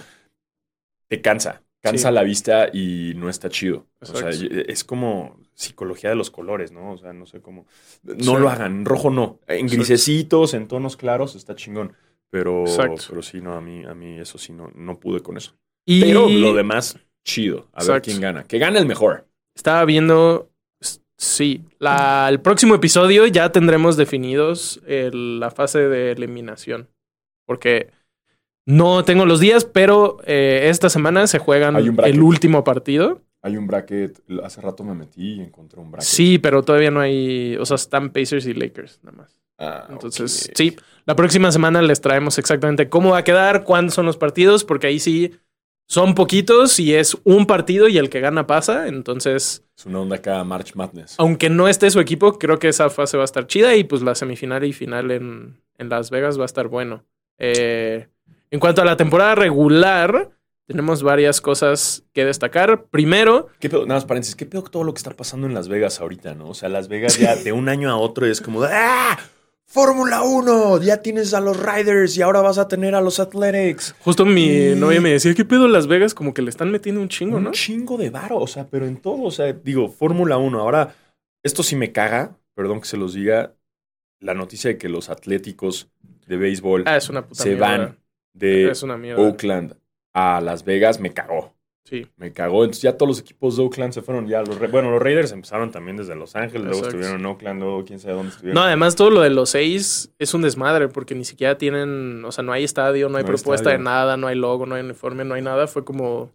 te 1.08 1.20
cansa. 1.20 1.62
Cansa 1.80 2.08
Sí. 2.08 2.14
la 2.14 2.22
vista 2.22 2.68
y 2.72 3.12
no 3.16 3.28
está 3.28 3.50
chido. 3.50 3.86
O 4.00 4.06
sea, 4.06 4.30
es 4.30 4.84
como 4.84 5.38
psicología 5.52 6.08
de 6.08 6.16
los 6.16 6.30
colores, 6.30 6.72
¿no? 6.72 6.92
O 6.92 6.96
sea, 6.98 7.12
no 7.12 7.26
sé 7.26 7.40
cómo. 7.42 7.66
No 8.02 8.14
Sí. 8.36 8.40
lo 8.40 8.48
hagan, 8.48 8.72
en 8.76 8.84
rojo 8.86 9.10
no. 9.10 9.38
En 9.46 9.66
grisecitos, 9.66 10.54
en 10.54 10.66
tonos 10.66 10.96
claros, 10.96 11.34
está 11.36 11.54
chingón. 11.54 11.92
Pero, 12.30 12.62
Exacto. 12.62 13.02
pero 13.10 13.22
sí, 13.22 13.40
no, 13.42 13.52
a 13.54 13.60
mí, 13.60 13.84
a 13.84 13.94
mí 13.94 14.18
eso 14.18 14.38
sí, 14.38 14.52
no, 14.52 14.70
no 14.74 14.98
pude 14.98 15.20
con 15.20 15.36
eso. 15.36 15.52
Y 15.86 16.00
Pero 16.00 16.26
lo 16.28 16.54
demás, 16.54 16.98
chido. 17.22 17.68
A 17.74 17.84
ver 17.84 18.00
quién 18.00 18.18
gana. 18.20 18.44
Que 18.44 18.58
gane 18.58 18.78
el 18.78 18.86
mejor. 18.86 19.28
estaba 19.54 19.84
viendo. 19.84 20.50
Sí, 21.16 21.62
la, 21.78 22.26
el 22.28 22.40
próximo 22.40 22.74
episodio 22.74 23.26
ya 23.26 23.52
tendremos 23.52 23.96
definidos 23.96 24.80
el- 24.86 25.40
la 25.40 25.50
fase 25.50 25.88
de 25.88 26.12
eliminación. 26.12 26.88
Porque 27.46 27.90
no 28.66 29.04
tengo 29.04 29.26
los 29.26 29.40
días, 29.40 29.64
pero 29.64 30.18
eh, 30.26 30.68
esta 30.70 30.88
semana 30.88 31.26
se 31.26 31.38
juegan 31.38 31.76
el 31.76 32.22
último 32.22 32.64
partido. 32.64 33.20
Hay 33.42 33.56
un 33.58 33.66
bracket. 33.66 34.22
Hace 34.42 34.60
rato 34.62 34.84
me 34.84 34.94
metí 34.94 35.34
y 35.34 35.40
encontré 35.40 35.80
un 35.80 35.90
bracket. 35.90 36.08
Sí, 36.08 36.38
pero 36.38 36.62
todavía 36.62 36.90
no 36.90 37.00
hay. 37.00 37.56
O 37.56 37.66
sea, 37.66 37.74
están 37.76 38.10
Pacers 38.10 38.46
y 38.46 38.54
Lakers 38.54 39.00
nada 39.02 39.18
más. 39.18 39.40
Ah, 39.58 39.86
Entonces, 39.90 40.50
sí, 40.54 40.76
la 41.04 41.14
próxima 41.14 41.52
semana 41.52 41.80
les 41.82 42.00
traemos 42.00 42.38
exactamente 42.38 42.88
cómo 42.88 43.10
va 43.10 43.18
a 43.18 43.24
quedar, 43.24 43.62
cuándo 43.64 43.92
son 43.92 44.06
los 44.06 44.16
partidos, 44.16 44.64
porque 44.64 44.86
ahí 44.88 44.98
sí 44.98 45.32
son 45.86 46.14
poquitos 46.14 46.80
y 46.80 46.94
es 46.94 47.16
un 47.24 47.46
partido 47.46 47.88
y 47.88 47.98
el 47.98 48.08
que 48.10 48.20
gana 48.20 48.46
pasa. 48.46 48.88
Entonces, 48.88 49.64
Es 49.76 49.86
una 49.86 50.00
onda 50.00 50.16
acá 50.16 50.42
March 50.44 50.74
Madness. 50.74 51.14
aunque 51.18 51.50
no 51.50 51.68
esté 51.68 51.90
su 51.90 52.00
equipo, 52.00 52.38
creo 52.38 52.58
que 52.58 52.68
esa 52.68 52.90
fase 52.90 53.16
va 53.16 53.24
a 53.24 53.26
estar 53.26 53.46
chida 53.46 53.74
y 53.76 53.84
pues 53.84 54.02
la 54.02 54.14
semifinal 54.14 54.64
y 54.64 54.72
final 54.72 55.10
en, 55.10 55.60
en 55.78 55.88
Las 55.88 56.10
Vegas 56.10 56.38
va 56.38 56.42
a 56.42 56.46
estar 56.46 56.68
bueno. 56.68 57.04
Eh, 57.38 58.08
en 58.50 58.60
cuanto 58.60 58.80
a 58.82 58.84
la 58.84 58.96
temporada 58.96 59.34
regular, 59.34 60.30
tenemos 60.66 61.02
varias 61.02 61.40
cosas 61.40 62.04
que 62.14 62.24
destacar. 62.24 62.84
Primero, 62.86 63.48
¿Qué 63.60 63.68
pedo? 63.68 63.82
Nada 63.84 63.96
más 64.00 64.04
paréntesis. 64.06 64.36
¿Qué 64.36 64.46
pedo 64.46 64.62
todo 64.62 64.84
lo 64.84 64.94
que 64.94 64.98
está 64.98 65.10
pasando 65.10 65.46
en 65.46 65.52
Las 65.54 65.68
Vegas 65.68 66.00
ahorita, 66.00 66.34
no? 66.34 66.48
O 66.48 66.54
sea, 66.54 66.68
Las 66.70 66.88
Vegas 66.88 67.18
ya 67.18 67.34
de 67.44 67.52
un 67.52 67.68
año 67.68 67.90
a 67.90 67.96
otro 67.96 68.24
es 68.26 68.40
como 68.40 68.62
¡ah! 68.62 69.18
Fórmula 69.66 70.22
1, 70.22 70.82
ya 70.82 71.02
tienes 71.02 71.34
a 71.34 71.40
los 71.40 71.56
Riders 71.60 72.16
y 72.16 72.22
ahora 72.22 72.40
vas 72.42 72.58
a 72.58 72.68
tener 72.68 72.94
a 72.94 73.00
los 73.00 73.18
Athletics. 73.18 73.94
justo 74.00 74.24
mi 74.24 74.46
Y- 74.46 74.74
novia 74.76 75.00
me 75.00 75.10
decía, 75.10 75.34
¿qué 75.34 75.44
pedo 75.44 75.66
Las 75.66 75.86
Vegas? 75.88 76.14
Como 76.14 76.32
que 76.34 76.42
le 76.42 76.50
están 76.50 76.70
metiendo 76.70 77.00
un 77.00 77.08
chingo, 77.08 77.38
Un 77.38 77.44
¿no? 77.44 77.50
chingo 77.50 77.96
de 77.96 78.10
varo, 78.10 78.38
o 78.38 78.46
sea, 78.46 78.68
pero 78.68 78.86
en 78.86 78.98
todo, 78.98 79.22
o 79.22 79.30
sea, 79.30 79.52
digo, 79.52 79.88
Fórmula 79.88 80.36
1. 80.36 80.60
Ahora, 80.60 80.94
esto 81.42 81.62
sí 81.62 81.76
me 81.76 81.92
caga, 81.92 82.36
perdón 82.54 82.80
que 82.80 82.86
se 82.86 82.96
los 82.96 83.14
diga, 83.14 83.54
la 84.20 84.34
noticia 84.34 84.68
de 84.70 84.78
que 84.78 84.88
los 84.88 85.08
atléticos 85.10 85.90
de 86.26 86.36
béisbol 86.36 86.84
Ah, 86.86 86.96
es 86.96 87.08
una 87.08 87.26
puta 87.26 87.42
se 87.42 87.50
mierda. 87.50 87.66
van 87.68 87.98
de. 88.32 88.72
Oakland 89.16 89.76
a 90.14 90.40
Las 90.40 90.64
Vegas, 90.64 91.00
me 91.00 91.12
cagó. 91.12 91.53
Sí. 91.84 92.06
Me 92.16 92.32
cagó. 92.32 92.64
Entonces 92.64 92.82
ya 92.82 92.96
todos 92.96 93.08
los 93.08 93.20
equipos 93.20 93.56
de 93.56 93.62
Oakland 93.62 93.92
se 93.92 94.00
fueron. 94.00 94.26
Ya 94.26 94.40
los 94.40 94.58
bueno, 94.70 94.90
los 94.90 95.02
Raiders 95.02 95.32
empezaron 95.32 95.70
también 95.70 95.98
desde 95.98 96.16
Los 96.16 96.34
Ángeles, 96.34 96.66
luego 96.66 96.86
estuvieron 96.86 97.20
en 97.20 97.26
Oakland, 97.26 97.60
luego 97.60 97.84
quién 97.84 97.98
sabe 97.98 98.14
dónde 98.14 98.30
estuvieron. 98.30 98.54
No, 98.54 98.62
además 98.62 98.96
todo 98.96 99.10
lo 99.10 99.20
de 99.20 99.30
los 99.30 99.50
seis 99.50 100.10
es 100.18 100.32
un 100.32 100.42
desmadre 100.42 100.88
porque 100.88 101.14
ni 101.14 101.24
siquiera 101.24 101.58
tienen, 101.58 102.24
o 102.24 102.32
sea, 102.32 102.42
no 102.42 102.52
hay 102.52 102.64
estadio, 102.64 103.08
no 103.10 103.18
hay 103.18 103.24
No 103.24 103.28
propuesta 103.28 103.70
de 103.70 103.78
nada, 103.78 104.16
no 104.16 104.26
hay 104.26 104.36
logo, 104.36 104.64
no 104.64 104.76
hay 104.76 104.82
uniforme, 104.82 105.24
no 105.24 105.34
hay 105.34 105.42
nada. 105.42 105.66
Fue 105.66 105.84
como, 105.84 106.30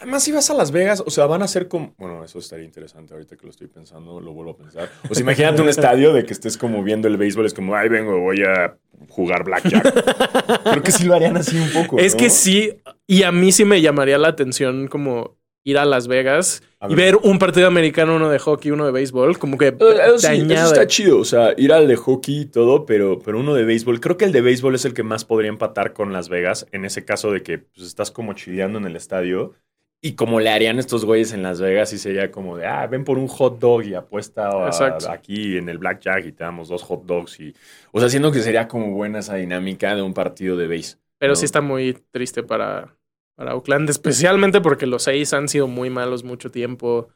Además, 0.00 0.22
si 0.24 0.32
vas 0.32 0.48
a 0.50 0.54
Las 0.54 0.70
Vegas, 0.72 1.02
o 1.04 1.10
sea, 1.10 1.26
van 1.26 1.42
a 1.42 1.48
ser 1.48 1.68
como. 1.68 1.94
Bueno, 1.98 2.24
eso 2.24 2.38
estaría 2.38 2.64
interesante 2.64 3.12
ahorita 3.12 3.36
que 3.36 3.44
lo 3.44 3.50
estoy 3.50 3.66
pensando, 3.66 4.18
lo 4.20 4.32
vuelvo 4.32 4.52
a 4.52 4.56
pensar. 4.56 4.88
O 5.08 5.14
sea, 5.14 5.22
imagínate 5.22 5.60
un 5.60 5.68
estadio 5.70 6.12
de 6.14 6.24
que 6.24 6.32
estés 6.32 6.56
como 6.56 6.82
viendo 6.82 7.06
el 7.06 7.16
béisbol, 7.18 7.44
es 7.46 7.54
como, 7.54 7.74
ay, 7.76 7.88
vengo, 7.90 8.18
voy 8.18 8.42
a 8.42 8.76
jugar 9.08 9.44
blackjack. 9.44 10.62
Creo 10.70 10.82
que 10.82 10.92
sí 10.92 11.04
lo 11.04 11.14
harían 11.14 11.36
así 11.36 11.58
un 11.58 11.70
poco. 11.70 11.98
es 11.98 12.14
¿no? 12.14 12.18
que 12.18 12.30
sí, 12.30 12.72
y 13.06 13.22
a 13.24 13.32
mí 13.32 13.52
sí 13.52 13.64
me 13.64 13.80
llamaría 13.82 14.18
la 14.18 14.28
atención 14.28 14.88
como 14.88 15.36
ir 15.64 15.78
a 15.78 15.84
Las 15.84 16.08
Vegas 16.08 16.62
A 16.80 16.90
y 16.90 16.94
ver. 16.94 17.16
un 17.16 17.38
partido 17.38 17.66
americano, 17.66 18.16
uno 18.16 18.30
de 18.30 18.38
hockey, 18.38 18.70
uno 18.70 18.86
de 18.86 18.92
béisbol, 18.92 19.38
como 19.38 19.58
que 19.58 19.68
Eh, 19.68 19.76
Eso, 20.06 20.18
sí, 20.18 20.46
está 20.50 20.86
chido, 20.86 21.18
o 21.18 21.24
sea, 21.24 21.52
ir 21.56 21.72
al 21.72 21.86
de 21.86 21.96
hockey 21.96 22.40
y 22.40 22.44
todo, 22.46 22.86
pero, 22.86 23.18
pero 23.18 23.38
uno 23.40 23.54
de 23.54 23.64
béisbol. 23.64 24.00
Creo 24.00 24.16
que 24.16 24.24
el 24.24 24.32
de 24.32 24.40
béisbol 24.40 24.74
es 24.74 24.84
el 24.84 24.94
que 24.94 25.02
más 25.02 25.24
podría 25.24 25.50
empatar 25.50 25.92
con 25.92 26.12
Las 26.12 26.28
Vegas, 26.28 26.66
en 26.72 26.84
ese 26.84 27.04
caso 27.04 27.30
de 27.30 27.42
que 27.42 27.58
pues, 27.58 27.86
estás 27.86 28.10
como 28.10 28.32
chileando 28.32 28.78
en 28.78 28.86
el 28.86 28.96
estadio. 28.96 29.54
Y 30.02 30.12
como 30.14 30.40
le 30.40 30.48
harían 30.48 30.78
estos 30.78 31.04
güeyes 31.04 31.32
en 31.34 31.42
Las 31.42 31.60
Vegas, 31.60 31.92
y 31.92 31.98
sería 31.98 32.30
como 32.30 32.56
de, 32.56 32.64
ah, 32.66 32.86
ven 32.86 33.04
por 33.04 33.18
un 33.18 33.28
hot 33.28 33.58
dog 33.58 33.84
y 33.84 33.92
apuesta 33.94 34.48
a- 34.48 35.12
aquí 35.12 35.58
en 35.58 35.68
el 35.68 35.76
blackjack 35.76 36.24
y 36.24 36.32
te 36.32 36.42
damos 36.42 36.68
dos 36.68 36.82
hot 36.82 37.04
dogs. 37.04 37.38
Y, 37.40 37.54
o 37.92 38.00
sea, 38.00 38.08
siento 38.08 38.32
que 38.32 38.40
sería 38.40 38.66
como 38.66 38.92
buena 38.92 39.18
esa 39.18 39.34
dinámica 39.34 39.94
de 39.94 40.00
un 40.00 40.14
partido 40.14 40.56
de 40.56 40.66
béis. 40.66 40.98
Pero 41.18 41.32
No. 41.32 41.36
sí 41.36 41.44
está 41.44 41.60
muy 41.60 41.98
triste 42.12 42.42
para, 42.42 42.96
para 43.36 43.54
Oakland, 43.54 43.90
especialmente 43.90 44.62
porque 44.62 44.86
los 44.86 45.02
seis 45.02 45.34
han 45.34 45.48
sido 45.48 45.66
muy 45.66 45.90
malos 45.90 46.24
mucho 46.24 46.50
tiempo. 46.50 47.08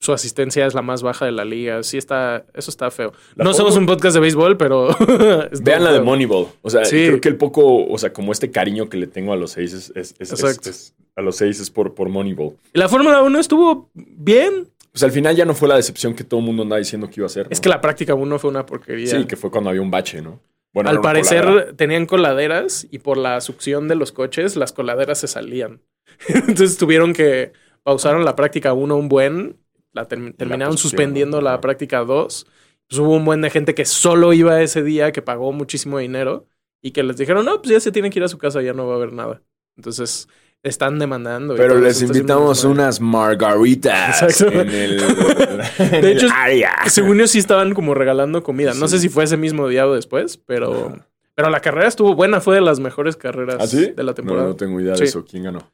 Su 0.00 0.12
asistencia 0.12 0.64
es 0.66 0.74
la 0.74 0.82
más 0.82 1.02
baja 1.02 1.24
de 1.26 1.32
la 1.32 1.44
liga. 1.44 1.82
Sí 1.82 1.98
está, 1.98 2.44
eso 2.54 2.70
está 2.70 2.90
feo. 2.92 3.12
La 3.34 3.44
no 3.44 3.52
somos 3.52 3.76
un 3.76 3.86
podcast 3.86 4.14
de 4.14 4.20
béisbol, 4.20 4.56
pero 4.56 4.88
Vean 5.62 5.82
la 5.82 5.92
de. 5.92 6.00
Moneyball. 6.00 6.46
O 6.62 6.70
sea, 6.70 6.84
Sí. 6.84 7.06
creo 7.06 7.20
que 7.20 7.28
el 7.28 7.36
poco, 7.36 7.84
o 7.86 7.98
sea, 7.98 8.12
como 8.12 8.30
este 8.30 8.50
cariño 8.52 8.88
que 8.88 8.96
le 8.96 9.08
tengo 9.08 9.32
a 9.32 9.36
los 9.36 9.50
seis 9.52 9.72
es, 9.72 9.92
es- 9.96 10.14
es- 10.20 10.32
es- 10.66 10.94
a 11.16 11.22
los 11.22 11.36
seis 11.36 11.60
es 11.60 11.70
por, 11.70 11.94
por 11.94 12.08
Moneyball. 12.08 12.56
Y 12.74 12.78
La 12.78 12.88
Fórmula 12.88 13.22
1 13.22 13.38
estuvo 13.38 13.90
bien. 13.94 14.68
Pues 14.92 15.02
al 15.02 15.10
final 15.12 15.34
ya 15.36 15.44
no 15.44 15.54
fue 15.54 15.68
la 15.68 15.76
decepción 15.76 16.14
que 16.14 16.24
todo 16.24 16.40
el 16.40 16.46
mundo 16.46 16.62
andaba 16.64 16.78
diciendo 16.78 17.08
que 17.08 17.14
iba 17.20 17.26
a 17.26 17.30
ser. 17.30 17.46
Es 17.50 17.60
que 17.60 17.68
la 17.68 17.80
práctica 17.80 18.14
1 18.14 18.38
fue 18.38 18.50
una 18.50 18.66
porquería. 18.66 19.06
Sí, 19.06 19.24
que 19.26 19.36
fue 19.36 19.50
cuando 19.50 19.70
había 19.70 19.82
un 19.82 19.90
bache, 19.90 20.20
¿no? 20.20 20.40
Bueno, 20.74 20.88
Al 20.90 21.00
parecer 21.00 21.44
coladera. 21.44 21.76
tenían 21.76 22.06
coladeras 22.06 22.86
y 22.90 22.98
por 22.98 23.16
la 23.18 23.40
succión 23.42 23.88
de 23.88 23.94
los 23.94 24.12
coches, 24.12 24.56
las 24.56 24.72
coladeras 24.72 25.18
se 25.20 25.28
salían. 25.28 25.80
Entonces 26.28 26.76
tuvieron 26.78 27.12
que 27.12 27.52
pausaron 27.82 28.24
la 28.24 28.36
práctica 28.36 28.72
1 28.72 28.96
un 28.96 29.08
buen, 29.08 29.56
la 29.92 30.08
term- 30.08 30.34
terminaron 30.36 30.78
suspendiendo 30.78 31.40
la 31.40 31.60
práctica 31.60 32.04
2. 32.04 32.46
Pues 32.88 32.98
hubo 32.98 33.14
un 33.16 33.24
buen 33.24 33.40
de 33.42 33.50
gente 33.50 33.74
que 33.74 33.84
solo 33.84 34.32
iba 34.32 34.60
ese 34.62 34.82
día, 34.82 35.12
que 35.12 35.22
pagó 35.22 35.52
muchísimo 35.52 35.98
dinero 35.98 36.46
y 36.82 36.90
que 36.90 37.02
les 37.02 37.16
dijeron, 37.16 37.44
no, 37.46 37.60
pues 37.62 37.70
ya 37.72 37.80
se 37.80 37.92
tienen 37.92 38.10
que 38.10 38.18
ir 38.18 38.24
a 38.24 38.28
su 38.28 38.38
casa, 38.38 38.60
ya 38.62 38.72
no 38.74 38.86
va 38.86 38.94
a 38.94 38.96
haber 38.96 39.12
nada. 39.12 39.42
Entonces 39.76 40.28
están 40.62 40.98
demandando. 40.98 41.54
Pero 41.56 41.78
les 41.80 42.00
invitamos 42.02 42.64
unas 42.64 43.00
margaritas 43.00 44.22
Exacto. 44.22 44.60
en 44.60 44.70
el, 44.70 45.00
en 45.78 46.00
De 46.02 46.12
hecho, 46.12 46.26
el 46.26 46.32
área. 46.32 46.72
Según 46.86 47.18
yo 47.18 47.26
sí 47.26 47.38
estaban 47.38 47.74
como 47.74 47.94
regalando 47.94 48.42
comida. 48.42 48.72
No 48.74 48.86
Sí. 48.88 48.96
sé 48.96 49.02
si 49.02 49.08
fue 49.08 49.24
ese 49.24 49.36
mismo 49.36 49.68
día 49.68 49.86
o 49.86 49.94
después, 49.94 50.36
pero, 50.36 50.86
Ajá. 50.88 51.06
pero 51.34 51.50
la 51.50 51.60
carrera 51.60 51.88
estuvo 51.88 52.14
buena. 52.14 52.40
Fue 52.40 52.54
de 52.54 52.60
las 52.60 52.78
mejores 52.80 53.16
carreras 53.16 53.56
¿Ah, 53.60 53.66
sí? 53.66 53.92
de 53.96 54.02
la 54.02 54.14
temporada. 54.14 54.46
no 54.48 54.56
tengo 54.56 54.80
idea 54.80 54.94
Sí. 54.94 55.00
de 55.02 55.08
eso. 55.08 55.24
¿Quién 55.24 55.44
ganó? 55.44 55.68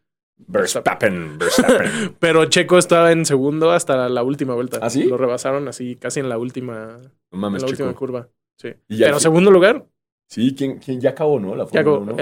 Verstappen, 0.47 1.37
Verstappen. 1.37 2.15
Pero 2.21 2.45
Checo 2.47 2.79
estaba 2.79 3.11
en 3.13 3.27
segundo 3.27 3.73
hasta 3.73 4.09
la 4.09 4.23
última 4.23 4.55
vuelta. 4.55 4.79
¿Ah, 4.81 4.89
sí? 4.89 5.03
Lo 5.05 5.17
rebasaron 5.17 5.67
así 5.69 5.97
casi 5.97 6.21
en 6.21 6.29
la 6.29 6.39
última, 6.39 6.97
No 6.97 7.11
en 7.33 7.41
mames, 7.41 7.63
la 7.63 7.69
última 7.69 7.93
curva. 7.93 8.29
Sí. 8.57 8.69
Y 8.89 8.99
ya 8.99 9.07
Pero 9.07 9.21
segundo 9.21 9.51
lugar, 9.51 9.85
Sí, 10.31 10.55
¿quién, 10.57 10.79
quién 10.79 11.01
ya 11.01 11.11
acabó, 11.11 11.41
no? 11.41 11.55
La 11.57 11.65
ya 11.65 11.83
Fórmula 11.83 12.13
go- 12.13 12.13
uno, 12.13 12.19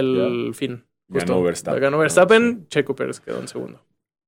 el 0.47 0.55
fin. 0.55 0.85
Ya. 1.09 1.21
justo. 1.21 1.33
Ganó 1.33 1.43
Verstappen. 1.43 1.83
Ganó 1.83 1.99
Verstappen, 1.99 2.67
Checo 2.69 2.95
Pérez 2.95 3.21
quedó 3.21 3.41
en 3.41 3.49
segundo. 3.49 3.81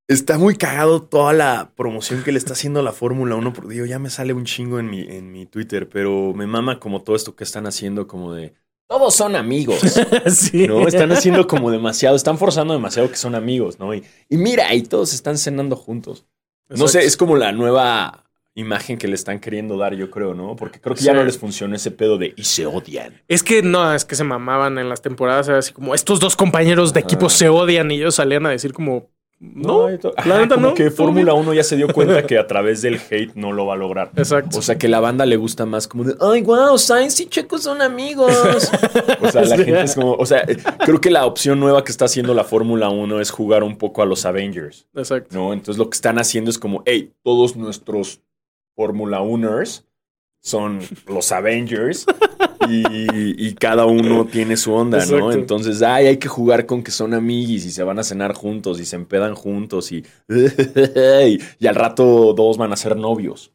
Está 0.08 0.38
muy 0.38 0.56
cagado 0.56 1.02
toda 1.02 1.34
la 1.34 1.72
promoción 1.76 2.22
que 2.24 2.32
le 2.32 2.38
está 2.38 2.54
haciendo 2.54 2.80
a 2.80 2.82
la 2.82 2.92
Fórmula 2.92 3.34
1. 3.36 3.52
Porque 3.52 3.74
digo, 3.74 3.84
ya 3.84 3.98
me 3.98 4.08
sale 4.08 4.32
un 4.32 4.46
chingo 4.46 4.78
en 4.78 4.88
mi, 4.88 5.02
en 5.02 5.30
mi 5.32 5.44
Twitter, 5.44 5.88
pero 5.88 6.32
me 6.34 6.46
mama 6.46 6.80
como 6.80 7.02
todo 7.02 7.14
esto 7.14 7.36
que 7.36 7.44
están 7.44 7.66
haciendo, 7.66 8.06
como 8.06 8.32
de. 8.32 8.54
Todos 8.88 9.14
son 9.14 9.36
amigos. 9.36 9.80
sí. 10.26 10.66
¿No? 10.66 10.88
Están 10.88 11.12
haciendo 11.12 11.46
como 11.46 11.70
demasiado, 11.70 12.16
están 12.16 12.38
forzando 12.38 12.72
demasiado 12.72 13.10
que 13.10 13.16
son 13.16 13.34
amigos, 13.34 13.78
¿no? 13.78 13.92
Y, 13.92 14.02
y 14.30 14.38
mira, 14.38 14.72
y 14.74 14.82
todos 14.82 15.12
están 15.12 15.36
cenando 15.36 15.76
juntos. 15.76 16.24
No 16.70 16.88
sé, 16.88 17.04
es 17.04 17.16
como 17.18 17.36
la 17.36 17.52
nueva 17.52 18.27
imagen 18.58 18.98
que 18.98 19.06
le 19.08 19.14
están 19.14 19.38
queriendo 19.38 19.76
dar, 19.76 19.94
yo 19.94 20.10
creo, 20.10 20.34
¿no? 20.34 20.56
Porque 20.56 20.80
creo 20.80 20.94
que 20.96 21.02
ya 21.02 21.12
no 21.14 21.22
les 21.24 21.38
funcionó 21.38 21.76
ese 21.76 21.90
pedo 21.90 22.18
de 22.18 22.34
y 22.36 22.44
se 22.44 22.66
odian. 22.66 23.22
Es 23.28 23.42
que 23.42 23.62
no, 23.62 23.94
es 23.94 24.04
que 24.04 24.16
se 24.16 24.24
mamaban 24.24 24.78
en 24.78 24.88
las 24.88 25.00
temporadas. 25.00 25.48
Era 25.48 25.58
así 25.58 25.72
como 25.72 25.94
estos 25.94 26.20
dos 26.20 26.34
compañeros 26.36 26.92
de 26.92 27.00
equipo 27.00 27.26
Ajá. 27.26 27.34
se 27.36 27.48
odian 27.48 27.90
y 27.90 27.94
ellos 27.96 28.16
salían 28.16 28.46
a 28.46 28.50
decir 28.50 28.72
como 28.72 29.08
No, 29.40 29.86
to- 29.98 30.12
la 30.26 30.40
neta 30.40 30.56
no. 30.56 30.74
que 30.74 30.90
Fórmula 30.90 31.32
bien. 31.32 31.44
1 31.44 31.54
ya 31.54 31.62
se 31.62 31.76
dio 31.76 31.86
cuenta 31.92 32.26
que 32.26 32.36
a 32.38 32.46
través 32.48 32.82
del 32.82 32.96
hate 33.08 33.36
no 33.36 33.52
lo 33.52 33.66
va 33.66 33.74
a 33.74 33.76
lograr. 33.76 34.10
Exacto. 34.16 34.58
O 34.58 34.62
sea, 34.62 34.76
que 34.78 34.88
la 34.88 34.98
banda 34.98 35.24
le 35.26 35.36
gusta 35.36 35.64
más 35.64 35.86
como 35.86 36.02
de, 36.02 36.16
ay, 36.20 36.42
wow, 36.42 36.76
Sainz 36.76 37.20
y 37.20 37.26
Checo 37.26 37.58
son 37.58 37.80
amigos. 37.80 38.32
o 39.20 39.30
sea, 39.30 39.42
la 39.44 39.56
Sí. 39.56 39.64
gente 39.64 39.82
es 39.82 39.94
como, 39.94 40.14
o 40.14 40.26
sea, 40.26 40.40
eh, 40.40 40.56
creo 40.84 41.00
que 41.00 41.10
la 41.12 41.24
opción 41.26 41.60
nueva 41.60 41.84
que 41.84 41.92
está 41.92 42.06
haciendo 42.06 42.34
la 42.34 42.42
Fórmula 42.42 42.88
1 42.88 43.20
es 43.20 43.30
jugar 43.30 43.62
un 43.62 43.78
poco 43.78 44.02
a 44.02 44.06
los 44.06 44.26
Avengers, 44.26 44.88
Exacto. 44.96 45.28
¿no? 45.36 45.52
Entonces 45.52 45.78
lo 45.78 45.88
que 45.88 45.94
están 45.94 46.18
haciendo 46.18 46.50
es 46.50 46.58
como, 46.58 46.82
hey, 46.86 47.12
todos 47.22 47.54
nuestros 47.54 48.20
Fórmula 48.78 49.20
1ers 49.22 49.82
son 50.40 50.78
los 51.08 51.32
Avengers 51.32 52.06
y, 52.68 53.48
y 53.48 53.54
cada 53.54 53.86
uno 53.86 54.24
tiene 54.26 54.56
su 54.56 54.72
onda, 54.72 55.04
¿no? 55.06 55.32
Entonces, 55.32 55.82
ay, 55.82 56.06
hay 56.06 56.16
que 56.18 56.28
jugar 56.28 56.64
con 56.64 56.84
que 56.84 56.92
son 56.92 57.12
amiguis 57.12 57.66
y 57.66 57.72
se 57.72 57.82
van 57.82 57.98
a 57.98 58.04
cenar 58.04 58.34
juntos 58.34 58.78
y 58.78 58.84
se 58.84 58.94
empedan 58.94 59.34
juntos 59.34 59.90
y, 59.90 60.04
y 61.58 61.66
al 61.66 61.74
rato 61.74 62.34
dos 62.34 62.56
van 62.56 62.72
a 62.72 62.76
ser 62.76 62.96
novios. 62.96 63.52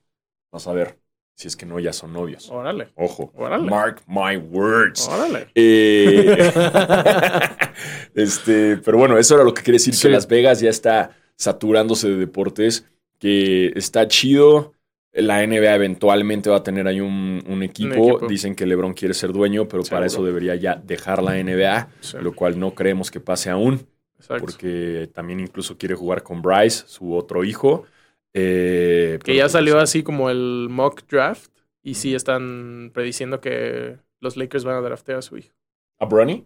Vas 0.52 0.68
a 0.68 0.74
ver 0.74 1.00
si 1.36 1.48
es 1.48 1.56
que 1.56 1.66
no 1.66 1.80
ya 1.80 1.94
son 1.94 2.12
novios. 2.12 2.50
Órale. 2.50 2.90
Ojo. 2.96 3.32
Órale. 3.36 3.70
Mark 3.70 4.02
my 4.08 4.36
words. 4.36 5.08
Órale. 5.08 5.48
Eh, 5.56 6.52
este, 8.14 8.78
pero 8.78 8.98
bueno, 8.98 9.18
eso 9.18 9.36
era 9.36 9.46
lo 9.46 9.54
que 9.54 9.64
quiere 9.64 9.78
decir 9.78 9.96
Sí. 9.96 10.02
que 10.08 10.10
Las 10.14 10.28
Vegas 10.28 10.60
ya 10.60 10.70
está 10.70 11.12
saturándose 11.38 12.10
de 12.10 12.18
deportes, 12.18 12.86
que 13.20 13.72
está 13.76 14.08
chido. 14.10 14.74
La 15.14 15.46
NBA 15.46 15.76
eventualmente 15.76 16.50
va 16.50 16.58
a 16.58 16.64
tener 16.64 16.88
ahí 16.88 17.00
un, 17.00 17.44
un 17.48 17.62
equipo. 17.64 17.94
equipo. 17.94 18.28
Dicen 18.28 18.56
que 18.56 18.66
LeBron 18.66 18.94
quiere 18.94 19.14
ser 19.14 19.32
dueño, 19.32 19.68
pero 19.68 19.84
para 19.84 20.08
eso 20.08 20.24
debería 20.26 20.56
ya 20.56 20.76
dejar 20.76 21.22
la 21.22 21.38
NBA, 21.38 21.90
Sí. 22.00 22.18
lo 22.20 22.34
cual 22.34 22.60
no 22.60 22.74
creemos 22.74 23.12
que 23.12 23.20
pase 23.20 23.50
aún, 23.52 23.86
Exacto. 24.18 24.44
porque 24.46 25.10
también 25.14 25.40
incluso 25.40 25.78
quiere 25.78 25.94
jugar 25.96 26.24
con 26.24 26.42
Bryce, 26.42 26.84
su 26.88 27.14
otro 27.14 27.44
hijo. 27.44 27.86
Eh, 28.34 29.20
Que 29.24 29.36
ya 29.36 29.48
salió 29.50 29.78
así 29.80 30.02
como 30.02 30.32
el 30.32 30.68
mock 30.72 31.04
draft 31.08 31.52
y 31.84 31.94
sí 31.94 32.16
están 32.16 32.90
prediciendo 32.94 33.40
que 33.40 33.98
los 34.20 34.36
Lakers 34.38 34.64
van 34.64 34.78
a 34.78 34.82
draftear 34.82 35.20
a 35.20 35.22
su 35.22 35.38
hijo. 35.38 35.54
¿A 36.00 36.06
Bronny? 36.06 36.44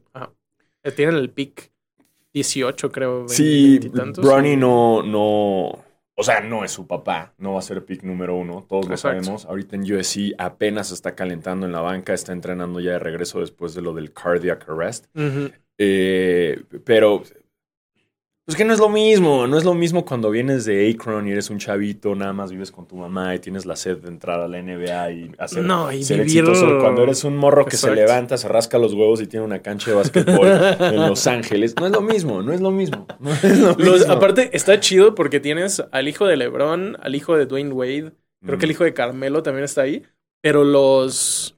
Eh, 0.83 0.91
Tienen 0.91 1.15
el 1.15 1.29
pick 1.29 1.71
18, 2.33 2.91
creo. 2.91 3.19
20, 3.19 3.33
Sí, 3.33 3.69
20 3.79 3.87
y 3.87 3.89
tantos. 3.91 4.25
Bronny 4.25 4.57
no, 4.57 5.01
no. 5.03 5.85
O 6.19 6.23
sea, 6.23 6.41
no 6.41 6.65
es 6.65 6.71
su 6.71 6.87
papá. 6.87 7.35
No 7.37 7.53
va 7.53 7.59
a 7.59 7.61
ser 7.61 7.85
pick 7.85 8.01
número 8.01 8.35
uno. 8.35 8.65
Todos 8.67 8.89
lo 8.89 8.97
sabemos. 8.97 9.45
Ahorita 9.45 9.75
en 9.75 9.83
USC 9.83 10.33
apenas 10.39 10.91
está 10.91 11.13
calentando 11.13 11.67
en 11.67 11.71
la 11.71 11.81
banca. 11.81 12.15
Está 12.15 12.33
entrenando 12.33 12.79
ya 12.79 12.93
de 12.93 12.99
regreso 12.99 13.39
después 13.39 13.75
de 13.75 13.83
lo 13.83 13.93
del 13.93 14.13
cardiac 14.13 14.67
arrest. 14.67 15.05
Eh, 15.77 16.63
pero. 16.83 17.21
Pues 18.47 18.55
que 18.55 18.63
no 18.63 18.71
es 18.71 18.79
lo 18.79 18.87
mismo. 18.87 19.45
No 19.45 19.57
es 19.57 19.65
lo 19.65 19.73
mismo 19.73 20.05
cuando 20.05 20.29
vienes 20.31 20.63
de 20.63 20.89
Akron 20.89 21.27
y 21.27 21.31
eres 21.31 21.49
un 21.49 21.57
chavito, 21.59 22.15
nada 22.15 22.31
más 22.31 22.49
vives 22.49 22.71
con 22.71 22.87
tu 22.87 22.95
mamá 22.95 23.35
y 23.35 23.39
tienes 23.39 23.65
la 23.65 23.75
sed 23.75 23.97
de 23.97 24.07
entrar 24.07 24.39
a 24.39 24.47
la 24.47 24.61
NBA 24.61 25.11
y 25.11 25.31
hacer 25.37 25.65
No, 25.65 25.91
y 25.91 26.01
ser 26.05 26.21
exitoso. 26.21 26.79
Cuando 26.79 27.03
eres 27.03 27.25
un 27.25 27.35
morro 27.35 27.65
que 27.65 27.75
se 27.75 27.93
levanta, 27.93 28.37
se 28.37 28.47
rasca 28.47 28.77
los 28.77 28.93
huevos 28.93 29.19
y 29.21 29.27
tiene 29.27 29.45
una 29.45 29.61
cancha 29.61 29.91
de 29.91 29.97
básquetbol 29.97 30.47
en 30.79 30.95
Los 30.95 31.27
Ángeles. 31.27 31.75
No 31.77 31.87
es 31.87 31.91
lo 31.91 31.99
mismo, 31.99 32.41
no 32.41 32.53
es 32.53 32.61
lo 32.61 32.71
mismo. 32.71 33.05
No 33.19 33.33
es 33.33 33.59
lo 33.59 33.73
Los- 33.73 33.99
mismo. 33.99 34.13
aparte, 34.13 34.49
está 34.53 34.79
chido 34.79 35.13
porque 35.13 35.41
tienes 35.41 35.83
al 35.91 36.07
hijo 36.07 36.25
de 36.25 36.37
LeBron, 36.37 36.95
al 37.01 37.15
hijo 37.15 37.35
de 37.35 37.47
Dwayne 37.47 37.73
Wade, 37.73 38.13
creo 38.45 38.55
Mm. 38.55 38.59
que 38.59 38.65
el 38.65 38.71
hijo 38.71 38.85
de 38.85 38.93
Carmelo 38.93 39.43
también 39.43 39.65
está 39.65 39.81
ahí, 39.81 40.03
pero 40.39 40.63
los 40.63 41.57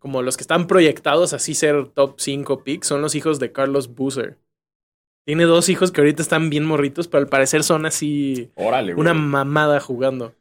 como 0.00 0.22
los 0.22 0.36
que 0.36 0.42
están 0.42 0.66
proyectados 0.66 1.32
así 1.34 1.54
ser 1.54 1.86
top 1.86 2.14
5 2.18 2.64
picks 2.64 2.88
son 2.88 3.00
los 3.00 3.14
hijos 3.14 3.38
de 3.38 3.52
Carlos 3.52 3.94
Boozer. 3.94 4.38
Tiene 5.26 5.44
dos 5.44 5.68
hijos 5.68 5.90
que 5.92 6.00
ahorita 6.00 6.22
están 6.22 6.48
bien 6.50 6.64
morritos, 6.64 7.08
pero 7.08 7.22
al 7.22 7.28
parecer 7.28 7.62
son 7.64 7.84
así 7.84 8.50
Órale, 8.54 8.94
güey. 8.94 9.00
una 9.02 9.12
mamada 9.12 9.80
jugando. 9.80 10.34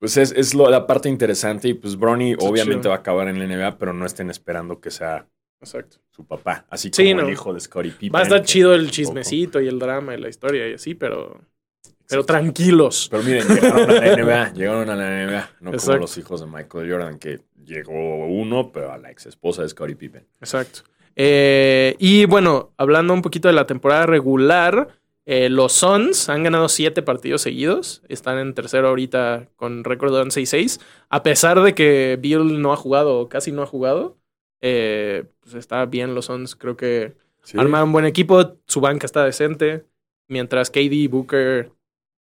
Pues 0.00 0.16
es, 0.16 0.32
es 0.32 0.54
lo- 0.54 0.70
la 0.70 0.86
parte 0.86 1.08
interesante 1.10 1.68
y 1.68 1.74
pues 1.74 1.96
Bronny 1.96 2.32
Está 2.32 2.46
obviamente 2.46 2.80
chido. 2.84 2.90
va 2.90 2.96
a 2.96 2.98
acabar 3.00 3.28
en 3.28 3.38
la 3.38 3.44
NBA, 3.46 3.76
pero 3.78 3.92
no 3.92 4.06
estén 4.06 4.30
esperando 4.30 4.80
que 4.80 4.90
sea 4.90 5.26
Exacto. 5.60 5.98
su 6.10 6.24
papá. 6.26 6.64
Así 6.70 6.90
Sí, 6.92 7.04
como 7.10 7.20
no. 7.20 7.26
el 7.28 7.32
hijo 7.34 7.52
de 7.52 7.60
Scottie 7.60 7.92
Pippen. 7.92 8.14
Va 8.14 8.20
a 8.20 8.22
estar 8.22 8.42
chido 8.42 8.74
el 8.74 8.90
chismecito 8.90 9.60
y 9.60 9.68
el 9.68 9.78
drama 9.78 10.14
y 10.14 10.20
la 10.20 10.30
historia 10.30 10.66
y 10.68 10.72
así, 10.74 10.94
pero 10.94 11.38
pero 12.08 12.24
tranquilos. 12.24 13.08
Pero 13.10 13.22
miren, 13.22 13.46
llegaron 13.46 13.90
a 13.90 13.92
la 13.92 14.16
NBA, 14.16 14.52
llegaron 14.54 14.88
a 14.90 14.96
la 14.96 15.26
NBA, 15.26 15.50
no 15.60 15.72
como 15.72 15.96
los 15.98 16.16
hijos 16.18 16.40
de 16.40 16.46
Michael 16.46 16.90
Jordan, 16.90 17.18
que 17.18 17.40
llegó 17.62 18.26
uno, 18.26 18.72
pero 18.72 18.90
a 18.92 18.98
la 18.98 19.10
ex 19.12 19.26
esposa 19.26 19.62
de 19.62 19.68
Scottie 19.68 19.96
Pippen. 19.96 20.26
Exacto. 20.40 20.80
Eh, 21.16 21.96
y 21.98 22.24
bueno, 22.26 22.72
hablando 22.76 23.12
un 23.14 23.22
poquito 23.22 23.48
de 23.48 23.54
la 23.54 23.66
temporada 23.66 24.06
regular, 24.06 24.88
eh, 25.26 25.48
los 25.48 25.72
Suns 25.72 26.28
han 26.28 26.42
ganado 26.44 26.68
siete 26.68 27.02
partidos 27.02 27.42
seguidos. 27.42 28.02
Están 28.08 28.38
en 28.38 28.54
tercero 28.54 28.88
ahorita 28.88 29.48
con 29.56 29.84
récord 29.84 30.12
de 30.14 30.20
11 30.22 30.40
y 30.40 30.46
6. 30.46 30.80
A 31.08 31.22
pesar 31.22 31.60
de 31.62 31.74
que 31.74 32.18
Bill 32.20 32.60
no 32.60 32.72
ha 32.72 32.76
jugado 32.76 33.28
casi 33.28 33.52
no 33.52 33.62
ha 33.62 33.66
jugado, 33.66 34.16
eh, 34.60 35.24
pues 35.40 35.54
está 35.54 35.84
bien 35.86 36.14
los 36.14 36.26
Suns. 36.26 36.56
Creo 36.56 36.76
que 36.76 37.14
Sí. 37.42 37.58
armaron 37.58 37.88
un 37.88 37.92
buen 37.92 38.04
equipo. 38.04 38.56
Su 38.66 38.80
banca 38.80 39.06
está 39.06 39.24
decente. 39.24 39.84
Mientras 40.28 40.70
KD 40.70 40.92
y 40.92 41.06
Booker 41.08 41.70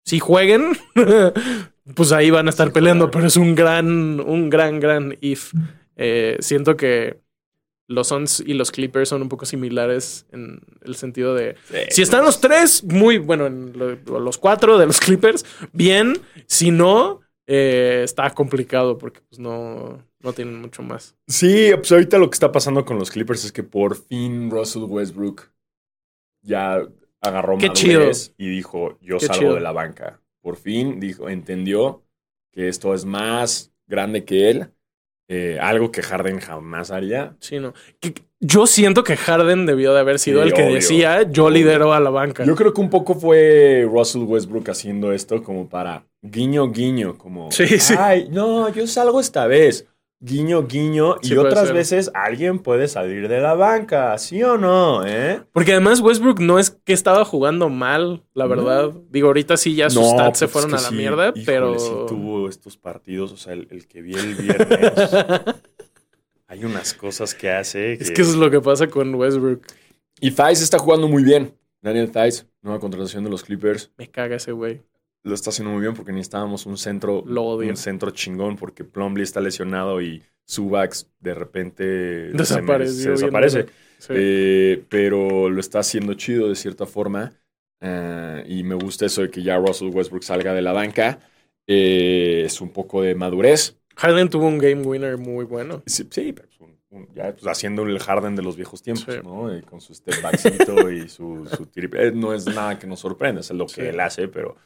sí 0.05 0.19
jueguen, 0.21 0.73
pues 1.95 2.13
ahí 2.13 2.31
van 2.31 2.47
a 2.47 2.51
estar 2.51 2.69
Sí, 2.69 2.73
peleando. 2.75 3.07
claro. 3.07 3.13
Pero 3.19 3.27
es 3.27 3.37
un 3.37 3.55
gran, 3.55 4.21
un 4.21 4.51
gran, 4.51 4.81
gran 4.81 5.17
if. 5.21 5.53
Eh, 5.97 6.37
siento 6.41 6.77
que 6.77 7.21
los 7.89 8.09
Suns 8.09 8.41
y 8.47 8.55
los 8.55 8.71
Clippers 8.71 9.09
son 9.09 9.23
un 9.23 9.29
poco 9.29 9.47
similares 9.47 10.27
en 10.33 10.61
el 10.83 10.95
sentido 10.95 11.35
de 11.35 11.57
si 11.91 12.03
están 12.03 12.25
los 12.25 12.41
tres, 12.41 12.85
muy 12.85 13.19
bueno, 13.19 13.47
en 13.47 13.73
lo- 13.77 14.21
los 14.21 14.39
cuatro 14.39 14.79
de 14.79 14.87
los 14.87 15.01
Clippers, 15.01 15.45
bien. 15.73 16.21
Si 16.47 16.71
no, 16.71 17.21
eh, 17.47 18.03
está 18.05 18.31
complicado 18.35 18.99
porque 18.99 19.21
pues 19.29 19.39
no, 19.41 20.05
no 20.21 20.33
tienen 20.33 20.61
mucho 20.61 20.83
más. 20.83 21.17
Sí, 21.27 21.71
pues 21.77 21.93
ahorita 21.93 22.19
lo 22.19 22.31
que 22.31 22.35
está 22.35 22.53
pasando 22.53 22.85
con 22.85 22.99
los 22.99 23.11
Clippers 23.11 23.45
es 23.45 23.53
que 23.53 23.63
por 23.63 23.97
fin 23.97 24.51
Russell 24.51 24.85
Westbrook 24.85 25.51
ya 26.43 26.87
agarró 27.21 27.57
madurez 27.57 28.35
y 28.39 28.49
dijo, 28.49 28.99
yo 29.01 29.19
Qué 29.19 29.27
salgo 29.27 29.41
chido. 29.41 29.55
de 29.55 29.61
la 29.61 29.73
banca. 29.73 30.23
Por 30.41 30.57
fin 30.57 31.01
dijo, 31.01 31.29
entendió 31.29 32.05
que 32.53 32.69
esto 32.69 32.95
es 32.95 33.05
más 33.05 33.73
grande 33.87 34.25
que 34.25 34.51
él, 34.51 34.73
eh, 35.29 35.59
algo 35.61 35.93
que 35.93 36.03
Harden 36.03 36.41
jamás 36.41 36.91
haría. 36.91 37.37
Sí, 37.41 37.59
no. 37.61 37.75
Que- 38.01 38.15
Yo 38.41 38.67
siento 38.69 39.03
que 39.03 39.17
Harden 39.17 39.67
debió 39.67 39.93
de 39.93 40.01
haber 40.01 40.19
sido 40.21 40.41
Sí, 40.43 40.49
el 40.49 40.55
que 40.55 40.63
obvio. 40.63 40.75
decía 40.77 41.23
yo 41.31 41.51
lidero 41.51 41.93
a 41.93 41.99
la 42.01 42.09
banca. 42.11 42.45
Yo 42.45 42.55
creo 42.55 42.73
que 42.73 42.81
un 42.81 42.89
poco 42.89 43.15
fue 43.17 43.85
Russell 43.91 44.23
Westbrook 44.23 44.71
haciendo 44.71 45.13
esto 45.13 45.43
como 45.43 45.69
para 45.69 46.05
guiño, 46.23 46.71
guiño, 46.71 47.19
como, 47.19 47.51
Sí, 47.51 47.67
sí. 47.81 47.95
ay, 47.99 48.29
no, 48.31 48.69
yo 48.73 48.87
salgo 48.87 49.19
esta 49.21 49.47
vez. 49.49 49.87
Guiño, 50.21 50.67
guiño. 50.67 51.17
Sí, 51.23 51.35
y 51.35 51.37
otras 51.37 51.67
ser. 51.67 51.75
veces 51.75 52.11
alguien 52.13 52.59
puede 52.59 52.89
salir 52.89 53.29
de 53.29 53.41
la 53.41 53.55
banca, 53.55 54.19
¿sí 54.19 54.43
o 54.43 54.59
no? 54.59 55.07
¿Eh? 55.07 55.43
Porque 55.53 55.73
además 55.73 56.01
Westbrook 56.01 56.41
no 56.41 56.59
es 56.59 56.71
que 56.71 56.93
estaba 56.93 57.25
jugando 57.25 57.69
mal, 57.69 58.25
la 58.35 58.45
No. 58.45 58.51
verdad. 58.51 58.93
Digo, 59.11 59.29
ahorita 59.29 59.57
sí 59.57 59.77
ya 59.77 59.89
sus 59.91 60.03
No, 60.03 60.11
stats 60.11 60.41
se 60.41 60.47
pues 60.49 60.53
fueron 60.65 60.75
es 60.75 60.81
a 60.81 60.83
la 60.85 60.89
sí, 60.91 60.95
mierda, 60.97 61.29
híjole, 61.29 61.43
pero... 61.47 61.79
sí 61.79 61.93
tuvo 62.09 62.49
estos 62.49 62.77
partidos, 62.77 63.31
o 63.31 63.37
sea, 63.37 63.53
el, 63.53 63.69
el 63.71 63.87
que 63.87 64.03
vi 64.03 64.15
el 64.15 64.35
viernes. 64.35 65.11
hay 66.49 66.65
unas 66.65 66.95
cosas 66.95 67.35
que 67.35 67.51
hace. 67.51 67.93
Es 67.93 68.11
que 68.11 68.23
eso 68.23 68.33
es 68.33 68.37
lo 68.39 68.51
que 68.51 68.61
pasa 68.61 68.89
con 68.89 69.15
Westbrook. 69.15 69.63
Y 70.21 70.33
Thies 70.33 70.63
está 70.63 70.79
jugando 70.81 71.07
muy 71.07 71.23
bien. 71.23 71.55
Daniel 71.81 72.11
Thies, 72.11 72.45
nueva 72.61 72.81
contratación 72.81 73.23
de 73.23 73.31
los 73.31 73.45
Clippers. 73.45 73.93
Me 73.97 74.11
caga 74.11 74.35
ese 74.35 74.51
güey. 74.51 74.83
Lo 75.25 75.35
está 75.35 75.51
haciendo 75.51 75.73
muy 75.73 75.83
bien 75.83 75.95
porque 75.95 76.13
necesitábamos 76.13 76.65
un 76.67 76.79
centro, 76.79 77.23
un 77.23 77.77
centro 77.77 78.11
chingón 78.13 78.57
porque 78.57 78.85
Plumlee 78.85 79.25
está 79.25 79.41
lesionado 79.41 80.01
y 80.01 80.23
Subax 80.47 81.09
de 81.21 81.35
repente 81.35 82.31
se 82.31 82.37
Desapareció 82.37 83.03
se 83.03 83.11
desaparece. 83.11 83.67
Sí. 83.99 84.13
Eh, 84.17 84.85
pero 84.89 85.51
lo 85.51 85.61
está 85.61 85.81
haciendo 85.81 86.15
chido 86.15 86.49
de 86.49 86.55
cierta 86.55 86.87
forma. 86.87 87.33
eh, 87.81 88.45
y 88.49 88.63
me 88.65 88.75
gusta 88.75 89.07
eso 89.07 89.23
de 89.23 89.31
que 89.31 89.43
ya 89.43 89.57
Russell 89.59 89.91
Westbrook 89.93 90.23
salga 90.25 90.53
de 90.55 90.63
la 90.63 90.73
banca. 90.73 91.19
Eh, 91.67 92.43
es 92.47 92.61
un 92.61 92.71
poco 92.71 93.03
de 93.03 93.15
madurez. 93.15 93.77
Harden 93.97 94.29
tuvo 94.31 94.47
un 94.47 94.59
game 94.59 94.83
winner 94.83 95.19
muy 95.19 95.45
bueno. 95.45 95.83
Sí, 95.87 96.07
sí, 96.11 96.33
pero 96.33 96.49
pues, 96.49 96.61
un- 96.61 96.79
un- 96.91 97.09
ya 97.15 97.33
pues, 97.33 97.47
haciendo 97.47 97.83
el 97.83 97.99
Harden 97.99 98.35
de 98.37 98.43
los 98.43 98.57
viejos 98.57 98.83
tiempos, 98.83 99.05
Sí. 99.13 99.21
¿no? 99.23 99.53
Eh, 99.53 99.63
con 99.63 99.81
su 99.81 99.93
step 99.95 100.23
backcito 100.23 100.91
y 100.91 101.09
su, 101.09 101.47
su 101.47 101.69
eh, 101.75 102.13
No 102.15 102.33
es 102.33 102.47
nada 102.47 102.79
que 102.79 102.87
nos 102.87 103.01
sorprenda, 103.01 103.41
es 103.43 103.51
lo 103.51 103.67
que 103.67 103.91
él 103.91 104.01
hace, 104.01 104.29
pero, 104.29 104.57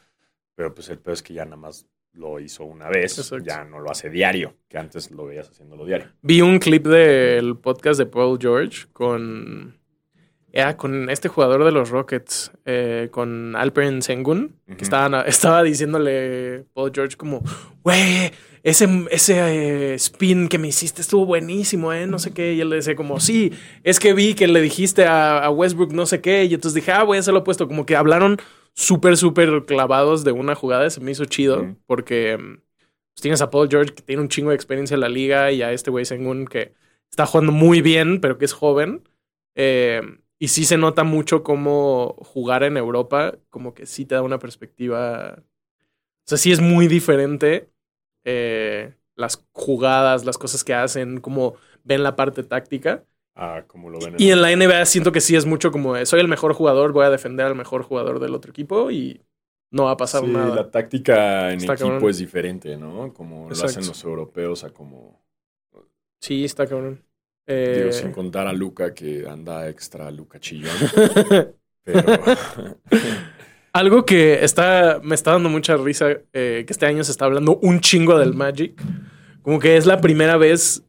pero 0.55 0.73
pues 0.73 0.89
el 0.89 0.99
peor 0.99 1.13
es 1.13 1.23
que 1.23 1.33
ya 1.33 1.45
nada 1.45 1.57
más 1.57 1.87
lo 2.13 2.39
hizo 2.39 2.63
una 2.63 2.89
vez, 2.89 3.17
Exacto. 3.17 3.43
ya 3.43 3.63
no 3.63 3.79
lo 3.79 3.89
hace 3.89 4.09
diario, 4.09 4.55
que 4.69 4.77
antes 4.77 5.11
lo 5.11 5.25
veías 5.25 5.49
haciéndolo 5.49 5.85
diario. 5.85 6.07
Vi 6.21 6.41
un 6.41 6.59
clip 6.59 6.85
del 6.85 7.57
podcast 7.57 7.99
de 7.99 8.05
Paul 8.05 8.37
George 8.39 8.85
con. 8.93 9.81
Era 10.55 10.77
con 10.77 11.09
este 11.09 11.29
jugador 11.29 11.63
de 11.65 11.71
los 11.71 11.89
Rockets, 11.89 12.51
eh, 12.65 13.07
con 13.09 13.55
Alperen 13.55 14.03
Sengun, 14.03 14.55
que 14.77 14.83
estaban, 14.83 15.15
estaba 15.27 15.63
diciéndole 15.63 16.65
Paul 16.75 16.91
George 16.93 17.17
como, 17.17 17.41
güey, 17.81 18.31
ese, 18.61 18.87
ese 19.09 19.39
eh, 19.39 19.93
spin 19.95 20.47
que 20.47 20.59
me 20.59 20.67
hiciste 20.67 21.01
estuvo 21.01 21.25
buenísimo, 21.25 21.91
¿eh? 21.91 22.05
No 22.05 22.19
sé 22.19 22.35
qué. 22.35 22.53
Y 22.53 22.61
él 22.61 22.69
le 22.69 22.75
decía 22.75 22.95
como, 22.95 23.19
sí, 23.19 23.51
es 23.83 23.99
que 23.99 24.13
vi 24.13 24.35
que 24.35 24.47
le 24.47 24.61
dijiste 24.61 25.05
a, 25.05 25.39
a 25.39 25.49
Westbrook 25.49 25.91
no 25.91 26.05
sé 26.05 26.21
qué. 26.21 26.45
Y 26.45 26.53
entonces 26.53 26.75
dije, 26.75 26.91
ah, 26.91 27.01
voy 27.01 27.17
a 27.17 27.21
hacerlo 27.21 27.39
opuesto. 27.39 27.67
Como 27.67 27.87
que 27.87 27.95
hablaron 27.95 28.37
súper, 28.75 29.17
súper 29.17 29.65
clavados 29.65 30.23
de 30.23 30.31
una 30.31 30.55
jugada. 30.55 30.89
Se 30.89 31.01
me 31.01 31.11
hizo 31.11 31.25
chido 31.25 31.75
porque 31.85 32.37
mm, 32.37 32.55
pues, 33.13 33.21
tienes 33.21 33.41
a 33.41 33.49
Paul 33.49 33.69
George 33.69 33.93
que 33.93 34.01
tiene 34.03 34.21
un 34.21 34.29
chingo 34.29 34.49
de 34.49 34.55
experiencia 34.55 34.95
en 34.95 35.01
la 35.01 35.09
liga 35.09 35.51
y 35.51 35.61
a 35.61 35.71
este 35.71 35.91
güey 35.91 36.05
Sengun 36.05 36.45
que 36.45 36.73
está 37.09 37.25
jugando 37.25 37.51
muy 37.51 37.81
bien, 37.81 38.21
pero 38.21 38.37
que 38.37 38.45
es 38.45 38.53
joven. 38.53 39.07
Eh, 39.55 40.01
y 40.39 40.49
sí 40.49 40.65
se 40.65 40.77
nota 40.77 41.03
mucho 41.03 41.43
cómo 41.43 42.15
jugar 42.19 42.63
en 42.63 42.75
Europa, 42.77 43.37
como 43.49 43.73
que 43.73 43.85
sí 43.85 44.05
te 44.05 44.15
da 44.15 44.21
una 44.23 44.39
perspectiva. 44.39 45.37
O 45.39 46.27
sea, 46.27 46.37
sí 46.37 46.51
es 46.51 46.59
muy 46.61 46.87
diferente 46.87 47.69
eh, 48.25 48.95
las 49.15 49.45
jugadas, 49.53 50.25
las 50.25 50.37
cosas 50.37 50.63
que 50.63 50.73
hacen, 50.73 51.21
cómo 51.21 51.55
ven 51.83 52.03
la 52.03 52.15
parte 52.15 52.43
táctica. 52.43 53.05
Como 53.67 53.89
lo 53.89 53.99
ven. 53.99 54.15
Y 54.17 54.31
en 54.31 54.41
la 54.41 54.55
NBA 54.55 54.85
siento 54.85 55.11
que 55.11 55.21
sí 55.21 55.35
es 55.35 55.45
mucho 55.45 55.71
como 55.71 55.95
de, 55.95 56.05
soy 56.05 56.19
el 56.19 56.27
mejor 56.27 56.53
jugador, 56.53 56.91
voy 56.91 57.05
a 57.05 57.09
defender 57.09 57.45
al 57.47 57.55
mejor 57.55 57.83
jugador 57.83 58.19
del 58.19 58.35
otro 58.35 58.51
equipo 58.51 58.91
y 58.91 59.21
no 59.71 59.85
va 59.85 59.91
a 59.91 59.97
pasar 59.97 60.21
Sí, 60.23 60.27
nada. 60.27 60.55
la 60.55 60.69
táctica 60.71 61.51
en 61.51 61.57
Está 61.57 61.73
equipo 61.73 61.89
cabrón. 61.89 62.09
es 62.09 62.17
diferente, 62.19 62.77
¿no? 62.77 63.11
Como 63.13 63.49
lo 63.49 63.55
hacen 63.65 63.85
los 63.87 64.03
europeos 64.03 64.63
a 64.63 64.69
como... 64.69 65.19
Sí, 66.21 66.45
está 66.45 66.67
cabrón. 66.67 67.03
Digo, 67.47 67.89
Eh, 67.89 67.91
sin 67.91 68.11
contar 68.11 68.47
a 68.47 68.53
Luca 68.53 68.93
que 68.93 69.27
anda 69.27 69.67
extra 69.67 70.09
Luca 70.11 70.39
chillón. 70.39 70.71
Pero... 71.83 72.03
Algo 73.73 74.05
que 74.05 74.43
está, 74.43 74.99
me 75.03 75.15
está 75.15 75.31
dando 75.31 75.49
mucha 75.49 75.75
risa, 75.77 76.11
eh, 76.31 76.63
que 76.65 76.71
este 76.71 76.85
año 76.85 77.03
se 77.03 77.11
está 77.11 77.25
hablando 77.25 77.57
un 77.57 77.79
chingo 77.79 78.19
del 78.19 78.35
Magic. 78.35 78.79
Como 79.41 79.59
que 79.59 79.75
es 79.77 79.87
la 79.87 79.99
primera 79.99 80.37
vez, 80.37 80.83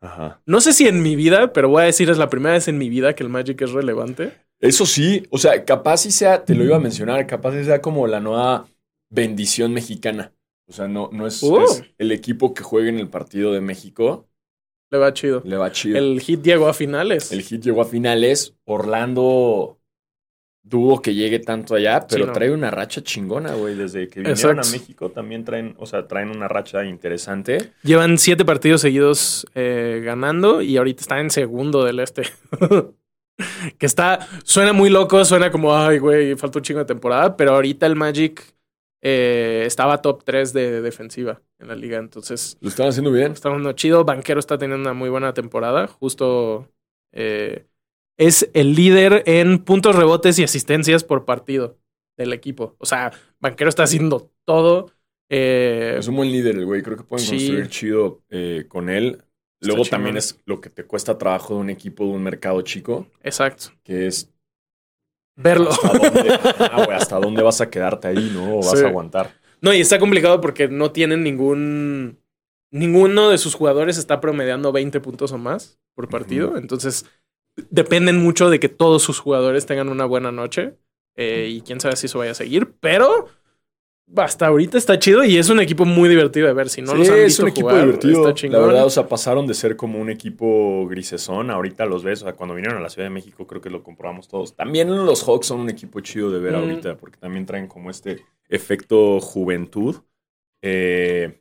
Ajá. 0.00 0.40
no 0.46 0.60
sé 0.60 0.72
si 0.72 0.86
en 0.86 1.02
mi 1.02 1.16
vida, 1.16 1.52
pero 1.52 1.68
voy 1.68 1.82
a 1.82 1.86
decir 1.86 2.10
es 2.10 2.18
la 2.18 2.28
primera 2.28 2.54
vez 2.54 2.68
en 2.68 2.78
mi 2.78 2.88
vida 2.88 3.14
que 3.14 3.22
el 3.22 3.28
Magic 3.30 3.60
es 3.62 3.72
relevante. 3.72 4.32
Eso 4.60 4.86
sí, 4.86 5.26
o 5.30 5.38
sea, 5.38 5.64
capaz 5.64 5.98
si 5.98 6.10
sea, 6.10 6.44
te 6.44 6.54
lo 6.54 6.64
iba 6.64 6.76
a 6.76 6.80
mencionar, 6.80 7.26
capaz 7.26 7.52
si 7.52 7.64
sea 7.64 7.80
como 7.82 8.06
la 8.06 8.20
nueva 8.20 8.66
bendición 9.10 9.72
mexicana. 9.72 10.32
O 10.68 10.72
sea, 10.72 10.88
no, 10.88 11.10
no 11.12 11.26
es, 11.26 11.42
Uh. 11.42 11.60
es 11.62 11.84
el 11.98 12.10
equipo 12.12 12.54
que 12.54 12.62
juegue 12.62 12.88
en 12.88 12.98
el 12.98 13.08
partido 13.08 13.52
de 13.52 13.60
México, 13.60 14.28
Le 14.90 14.98
va 14.98 15.12
chido. 15.12 15.42
le 15.44 15.56
va 15.56 15.70
chido. 15.72 15.96
El, 15.98 16.12
El 16.14 16.20
hit 16.20 16.42
llegó 16.42 16.68
a 16.68 16.74
finales. 16.74 17.30
hit 17.30 17.62
llegó 17.62 17.82
a 17.82 17.84
finales, 17.84 18.54
Orlando 18.64 19.75
dudo 20.68 21.00
que 21.00 21.14
llegue 21.14 21.38
tanto 21.38 21.74
allá, 21.74 22.06
pero 22.08 22.26
no. 22.26 22.32
trae 22.32 22.50
una 22.50 22.70
racha 22.70 23.02
chingona, 23.02 23.54
güey. 23.54 23.74
Desde 23.74 24.08
que 24.08 24.20
vinieron 24.20 24.58
Exacto. 24.58 24.68
a 24.68 24.70
México 24.72 25.10
también 25.10 25.44
traen, 25.44 25.74
o 25.78 25.86
sea, 25.86 26.06
traen 26.06 26.30
una 26.30 26.48
racha 26.48 26.84
interesante. 26.84 27.72
Llevan 27.82 28.18
siete 28.18 28.44
partidos 28.44 28.80
seguidos 28.80 29.46
eh, 29.54 30.02
ganando 30.04 30.62
y 30.62 30.76
ahorita 30.76 31.02
está 31.02 31.20
en 31.20 31.30
segundo 31.30 31.84
del 31.84 32.00
este. 32.00 32.24
que 33.78 33.86
está, 33.86 34.26
suena 34.44 34.72
muy 34.72 34.90
loco, 34.90 35.24
suena 35.24 35.50
como, 35.50 35.76
ay, 35.76 35.98
güey, 35.98 36.34
falta 36.36 36.58
un 36.58 36.64
chingo 36.64 36.80
de 36.80 36.86
temporada, 36.86 37.36
pero 37.36 37.54
ahorita 37.54 37.86
el 37.86 37.94
Magic 37.94 38.42
eh, 39.02 39.64
estaba 39.66 40.02
top 40.02 40.24
3 40.24 40.52
de 40.52 40.80
defensiva 40.82 41.42
en 41.58 41.68
la 41.68 41.76
liga, 41.76 41.98
entonces 41.98 42.56
Lo 42.60 42.68
están 42.68 42.88
haciendo 42.88 43.12
bien. 43.12 43.32
está 43.32 43.50
dando 43.50 43.72
chido. 43.72 44.04
Banquero 44.04 44.40
está 44.40 44.58
teniendo 44.58 44.82
una 44.82 44.94
muy 44.94 45.10
buena 45.10 45.32
temporada, 45.32 45.86
justo 45.86 46.68
eh, 47.12 47.66
es 48.18 48.48
el 48.54 48.74
líder 48.74 49.22
en 49.26 49.58
puntos, 49.64 49.94
rebotes 49.96 50.38
y 50.38 50.44
asistencias 50.44 51.04
por 51.04 51.24
partido 51.24 51.78
del 52.16 52.32
equipo. 52.32 52.76
O 52.78 52.86
sea, 52.86 53.12
Banquero 53.40 53.68
está 53.68 53.82
haciendo 53.82 54.30
todo. 54.44 54.90
Eh, 55.28 55.96
Es 55.98 56.08
un 56.08 56.16
buen 56.16 56.30
líder, 56.30 56.56
el 56.56 56.64
güey. 56.66 56.82
Creo 56.82 56.96
que 56.96 57.04
pueden 57.04 57.26
Sí. 57.26 57.36
construir 57.36 57.68
chido 57.68 58.22
eh, 58.30 58.64
con 58.68 58.88
él. 58.88 59.22
Luego 59.60 59.82
chingón. 59.84 59.90
también 59.90 60.16
es 60.16 60.40
lo 60.46 60.60
que 60.60 60.70
te 60.70 60.84
cuesta 60.84 61.18
trabajo 61.18 61.54
de 61.54 61.60
un 61.60 61.70
equipo 61.70 62.04
de 62.04 62.10
un 62.10 62.22
mercado 62.22 62.60
chico, 62.62 63.06
exacto. 63.22 63.68
que 63.82 64.06
es 64.06 64.30
Verlo. 65.34 65.70
hasta 65.70 65.88
dónde, 65.98 66.30
ah, 66.60 66.84
güey, 66.84 66.96
hasta 66.96 67.18
dónde 67.18 67.42
vas 67.42 67.60
a 67.60 67.68
quedarte 67.70 68.08
ahí, 68.08 68.30
¿no? 68.32 68.56
O 68.56 68.62
vas 68.62 68.78
Sí. 68.78 68.84
a 68.84 68.88
aguantar. 68.88 69.34
No, 69.60 69.72
y 69.74 69.80
está 69.80 69.98
complicado 69.98 70.40
porque 70.40 70.68
no 70.68 70.92
tienen 70.92 71.22
ningún. 71.22 72.18
Ninguno 72.70 73.30
de 73.30 73.38
sus 73.38 73.54
jugadores 73.54 73.96
está 73.96 74.20
promediando 74.20 74.72
20 74.72 75.00
puntos 75.00 75.32
o 75.32 75.38
más 75.38 75.78
por 75.94 76.08
partido. 76.08 76.56
Entonces, 76.58 77.06
dependen 77.70 78.18
mucho 78.22 78.50
de 78.50 78.60
que 78.60 78.68
todos 78.68 79.02
sus 79.02 79.18
jugadores 79.20 79.66
tengan 79.66 79.88
una 79.88 80.04
buena 80.04 80.32
noche. 80.32 80.76
eh, 81.18 81.48
y 81.50 81.62
quién 81.62 81.80
sabe 81.80 81.96
si 81.96 82.06
eso 82.06 82.18
vaya 82.18 82.32
a 82.32 82.34
seguir. 82.34 82.74
Pero 82.80 83.28
hasta 84.16 84.46
ahorita 84.46 84.78
está 84.78 84.98
chido 84.98 85.24
y 85.24 85.36
es 85.36 85.48
un 85.50 85.60
equipo 85.60 85.84
muy 85.84 86.08
divertido 86.08 86.46
de 86.46 86.52
ver. 86.54 86.68
Si 86.68 86.82
no 86.82 86.92
Sí, 86.92 86.98
los 86.98 87.08
han 87.10 87.18
es 87.18 87.24
visto 87.26 87.42
un 87.42 87.48
equipo 87.48 87.68
jugar, 87.70 87.84
divertido. 87.86 88.28
está 88.28 88.48
La 88.48 88.58
verdad, 88.60 88.84
o 88.86 88.90
sea, 88.90 89.08
pasaron 89.08 89.46
de 89.46 89.54
ser 89.54 89.76
como 89.76 89.98
un 90.00 90.10
equipo 90.10 90.86
grisesón. 90.88 91.50
Ahorita 91.50 91.86
los 91.86 92.04
ves, 92.04 92.22
o 92.22 92.26
sea, 92.26 92.34
cuando 92.34 92.54
vinieron 92.54 92.78
a 92.78 92.80
la 92.82 92.88
Ciudad 92.90 93.06
de 93.08 93.14
México, 93.14 93.46
creo 93.46 93.60
que 93.60 93.70
lo 93.70 93.82
comprobamos 93.82 94.28
todos. 94.28 94.54
También 94.54 94.88
los 95.06 95.24
Hawks 95.24 95.46
son 95.48 95.60
un 95.60 95.70
equipo 95.70 96.00
chido 96.00 96.30
de 96.30 96.38
ver 96.38 96.52
Mm. 96.52 96.56
ahorita, 96.56 96.96
porque 96.98 97.18
también 97.18 97.46
traen 97.46 97.66
como 97.66 97.90
este 97.90 98.24
efecto 98.48 99.20
juventud. 99.20 99.96
Eh, 100.62 101.40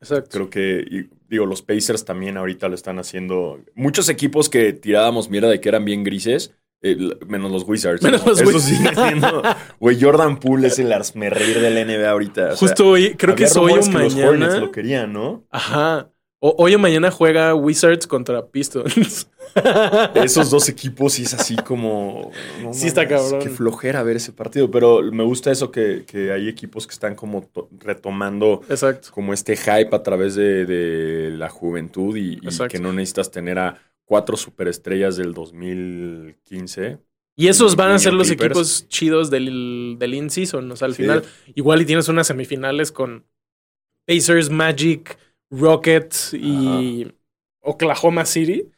Exacto. 0.00 0.30
Creo 0.30 0.50
que, 0.50 1.08
digo, 1.30 1.46
los 1.46 1.62
Pacers 1.62 2.04
también 2.04 2.36
ahorita 2.36 2.68
lo 2.68 2.74
están 2.74 2.98
haciendo. 2.98 3.60
Muchos 3.74 4.08
equipos 4.08 4.48
que 4.50 4.72
tirábamos 4.72 5.30
mierda 5.30 5.48
de 5.48 5.60
que 5.60 5.68
eran 5.68 5.84
bien 5.84 6.02
grises, 6.02 6.52
eh, 6.82 6.96
menos 7.28 7.52
los 7.52 7.62
Wizards. 7.66 8.02
Menos 8.02 8.26
los 8.26 8.40
Eso 8.40 8.58
sigue 8.58 8.92
siendo. 8.94 9.42
Güey, 9.78 10.00
Jordan 10.00 10.40
Poole 10.40 10.68
es 10.68 10.78
el 10.80 10.92
reír 11.30 11.60
del 11.60 11.86
NBA 11.86 12.10
ahorita. 12.10 12.42
o 12.42 12.56
sea, 12.56 12.56
Justo 12.56 12.88
hoy, 12.88 13.14
creo 13.14 13.36
que 13.36 13.44
es 13.44 13.56
hoy 13.56 13.72
o 13.72 13.76
rumores 13.76 13.88
que 13.88 13.98
los 13.98 14.14
Hornets 14.14 14.40
mañana. 14.40 14.60
lo 14.60 14.72
querían, 14.72 15.12
¿no? 15.12 15.46
Ajá. 15.50 16.10
O- 16.42 16.54
hoy 16.58 16.74
o 16.74 16.78
mañana 16.78 17.10
juega 17.10 17.54
Wizards 17.54 18.06
contra 18.06 18.46
Pistons. 18.46 19.28
Esos 20.14 20.48
dos 20.50 20.68
equipos 20.68 21.12
sí 21.14 21.24
es 21.24 21.34
así 21.34 21.56
como. 21.56 22.30
no 22.62 22.72
Sí 22.72 22.86
está 22.86 23.02
mames, 23.04 23.20
cabrón. 23.22 23.40
Qué 23.42 23.50
flojera 23.50 24.02
ver 24.02 24.16
ese 24.16 24.32
partido. 24.32 24.70
Pero 24.70 25.02
me 25.12 25.22
gusta 25.24 25.50
eso 25.50 25.70
que, 25.70 26.04
que 26.06 26.32
hay 26.32 26.48
equipos 26.48 26.86
que 26.86 26.92
están 26.94 27.14
como 27.14 27.42
to- 27.42 27.68
retomando 27.78 28.62
Exacto. 28.68 29.08
como 29.12 29.32
este 29.34 29.56
hype 29.56 29.94
a 29.94 30.02
través 30.02 30.34
de, 30.34 30.64
de 30.66 31.30
la 31.36 31.48
juventud 31.50 32.16
y, 32.16 32.40
que 32.68 32.78
no 32.78 32.92
necesitas 32.92 33.30
tener 33.30 33.58
a 33.58 33.76
cuatro 34.04 34.36
superestrellas 34.36 35.16
del 35.16 35.34
2015. 35.34 36.98
Y 37.36 37.48
esos 37.48 37.76
van 37.76 37.92
a 37.92 37.98
ser 37.98 38.12
los 38.12 38.28
Clippers. 38.28 38.50
equipos 38.50 38.88
chidos 38.88 39.30
del, 39.30 39.96
del 39.98 40.14
in-season. 40.14 40.70
O 40.70 40.76
sea, 40.76 40.86
al 40.86 40.94
Sí. 40.94 41.02
final, 41.02 41.24
igual 41.54 41.80
y 41.82 41.86
tienes 41.86 42.08
unas 42.08 42.26
semifinales 42.26 42.92
con 42.92 43.24
Pacers, 44.06 44.50
Magic, 44.50 45.16
Rockets 45.50 46.32
y 46.34 47.10
Oklahoma 47.60 48.24
City. 48.24 48.68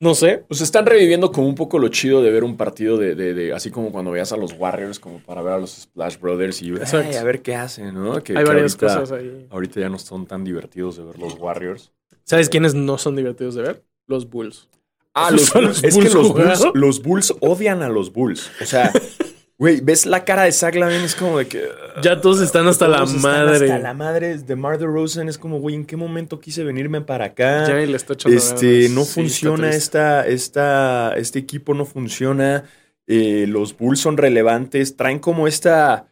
No 0.00 0.14
sé. 0.16 0.44
Pues 0.48 0.60
están 0.60 0.84
reviviendo 0.86 1.30
como 1.30 1.46
un 1.46 1.54
poco 1.54 1.78
lo 1.78 1.88
chido 1.88 2.22
de 2.22 2.30
ver 2.32 2.42
un 2.42 2.56
partido 2.56 2.96
de, 2.98 3.14
de- 3.14 3.34
de- 3.34 3.52
así 3.52 3.70
como 3.70 3.92
cuando 3.92 4.10
veías 4.10 4.32
a 4.32 4.36
los 4.36 4.52
Warriors, 4.52 4.98
como 4.98 5.20
para 5.20 5.42
ver 5.42 5.52
a 5.52 5.58
los 5.58 5.70
Splash 5.72 6.18
Brothers 6.18 6.60
y. 6.62 6.72
"Ay, 6.92 7.14
a 7.14 7.22
ver 7.22 7.40
qué 7.42 7.54
hacen, 7.54 7.94
¿no? 7.94 8.14
Que, 8.22 8.32
Hay 8.36 8.42
que 8.44 8.50
varias 8.50 8.72
ahorita, 8.74 9.00
cosas 9.00 9.12
ahí. 9.12 9.46
ahorita 9.50 9.78
ya 9.80 9.88
no 9.88 9.98
son 10.00 10.26
tan 10.26 10.42
divertidos 10.42 10.96
de 10.96 11.04
ver 11.04 11.18
los 11.18 11.34
Warriors. 11.38 11.92
¿Sabes 12.24 12.48
quiénes 12.48 12.74
no 12.74 12.98
son 12.98 13.14
divertidos 13.14 13.54
de 13.54 13.62
ver? 13.62 13.84
Los 14.08 14.28
Bulls. 14.28 14.68
Ah, 15.14 15.30
los, 15.32 15.54
los 15.54 15.84
Es 15.84 15.96
que 15.96 16.08
los. 16.10 16.32
Bulls, 16.32 16.64
los 16.74 17.02
Bulls 17.02 17.34
odian 17.40 17.82
a 17.82 17.88
los 17.88 18.12
Bulls. 18.12 18.50
O 18.60 18.64
sea, 18.64 18.92
güey, 19.62 19.80
ves 19.80 20.06
la 20.06 20.24
cara 20.24 20.42
de 20.42 20.52
Zach 20.52 20.74
Lavin, 20.74 21.02
es 21.02 21.14
como 21.14 21.38
de 21.38 21.46
que. 21.46 21.62
Ya 22.02 22.20
todos 22.20 22.40
están 22.40 22.66
hasta 22.66 22.88
la 22.88 23.04
están 23.04 23.20
madre. 23.20 23.66
Hasta 23.66 23.78
la 23.78 23.94
madre 23.94 24.36
de 24.38 24.56
Mar 24.56 24.78
de 24.78 24.86
Rosen. 24.86 25.28
Es 25.28 25.38
como, 25.38 25.60
güey, 25.60 25.76
¿en 25.76 25.86
qué 25.86 25.96
momento 25.96 26.40
quise 26.40 26.64
venirme 26.64 27.00
para 27.00 27.26
acá? 27.26 27.66
Ya 27.68 27.74
le 27.74 27.96
está 27.96 28.14
echando 28.14 28.36
Este, 28.36 28.66
ganas. 28.82 28.90
no 28.90 29.04
Sí, 29.04 29.08
está 29.08 29.14
funciona 29.14 29.70
esta, 29.70 30.26
esta, 30.26 31.14
este 31.16 31.38
equipo 31.38 31.74
no 31.74 31.84
funciona. 31.84 32.64
Eh, 33.06 33.46
los 33.48 33.76
Bulls 33.76 34.00
son 34.00 34.16
relevantes. 34.16 34.96
Traen 34.96 35.18
como 35.20 35.46
esta, 35.46 36.06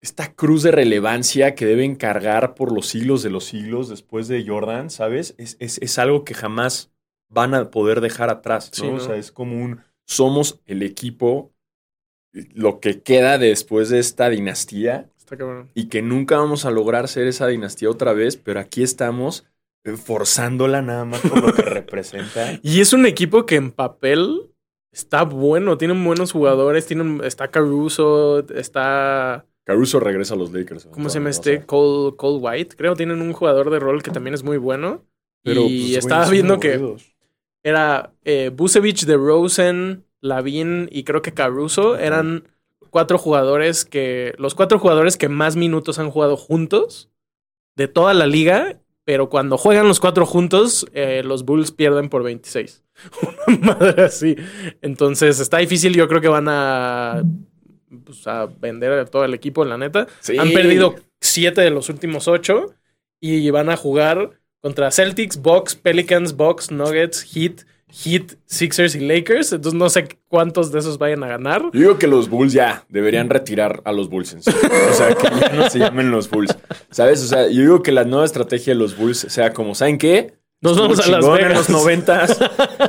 esta 0.00 0.34
cruz 0.34 0.62
de 0.62 0.70
relevancia 0.70 1.54
que 1.54 1.66
deben 1.66 1.96
cargar 1.96 2.54
por 2.54 2.72
los 2.72 2.86
siglos 2.86 3.22
de 3.22 3.30
los 3.30 3.44
siglos 3.44 3.88
después 3.88 4.28
de 4.28 4.44
Jordan, 4.46 4.90
¿sabes? 4.90 5.34
Es, 5.38 5.56
es- 5.60 5.78
es 5.82 5.98
algo 5.98 6.24
que 6.24 6.34
jamás 6.34 6.92
van 7.28 7.54
a 7.54 7.70
poder 7.70 8.00
dejar 8.00 8.30
atrás, 8.30 8.70
¿no? 8.78 8.84
Sí, 8.84 8.90
¿no? 8.90 8.94
O 8.96 9.00
sea, 9.00 9.16
es 9.16 9.32
como 9.32 9.62
un, 9.62 9.80
somos 10.06 10.60
el 10.66 10.82
equipo, 10.82 11.52
lo 12.54 12.80
que 12.80 13.00
queda 13.00 13.38
después 13.38 13.88
de 13.88 13.98
esta 13.98 14.28
dinastía 14.28 15.08
Está 15.18 15.36
cabrón. 15.36 15.70
y 15.74 15.88
que 15.88 16.02
nunca 16.02 16.36
vamos 16.36 16.64
a 16.64 16.70
lograr 16.70 17.08
ser 17.08 17.26
esa 17.26 17.46
dinastía 17.46 17.90
otra 17.90 18.12
vez, 18.12 18.36
pero 18.36 18.60
aquí 18.60 18.82
estamos 18.82 19.46
forzándola 19.96 20.82
nada 20.82 21.04
más 21.04 21.20
por 21.20 21.42
lo 21.42 21.54
que 21.54 21.62
representa. 21.62 22.58
Y 22.62 22.80
es 22.80 22.92
un 22.92 23.06
equipo 23.06 23.46
que 23.46 23.56
en 23.56 23.70
papel 23.70 24.50
está 24.92 25.22
bueno, 25.22 25.78
tienen 25.78 26.02
buenos 26.04 26.32
jugadores, 26.32 26.86
tienen, 26.86 27.20
está 27.22 27.48
Caruso, 27.50 28.40
está, 28.48 29.46
Caruso 29.64 30.00
regresa 30.00 30.34
a 30.34 30.36
los 30.36 30.52
Lakers. 30.52 30.86
¿cómo 30.86 31.08
se 31.08 31.18
llama 31.18 31.30
este? 31.30 31.64
Cole, 31.66 32.16
Cole 32.16 32.38
White, 32.38 32.76
creo, 32.76 32.94
tienen 32.94 33.20
un 33.20 33.32
jugador 33.32 33.70
de 33.70 33.78
rol 33.78 34.02
que 34.02 34.10
también 34.10 34.34
es 34.34 34.42
muy 34.42 34.56
bueno. 34.58 35.04
Pero, 35.42 35.62
y 35.62 35.92
pues, 35.92 36.04
estaba 36.04 36.28
viendo 36.28 36.58
que 36.58 36.96
era 37.62 38.12
eh, 38.24 38.50
Busevich, 38.54 39.04
de 39.06 39.16
Rosen, 39.16 40.04
Lavin 40.28 40.88
y 40.90 41.04
creo 41.04 41.22
que 41.22 41.34
Caruso 41.34 41.96
eran 41.96 42.48
cuatro 42.90 43.18
jugadores 43.18 43.84
que, 43.84 44.34
los 44.38 44.54
cuatro 44.54 44.78
jugadores 44.78 45.16
que 45.16 45.28
más 45.28 45.56
minutos 45.56 45.98
han 45.98 46.10
jugado 46.10 46.36
juntos 46.36 47.10
de 47.74 47.88
toda 47.88 48.14
la 48.14 48.26
liga 48.26 48.80
pero 49.06 49.30
cuando 49.30 49.56
juegan 49.56 49.86
los 49.86 50.00
cuatro 50.00 50.26
juntos, 50.26 50.84
eh, 50.92 51.22
los 51.24 51.44
Bulls 51.44 51.70
pierden 51.70 52.08
por 52.08 52.24
26. 52.24 52.82
Una 53.46 53.74
madre 53.74 54.02
así. 54.02 54.34
Entonces 54.82 55.38
está 55.38 55.58
difícil. 55.58 55.94
Yo 55.94 56.08
creo 56.08 56.20
que 56.20 56.26
van 56.26 56.48
a, 56.48 57.22
pues, 58.04 58.26
a 58.26 58.46
vender 58.46 58.92
a 58.94 59.04
todo 59.04 59.24
el 59.24 59.32
equipo, 59.32 59.64
la 59.64 59.78
neta. 59.78 60.08
Sí. 60.18 60.36
Han 60.36 60.50
perdido 60.50 60.96
siete 61.20 61.60
de 61.60 61.70
los 61.70 61.88
últimos 61.88 62.26
ocho 62.26 62.74
y 63.20 63.48
van 63.50 63.70
a 63.70 63.76
jugar 63.76 64.40
contra 64.60 64.90
Celtics, 64.90 65.40
Bucks, 65.40 65.76
Pelicans, 65.76 66.36
Bucks, 66.36 66.72
Nuggets, 66.72 67.22
Heat, 67.32 67.64
Heat, 68.04 68.32
Sixers 68.44 68.94
y 68.94 69.00
Lakers. 69.00 69.52
Entonces 69.52 69.78
no 69.78 69.88
sé 69.88 70.06
cuántos 70.28 70.70
de 70.72 70.78
esos 70.80 70.98
vayan 70.98 71.22
a 71.24 71.28
ganar. 71.28 71.62
Yo 71.72 71.80
digo 71.80 71.98
que 71.98 72.06
los 72.06 72.28
Bulls 72.28 72.52
ya 72.52 72.84
deberían 72.88 73.30
retirar 73.30 73.80
a 73.84 73.92
los 73.92 74.08
Bulls 74.10 74.34
en 74.34 74.42
sí. 74.42 74.50
O 74.90 74.94
sea, 74.94 75.14
que 75.14 75.28
ya 75.40 75.48
no 75.54 75.70
se 75.70 75.78
llamen 75.78 76.10
los 76.10 76.28
Bulls. 76.28 76.56
¿Sabes? 76.90 77.22
O 77.22 77.26
sea, 77.26 77.48
yo 77.48 77.60
digo 77.62 77.82
que 77.82 77.92
la 77.92 78.04
nueva 78.04 78.24
estrategia 78.26 78.74
de 78.74 78.78
los 78.78 78.96
Bulls 78.96 79.18
sea 79.30 79.52
como, 79.52 79.74
¿saben 79.74 79.98
qué? 79.98 80.34
Nos 80.60 80.72
Estuvo 80.72 80.88
vamos 80.88 81.00
a 81.06 81.10
Las 81.10 81.20
chingón 81.20 81.38
en 81.40 81.48
Vegas. 81.48 81.58
los 81.58 81.70
noventas. 81.70 82.38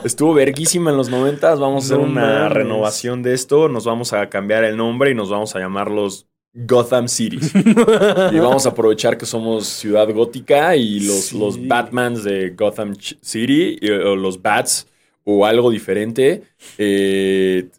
Estuvo 0.03 0.33
verguísima 0.33 0.91
en 0.91 0.97
los 0.97 1.09
noventas. 1.09 1.59
Vamos 1.59 1.83
a 1.83 1.85
hacer 1.87 1.97
No 1.97 2.03
una 2.11 2.49
renovación 2.49 3.23
de 3.23 3.33
esto. 3.33 3.67
Nos 3.69 3.85
vamos 3.85 4.13
a 4.13 4.29
cambiar 4.29 4.63
el 4.63 4.77
nombre 4.77 5.11
y 5.11 5.15
nos 5.15 5.29
vamos 5.29 5.55
a 5.55 5.59
llamar 5.59 5.91
los 5.91 6.27
Gotham 6.53 7.07
Cities. 7.09 7.53
y 8.31 8.39
vamos 8.39 8.65
a 8.65 8.69
aprovechar 8.69 9.17
que 9.17 9.25
somos 9.25 9.67
ciudad 9.67 10.07
gótica 10.13 10.75
y 10.75 11.01
los, 11.01 11.25
Sí. 11.25 11.37
los 11.39 11.67
Batmans 11.67 12.23
de 12.23 12.51
Gotham 12.51 12.95
City 13.21 13.77
y- 13.81 13.89
o 13.89 14.15
los 14.15 14.41
Bats 14.41 14.87
o 15.29 15.45
algo 15.45 15.69
diferente. 15.71 16.43
Eh, 16.77 17.69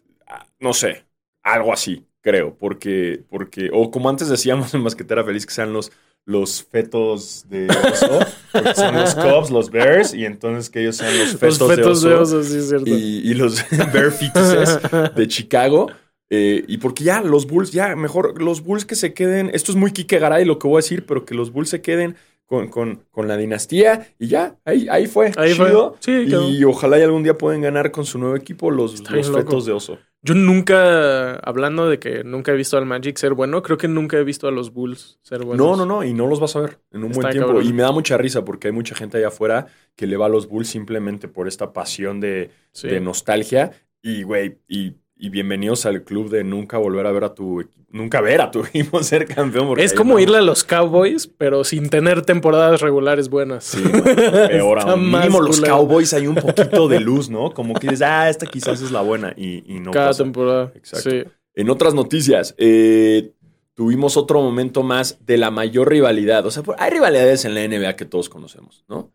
no 0.59 0.73
sé, 0.73 1.05
algo 1.43 1.73
así, 1.73 2.05
creo. 2.21 2.55
Porque, 2.57 3.23
porque, 3.29 3.69
o 3.73 3.91
como 3.91 4.09
antes 4.09 4.29
decíamos 4.29 4.73
en 4.75 4.83
Basquetera 4.83 5.23
Feliz, 5.23 5.45
que 5.45 5.53
sean 5.53 5.73
los, 5.73 5.91
los 6.25 6.63
fetos 6.63 7.47
de 7.49 7.75
oso, 7.75 8.35
porque 8.51 8.75
son 8.75 8.95
los 8.97 9.15
Cubs, 9.15 9.49
los 9.51 9.71
Bears, 9.71 10.13
y 10.13 10.25
entonces 10.25 10.69
que 10.69 10.81
ellos 10.81 10.97
sean 10.97 11.17
los 11.17 11.35
fetos, 11.35 11.59
Los 11.59 11.65
fetos 11.65 12.01
de 12.01 12.09
de 12.09 12.15
oso. 12.15 12.37
oso, 12.39 12.43
sí, 12.43 12.57
es 12.57 12.69
cierto. 12.69 12.85
y, 12.85 13.21
y 13.23 13.33
los 13.33 13.65
Bear 13.91 14.11
fetuses 14.11 14.79
de 15.15 15.27
Chicago. 15.27 15.91
Eh, 16.31 16.63
y 16.67 16.77
porque 16.77 17.03
ya 17.03 17.21
los 17.21 17.47
Bulls, 17.47 17.71
ya 17.71 17.95
mejor 17.95 18.39
los 18.41 18.61
Bulls 18.63 18.85
que 18.85 18.95
se 18.95 19.13
queden. 19.13 19.49
Esto 19.53 19.71
es 19.71 19.75
muy 19.77 19.91
Kike 19.91 20.19
Garay 20.19 20.45
lo 20.45 20.59
que 20.59 20.67
voy 20.67 20.75
a 20.77 20.83
decir, 20.83 21.05
pero 21.05 21.25
que 21.25 21.33
los 21.33 21.51
Bulls 21.51 21.69
se 21.69 21.81
queden 21.81 22.15
con, 22.49 22.67
con, 22.67 23.03
con 23.11 23.27
la 23.27 23.37
dinastía 23.37 24.07
y 24.17 24.27
ya, 24.27 24.57
ahí, 24.65 24.87
ahí 24.89 25.05
fue. 25.05 25.31
Ahí 25.37 25.53
fue. 25.53 25.67
chido. 25.67 25.95
Sí, 25.99 26.25
quedó. 26.27 26.49
y 26.49 26.63
ojalá 26.63 26.97
y 26.97 27.03
algún 27.03 27.21
día 27.21 27.37
puedan 27.37 27.61
ganar 27.61 27.91
con 27.91 28.05
su 28.05 28.17
nuevo 28.17 28.35
equipo 28.35 28.71
los, 28.71 29.07
los 29.11 29.31
fetos 29.31 29.67
de 29.67 29.71
oso. 29.73 29.99
Yo 30.23 30.33
nunca, 30.33 31.35
hablando 31.35 31.87
de 31.87 31.99
que 31.99 32.23
nunca 32.23 32.51
he 32.51 32.55
visto 32.55 32.75
al 32.75 32.87
Magic 32.87 33.15
ser 33.17 33.35
bueno, 33.35 33.61
creo 33.61 33.77
que 33.77 33.87
nunca 33.87 34.17
he 34.17 34.23
visto 34.23 34.47
a 34.47 34.51
los 34.51 34.73
Bulls 34.73 35.19
ser 35.21 35.45
buenos. 35.45 35.63
No, 35.65 35.77
no, 35.77 35.85
no, 35.85 36.03
y 36.03 36.11
no 36.13 36.25
los 36.25 36.39
vas 36.39 36.55
a 36.55 36.61
ver 36.61 36.79
en 36.91 37.03
un 37.03 37.11
Está 37.11 37.21
buen 37.21 37.31
tiempo. 37.33 37.47
cabrón. 37.49 37.67
Y 37.67 37.71
me 37.71 37.83
da 37.83 37.91
mucha 37.91 38.17
risa 38.17 38.43
porque 38.43 38.69
hay 38.69 38.73
mucha 38.73 38.95
gente 38.95 39.17
allá 39.19 39.27
afuera 39.27 39.67
que 39.95 40.07
le 40.07 40.17
va 40.17 40.25
a 40.25 40.29
los 40.29 40.49
Bulls 40.49 40.67
simplemente 40.69 41.27
por 41.27 41.47
esta 41.47 41.71
pasión 41.71 42.19
de, 42.19 42.49
Sí. 42.71 42.87
de 42.87 42.99
nostalgia. 42.99 43.71
Y, 44.01 44.23
güey, 44.23 44.57
y, 44.67 44.95
y 45.21 45.29
bienvenidos 45.29 45.85
al 45.85 46.03
club 46.03 46.29
de 46.29 46.45
nunca 46.45 46.77
volver 46.77 47.05
a 47.05 47.11
ver 47.11 47.25
a 47.25 47.35
tu 47.35 47.65
nunca 47.91 48.21
ver 48.21 48.41
a 48.41 48.51
tu 48.51 48.59
equipo 48.65 49.03
ser 49.03 49.27
campeón. 49.27 49.77
Es 49.77 49.93
como 49.93 50.13
no. 50.13 50.19
irle 50.19 50.37
a 50.37 50.41
los 50.41 50.63
Cowboys, 50.63 51.27
pero 51.27 51.65
sin 51.65 51.89
tener 51.89 52.21
temporadas 52.21 52.79
regulares 52.79 53.29
buenas. 53.29 53.65
Sí, 53.65 53.83
no, 53.83 54.03
peor 54.47 54.79
aún. 54.79 55.11
Mínimo 55.11 55.41
los. 55.41 55.59
Cowboys 55.59 56.13
hay 56.13 56.25
un 56.25 56.35
poquito 56.35 56.87
de 56.87 56.99
luz, 57.01 57.29
¿no? 57.29 57.53
Como 57.53 57.73
que 57.73 57.87
dices, 57.87 58.01
ah, 58.03 58.29
esta 58.29 58.45
quizás 58.45 58.81
es 58.81 58.91
la 58.91 59.01
buena. 59.01 59.33
Y, 59.35 59.63
y 59.67 59.81
no 59.81 59.91
Cada 59.91 60.07
pasa. 60.07 60.23
temporada. 60.23 60.71
Exacto. 60.73 61.09
Sí. 61.09 61.23
En 61.53 61.69
otras 61.69 61.93
noticias, 61.93 62.55
eh, 62.57 63.33
tuvimos 63.73 64.15
otro 64.15 64.41
momento 64.41 64.83
más 64.83 65.17
de 65.25 65.37
la 65.37 65.51
mayor 65.51 65.89
rivalidad. 65.89 66.45
O 66.45 66.51
sea, 66.51 66.63
hay 66.77 66.91
rivalidades 66.91 67.43
en 67.43 67.55
la 67.55 67.67
NBA 67.67 67.97
que 67.97 68.05
todos 68.05 68.29
conocemos, 68.29 68.85
¿no? 68.87 69.11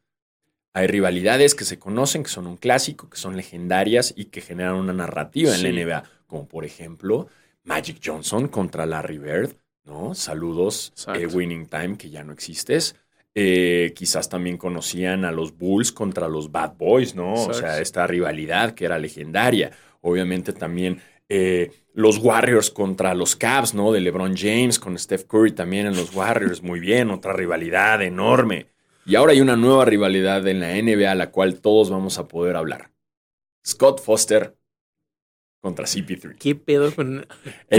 Hay 0.74 0.88
rivalidades 0.88 1.54
que 1.54 1.64
se 1.64 1.78
conocen, 1.78 2.24
que 2.24 2.30
son 2.30 2.48
un 2.48 2.56
clásico, 2.56 3.08
que 3.08 3.16
son 3.16 3.36
legendarias 3.36 4.12
y 4.16 4.26
que 4.26 4.40
generan 4.40 4.74
una 4.74 4.92
narrativa 4.92 5.54
en 5.54 5.62
la 5.62 5.68
NBA. 5.70 6.02
Como 6.26 6.48
por 6.48 6.64
ejemplo, 6.64 7.28
Magic 7.62 8.00
Johnson 8.04 8.48
contra 8.48 8.84
Larry 8.84 9.18
Bird, 9.18 9.56
¿no? 9.84 10.16
Saludos, 10.16 10.92
eh, 11.14 11.26
Winning 11.26 11.66
Time, 11.66 11.96
que 11.96 12.10
ya 12.10 12.24
no 12.24 12.32
existes. 12.32 12.96
Eh, 13.36 13.92
quizás 13.94 14.28
también 14.28 14.56
conocían 14.56 15.24
a 15.24 15.30
los 15.30 15.56
Bulls 15.56 15.92
contra 15.92 16.28
los 16.28 16.50
Bad 16.50 16.74
Boys, 16.76 17.14
¿no? 17.14 17.34
O 17.34 17.54
sea, 17.54 17.80
esta 17.80 18.06
rivalidad 18.08 18.74
que 18.74 18.84
era 18.84 18.98
legendaria. 18.98 19.70
Obviamente 20.00 20.52
también 20.52 21.00
eh, 21.28 21.70
los 21.94 22.18
Warriors 22.18 22.70
contra 22.70 23.14
los 23.14 23.36
Cavs, 23.36 23.74
¿no? 23.74 23.92
De 23.92 24.00
LeBron 24.00 24.36
James 24.36 24.80
con 24.80 24.98
Steph 24.98 25.24
Curry 25.24 25.52
también 25.52 25.86
en 25.86 25.96
los 25.96 26.14
Warriors. 26.14 26.62
Muy 26.62 26.80
bien, 26.80 27.10
otra 27.10 27.32
rivalidad 27.32 28.02
enorme. 28.02 28.73
Y 29.06 29.16
ahora 29.16 29.32
hay 29.32 29.40
una 29.40 29.56
nueva 29.56 29.84
rivalidad 29.84 30.46
en 30.48 30.60
la 30.60 30.72
NBA 30.74 31.10
a 31.10 31.14
la 31.14 31.30
cual 31.30 31.60
todos 31.60 31.90
vamos 31.90 32.18
a 32.18 32.26
poder 32.28 32.56
hablar. 32.56 32.90
Scott 33.66 34.00
Foster 34.02 34.56
contra 35.60 35.86
CP3. 35.86 36.36
¿Qué 36.38 36.54
pedo 36.54 36.94
con.? 36.94 37.26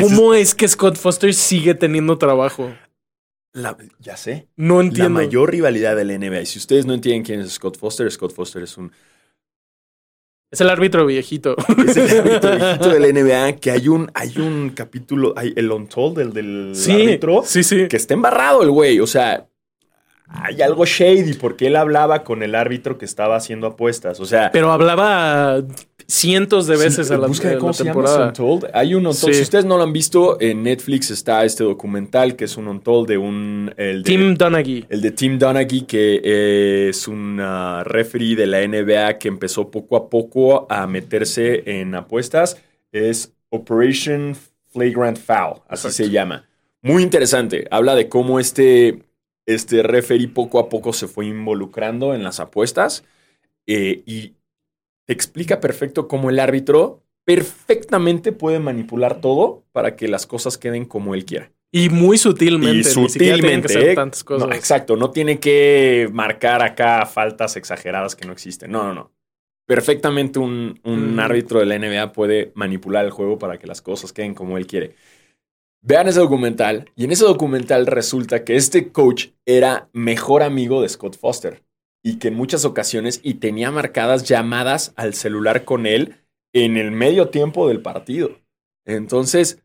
¿Cómo 0.01 0.33
es 0.33 0.55
que 0.55 0.67
Scott 0.67 0.95
Foster 0.97 1.33
sigue 1.33 1.73
teniendo 1.75 2.17
trabajo? 2.17 2.73
La- 3.53 3.77
ya 3.99 4.17
sé. 4.17 4.47
No 4.55 4.81
La 4.81 4.87
entiendo. 4.87 5.11
mayor 5.11 5.51
rivalidad 5.51 5.95
de 5.95 6.03
la 6.05 6.17
NBA. 6.17 6.41
Y 6.41 6.45
si 6.45 6.59
ustedes 6.59 6.85
no 6.85 6.93
entienden 6.93 7.23
quién 7.23 7.39
es 7.41 7.51
Scott 7.53 7.77
Foster, 7.77 8.11
Scott 8.11 8.33
Foster 8.33 8.61
es 8.63 8.77
un 8.77 8.91
Es 10.51 10.61
el 10.61 10.69
árbitro 10.69 11.05
viejito. 11.05 11.55
es 11.87 11.97
el 11.97 12.19
árbitro 12.19 12.51
viejito 12.57 12.89
de 12.89 12.99
la 12.99 13.07
NBA 13.51 13.55
que 13.59 13.71
hay 13.71 13.87
un 13.87 14.11
hay 14.13 14.37
un 14.37 14.71
capítulo, 14.71 15.33
hay 15.37 15.53
el 15.55 15.71
Untold 15.71 16.17
del, 16.17 16.33
del 16.33 16.75
sí, 16.75 16.91
árbitro 16.91 17.43
sí, 17.45 17.63
sí. 17.63 17.87
que 17.87 17.97
está 17.97 18.13
embarrado 18.13 18.61
el 18.63 18.71
güey, 18.71 18.99
o 18.99 19.07
sea, 19.07 19.47
hay 20.27 20.61
algo 20.61 20.85
shady 20.85 21.33
porque 21.33 21.67
él 21.67 21.75
hablaba 21.75 22.23
con 22.23 22.43
el 22.43 22.55
árbitro 22.55 22.97
que 22.97 23.05
estaba 23.05 23.35
haciendo 23.35 23.67
apuestas, 23.67 24.19
o 24.19 24.25
sea, 24.25 24.51
Pero 24.51 24.71
hablaba 24.71 25.63
cientos 26.07 26.67
de 26.67 26.77
veces 26.77 27.07
Sí, 27.07 27.13
a 27.13 27.17
la, 27.17 27.27
busca 27.27 27.49
a 27.49 27.57
cómo 27.57 27.69
la 27.69 27.73
se 27.73 27.83
llama. 27.83 28.03
Hay 28.73 28.93
un 28.93 29.07
Untold. 29.07 29.33
Sí. 29.33 29.33
Si 29.33 29.41
ustedes 29.41 29.65
no 29.65 29.77
lo 29.77 29.83
han 29.83 29.93
visto, 29.93 30.39
en 30.39 30.63
Netflix 30.63 31.11
está 31.11 31.43
este 31.45 31.63
documental 31.63 32.35
que 32.35 32.45
es 32.45 32.57
un 32.57 32.67
Untold 32.67 33.07
de 33.07 33.17
un 33.17 33.73
el 33.77 34.03
de, 34.03 34.11
Tim 34.11 34.35
Donaghy. 34.35 34.85
el 34.89 35.01
de 35.01 35.11
Tim 35.11 35.39
Donaghy, 35.39 35.81
que 35.81 36.21
eh, 36.23 36.89
es 36.89 37.07
un 37.07 37.41
referee 37.83 38.35
de 38.35 38.47
la 38.47 38.65
NBA 38.67 39.17
que 39.17 39.27
empezó 39.27 39.69
poco 39.69 39.95
a 39.95 40.09
poco 40.09 40.67
a 40.69 40.87
meterse 40.87 41.63
en 41.79 41.95
apuestas. 41.95 42.57
Es 42.91 43.33
Operation 43.49 44.35
Flagrant 44.71 45.17
Foul, 45.17 45.61
así 45.67 45.87
Exacto. 45.87 45.89
se 45.91 46.09
llama. 46.09 46.47
Muy 46.81 47.01
interesante. 47.01 47.67
Habla 47.71 47.95
de 47.95 48.09
cómo 48.09 48.39
este, 48.39 48.99
este 49.45 49.83
referee 49.83 50.27
poco 50.27 50.59
a 50.59 50.69
poco 50.69 50.93
se 50.93 51.07
fue 51.07 51.25
involucrando 51.27 52.13
en 52.13 52.23
las 52.23 52.39
apuestas 52.39 53.03
eh, 53.67 54.03
y 54.05 54.33
te 55.05 55.13
explica 55.13 55.59
perfecto 55.59 56.07
cómo 56.07 56.29
el 56.29 56.39
árbitro 56.39 57.03
perfectamente 57.25 58.31
puede 58.31 58.59
manipular 58.59 59.19
todo 59.21 59.63
para 59.71 59.95
que 59.95 60.07
las 60.07 60.25
cosas 60.27 60.57
queden 60.57 60.85
como 60.85 61.15
él 61.15 61.25
quiera. 61.25 61.51
Y 61.71 61.89
muy 61.89 62.17
sutilmente. 62.17 62.75
Y 62.75 62.77
ni 62.77 62.83
sutilmente. 62.83 63.73
que 63.73 63.91
¿eh? 63.91 63.95
tantas 63.95 64.23
cosas. 64.23 64.47
No, 64.47 64.53
exacto, 64.55 64.95
no 64.95 65.11
tiene 65.11 65.39
que 65.39 66.07
marcar 66.13 66.61
acá 66.63 67.05
faltas 67.05 67.57
exageradas 67.57 68.15
que 68.15 68.25
no 68.25 68.31
existen. 68.33 68.71
No, 68.71 68.83
no, 68.83 68.93
no. 68.93 69.11
Perfectamente 69.67 70.37
un, 70.39 70.79
un 70.83 71.15
Mm. 71.15 71.19
árbitro 71.19 71.59
de 71.59 71.65
la 71.65 71.77
NBA 71.79 72.11
puede 72.13 72.51
manipular 72.55 73.03
el 73.03 73.11
juego 73.11 73.39
para 73.39 73.57
que 73.57 73.67
las 73.67 73.81
cosas 73.81 74.13
queden 74.13 74.35
como 74.35 74.57
él 74.57 74.67
quiere. 74.67 74.95
Vean 75.87 76.07
ese 76.07 76.19
documental 76.19 76.89
y 76.95 77.03
en 77.05 77.11
ese 77.11 77.25
documental 77.25 77.85
resulta 77.85 78.43
que 78.43 78.55
este 78.55 78.91
coach 78.91 79.27
era 79.45 79.87
mejor 79.93 80.41
amigo 80.41 80.81
de 80.81 80.89
Scott 80.89 81.15
Foster 81.15 81.63
y 82.03 82.17
que 82.17 82.29
en 82.29 82.33
muchas 82.33 82.65
ocasiones 82.65 83.19
y 83.23 83.35
tenía 83.35 83.69
marcadas 83.69 84.23
llamadas 84.23 84.93
al 84.95 85.13
celular 85.13 85.63
con 85.63 85.85
él 85.85 86.15
en 86.53 86.77
el 86.77 86.89
medio 86.91 87.29
tiempo 87.29 87.67
del 87.67 87.81
partido. 87.83 88.31
Entonces, 88.85 89.61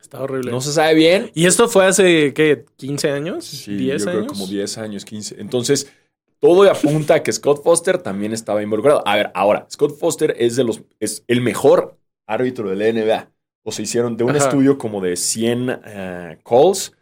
Está 0.00 0.20
horrible. 0.22 0.50
no 0.50 0.60
se 0.60 0.72
sabe 0.72 0.94
bien, 0.94 1.30
¿Y 1.34 1.46
esto 1.46 1.68
fue 1.68 1.86
hace, 1.86 2.34
qué, 2.34 2.64
15 2.76 3.10
años? 3.12 3.44
Sí, 3.44 3.72
¿10 3.72 3.86
yo 3.86 3.92
años? 3.92 4.04
creo 4.04 4.26
como 4.26 4.46
10 4.48 4.78
años, 4.78 5.04
15. 5.04 5.36
Entonces, 5.40 5.92
todo 6.40 6.68
apunta 6.68 7.14
a 7.14 7.22
que 7.22 7.32
Scott 7.32 7.62
Foster 7.62 7.98
también 7.98 8.32
estaba 8.32 8.60
involucrado. 8.62 9.06
A 9.06 9.14
ver, 9.14 9.30
ahora, 9.34 9.66
Scott 9.70 9.96
Foster 9.96 10.34
es 10.38 10.56
de 10.56 10.64
los 10.64 10.82
es 10.98 11.22
el 11.28 11.42
mejor 11.42 11.96
árbitro 12.26 12.70
de 12.70 12.76
la 12.76 12.92
NBA. 12.92 13.30
O 13.62 13.72
se 13.72 13.82
hicieron 13.82 14.16
de 14.16 14.24
un 14.24 14.30
Ajá. 14.36 14.44
estudio 14.48 14.78
como 14.78 15.00
de 15.00 15.16
100 15.16 15.80
eh, 15.84 16.38
calls. 16.44 16.92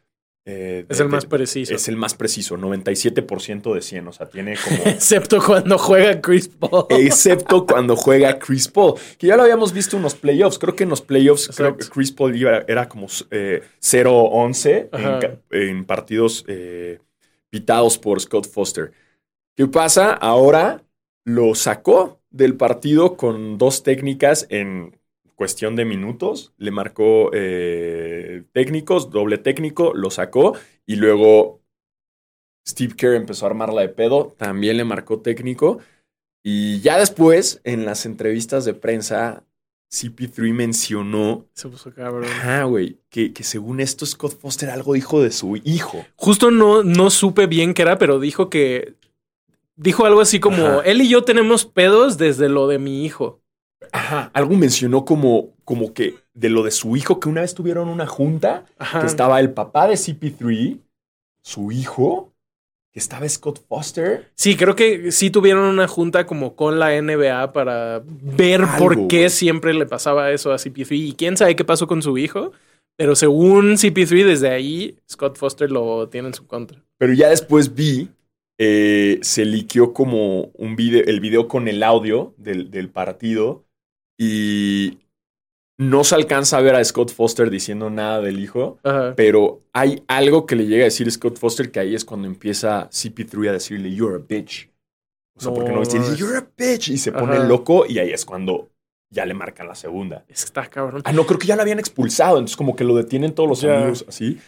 eh, 0.51 0.87
Es 0.89 0.97
de- 0.99 1.05
el 1.05 1.11
más 1.11 1.25
de- 1.25 1.29
preciso. 1.29 1.75
Es 1.75 1.89
el 1.89 1.97
más 1.97 2.15
preciso, 2.15 2.57
97% 2.57 3.75
de 3.75 3.83
100. 3.83 4.09
O 4.09 4.13
sea, 4.13 4.27
tiene 4.29 4.57
como. 4.57 4.77
Excepto 4.87 5.41
cuando 5.45 5.77
juega 5.79 6.21
Chris 6.23 6.49
Paul. 6.49 6.87
Excepto 6.89 7.67
cuando 7.67 7.95
juega 7.97 8.39
Chris 8.39 8.67
Paul, 8.67 8.95
que 9.19 9.27
ya 9.27 9.37
lo 9.37 9.43
habíamos 9.43 9.73
visto 9.73 9.97
en 9.99 10.03
los 10.03 10.15
playoffs. 10.15 10.59
Creo 10.59 10.75
que 10.75 10.85
en 10.85 10.91
los 10.91 11.03
playoffs 11.03 11.51
creo 11.55 11.77
que. 11.77 11.87
Chris 11.89 12.13
Paul 12.13 12.35
iba- 12.35 12.65
era 12.67 12.89
como 12.89 13.07
eh, 13.31 13.63
0-11 13.81 14.89
en, 14.93 15.05
Ajá. 15.07 15.19
ca- 15.21 15.37
en 15.51 15.85
partidos 15.85 16.45
eh, 16.49 16.99
pitados 17.51 17.99
por 17.99 18.21
Scott 18.21 18.49
Foster. 18.49 18.93
¿Qué 19.57 19.67
pasa? 19.67 20.13
Ahora 20.13 20.83
lo 21.25 21.55
sacó 21.55 22.21
del 22.31 22.57
partido 22.57 23.17
con 23.17 23.59
dos 23.59 23.83
técnicas 23.83 24.47
en 24.51 24.97
cuestión 25.39 25.76
de 25.76 25.84
minutos. 25.84 26.53
Le 26.59 26.72
marcó 26.72 27.30
eh, 27.32 28.43
técnicos, 28.53 29.11
doble 29.11 29.39
técnico, 29.39 29.95
lo 29.95 30.11
sacó 30.11 30.55
y 30.84 30.97
luego 30.97 31.62
Steve 32.66 32.95
Kerr 32.97 33.14
empezó 33.14 33.47
a 33.47 33.51
armarla 33.51 33.82
de 33.82 33.89
pedo, 33.89 34.34
también 34.36 34.76
le 34.76 34.84
marcó 34.84 35.20
técnico. 35.20 35.78
Y 36.43 36.80
ya 36.80 36.99
después, 36.99 37.61
en 37.62 37.84
las 37.84 38.05
entrevistas 38.05 38.64
de 38.64 38.74
prensa, 38.74 39.45
CP3 39.93 40.53
mencionó, 40.53 41.47
Se 41.55 41.68
puso 41.68 41.95
cabrón. 41.95 42.28
ah, 42.43 42.64
güey, 42.64 42.99
que, 43.09 43.32
que 43.32 43.45
según 43.45 43.78
esto 43.78 44.05
Scott 44.07 44.39
Foster 44.41 44.70
algo 44.70 44.95
dijo 44.95 45.22
de 45.22 45.30
su 45.30 45.57
hijo. 45.57 46.05
Justo 46.16 46.51
no, 46.51 46.82
no 46.82 47.11
supe 47.11 47.47
bien 47.47 47.74
qué 47.74 47.82
era, 47.82 47.97
pero 47.97 48.18
dijo 48.18 48.51
que. 48.51 48.97
Dijo 49.76 50.05
algo 50.05 50.20
así 50.20 50.41
como: 50.41 50.66
Ajá. 50.66 50.80
Él 50.84 51.01
y 51.01 51.09
yo 51.09 51.22
tenemos 51.22 51.64
pedos 51.64 52.18
desde 52.18 52.49
lo 52.49 52.66
de 52.66 52.80
mi 52.80 53.05
hijo. 53.05 53.41
Ajá, 53.93 54.31
algo 54.35 54.57
mencionó 54.57 55.05
como, 55.05 55.55
como 55.64 55.93
que 55.95 56.14
de 56.35 56.49
lo 56.49 56.62
de 56.62 56.70
su 56.70 56.97
hijo, 56.97 57.20
que 57.20 57.29
una 57.29 57.43
vez 57.43 57.55
tuvieron 57.55 57.89
una 57.89 58.07
junta, 58.07 58.64
Ajá. 58.79 59.01
que 59.01 59.07
estaba 59.07 59.41
el 59.41 59.53
papá 59.53 59.89
de 59.89 59.97
CP3, 59.97 60.79
su 61.43 61.72
hijo, 61.72 62.33
que 62.93 62.99
estaba 62.99 63.29
Scott 63.29 63.64
Foster. 63.68 64.31
Sí, 64.35 64.57
creo 64.57 64.74
que 64.74 65.12
sí 65.12 65.31
tuvieron 65.31 65.64
una 65.64 65.89
junta 65.89 66.26
como 66.26 66.57
con 66.57 66.79
la 66.79 67.01
NBA 67.01 67.53
para 67.53 68.03
ver 68.05 68.62
Algo, 68.62 68.79
por 68.79 69.09
qué 69.09 69.18
güey. 69.18 69.31
siempre 69.31 69.74
le 69.74 69.87
pasaba 69.87 70.31
eso 70.33 70.53
a 70.53 70.57
CP3 70.59 70.97
y 70.97 71.12
quién 71.12 71.37
sabe 71.37 71.57
qué 71.57 71.64
pasó 71.64 71.87
con 71.87 72.03
su 72.03 72.18
hijo. 72.18 72.53
Pero 72.97 73.14
según 73.14 73.76
CP3, 73.76 74.24
desde 74.26 74.51
ahí, 74.51 74.99
Scott 75.09 75.37
Foster 75.39 75.70
lo 75.70 76.09
tiene 76.09 76.29
en 76.29 76.35
su 76.35 76.49
contra. 76.49 76.83
Pero 76.99 77.12
ya 77.12 77.29
después 77.29 77.74
vi, 77.76 78.09
eh, 78.59 79.20
se 79.22 79.45
liqueó 79.45 79.93
como 79.93 80.51
un 80.55 80.74
video, 80.74 81.05
el 81.07 81.20
video 81.20 81.47
con 81.47 81.68
el 81.68 81.85
audio 81.85 82.35
del, 82.39 82.72
del 82.72 82.91
partido 82.91 83.68
y 84.19 84.99
no 85.79 86.03
se 86.03 86.16
alcanza 86.16 86.59
a 86.59 86.61
ver 86.61 86.75
a 86.75 86.85
Scott 86.85 87.12
Foster 87.12 87.51
diciendo 87.51 87.89
nada 87.89 88.21
del 88.21 88.41
hijo, 88.41 88.79
Ajá. 88.83 89.14
pero 89.16 89.61
hay 89.73 90.03
algo 90.09 90.45
que 90.45 90.57
le 90.57 90.66
llega 90.66 90.83
a 90.83 90.87
decir 90.87 91.11
Scott 91.11 91.39
Foster 91.39 91.71
que 91.71 91.79
ahí 91.79 91.95
es 91.95 92.05
cuando 92.05 92.27
empieza 92.27 92.91
CP3 92.91 93.49
a 93.49 93.53
decirle, 93.53 93.95
you're 93.95 94.16
a 94.16 94.19
bitch. 94.19 94.71
O 95.37 95.41
sea, 95.41 95.55
porque 95.55 95.71
No, 95.71 95.77
no 95.77 95.83
dice, 95.83 96.16
you're 96.16 96.37
a 96.37 96.49
bitch, 96.57 96.89
y 96.89 96.99
se 96.99 97.12
pone 97.12 97.39
loco 97.47 97.87
y 97.87 98.01
ahí 98.01 98.11
es 98.11 98.25
cuando 98.25 98.69
ya 99.09 99.25
le 99.25 99.35
marcan 99.35 99.69
la 99.69 99.77
segunda. 99.77 100.25
Es 100.29 100.41
que 100.41 100.47
está 100.47 100.66
cabrón. 100.66 101.01
Ah, 101.05 101.12
no, 101.12 101.25
creo 101.25 101.39
que 101.39 101.47
ya 101.47 101.55
lo 101.55 101.62
habían 101.62 101.79
expulsado, 101.79 102.39
entonces 102.39 102.57
como 102.57 102.75
que 102.75 102.83
lo 102.83 102.97
detienen 102.97 103.33
todos 103.35 103.49
los 103.49 103.64
amigos 103.64 104.05
así. 104.09 104.39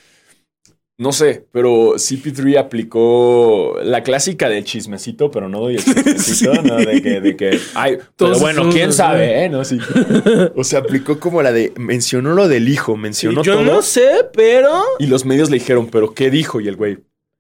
No 1.01 1.13
sé, 1.13 1.47
pero 1.51 1.95
CP3 1.95 2.59
aplicó 2.59 3.79
la 3.83 4.03
clásica 4.03 4.51
del 4.51 4.65
chismecito, 4.65 5.31
pero 5.31 5.49
no 5.49 5.61
doy 5.61 5.77
el 5.77 5.85
chismecito, 5.85 6.53
Sí. 6.55 6.61
¿no? 6.63 6.77
De 6.77 7.01
que, 7.01 7.21
de 7.23 7.37
que, 7.37 7.59
ay, 7.75 7.97
pero 8.17 8.39
bueno, 8.39 8.69
quién 8.71 8.93
sabe, 8.93 9.45
¿eh? 9.45 9.49
No, 9.49 9.65
sí. 9.65 9.79
O 10.57 10.63
sea, 10.63 10.81
aplicó 10.81 11.19
como 11.19 11.43
la 11.43 11.53
de, 11.53 11.73
mencionó 11.79 12.35
lo 12.35 12.49
del 12.49 12.69
hijo, 12.69 12.99
mencionó 12.99 13.43
yo 13.43 13.55
todo. 13.55 13.65
no 13.65 13.81
sé, 13.81 14.27
pero. 14.35 14.83
Y 14.99 15.07
los 15.07 15.25
medios 15.25 15.49
le 15.49 15.59
dijeron, 15.59 15.87
¿pero 15.91 16.13
qué 16.13 16.29
dijo? 16.31 16.61
Y 16.61 16.69
el 16.69 16.77
güey, 16.77 16.99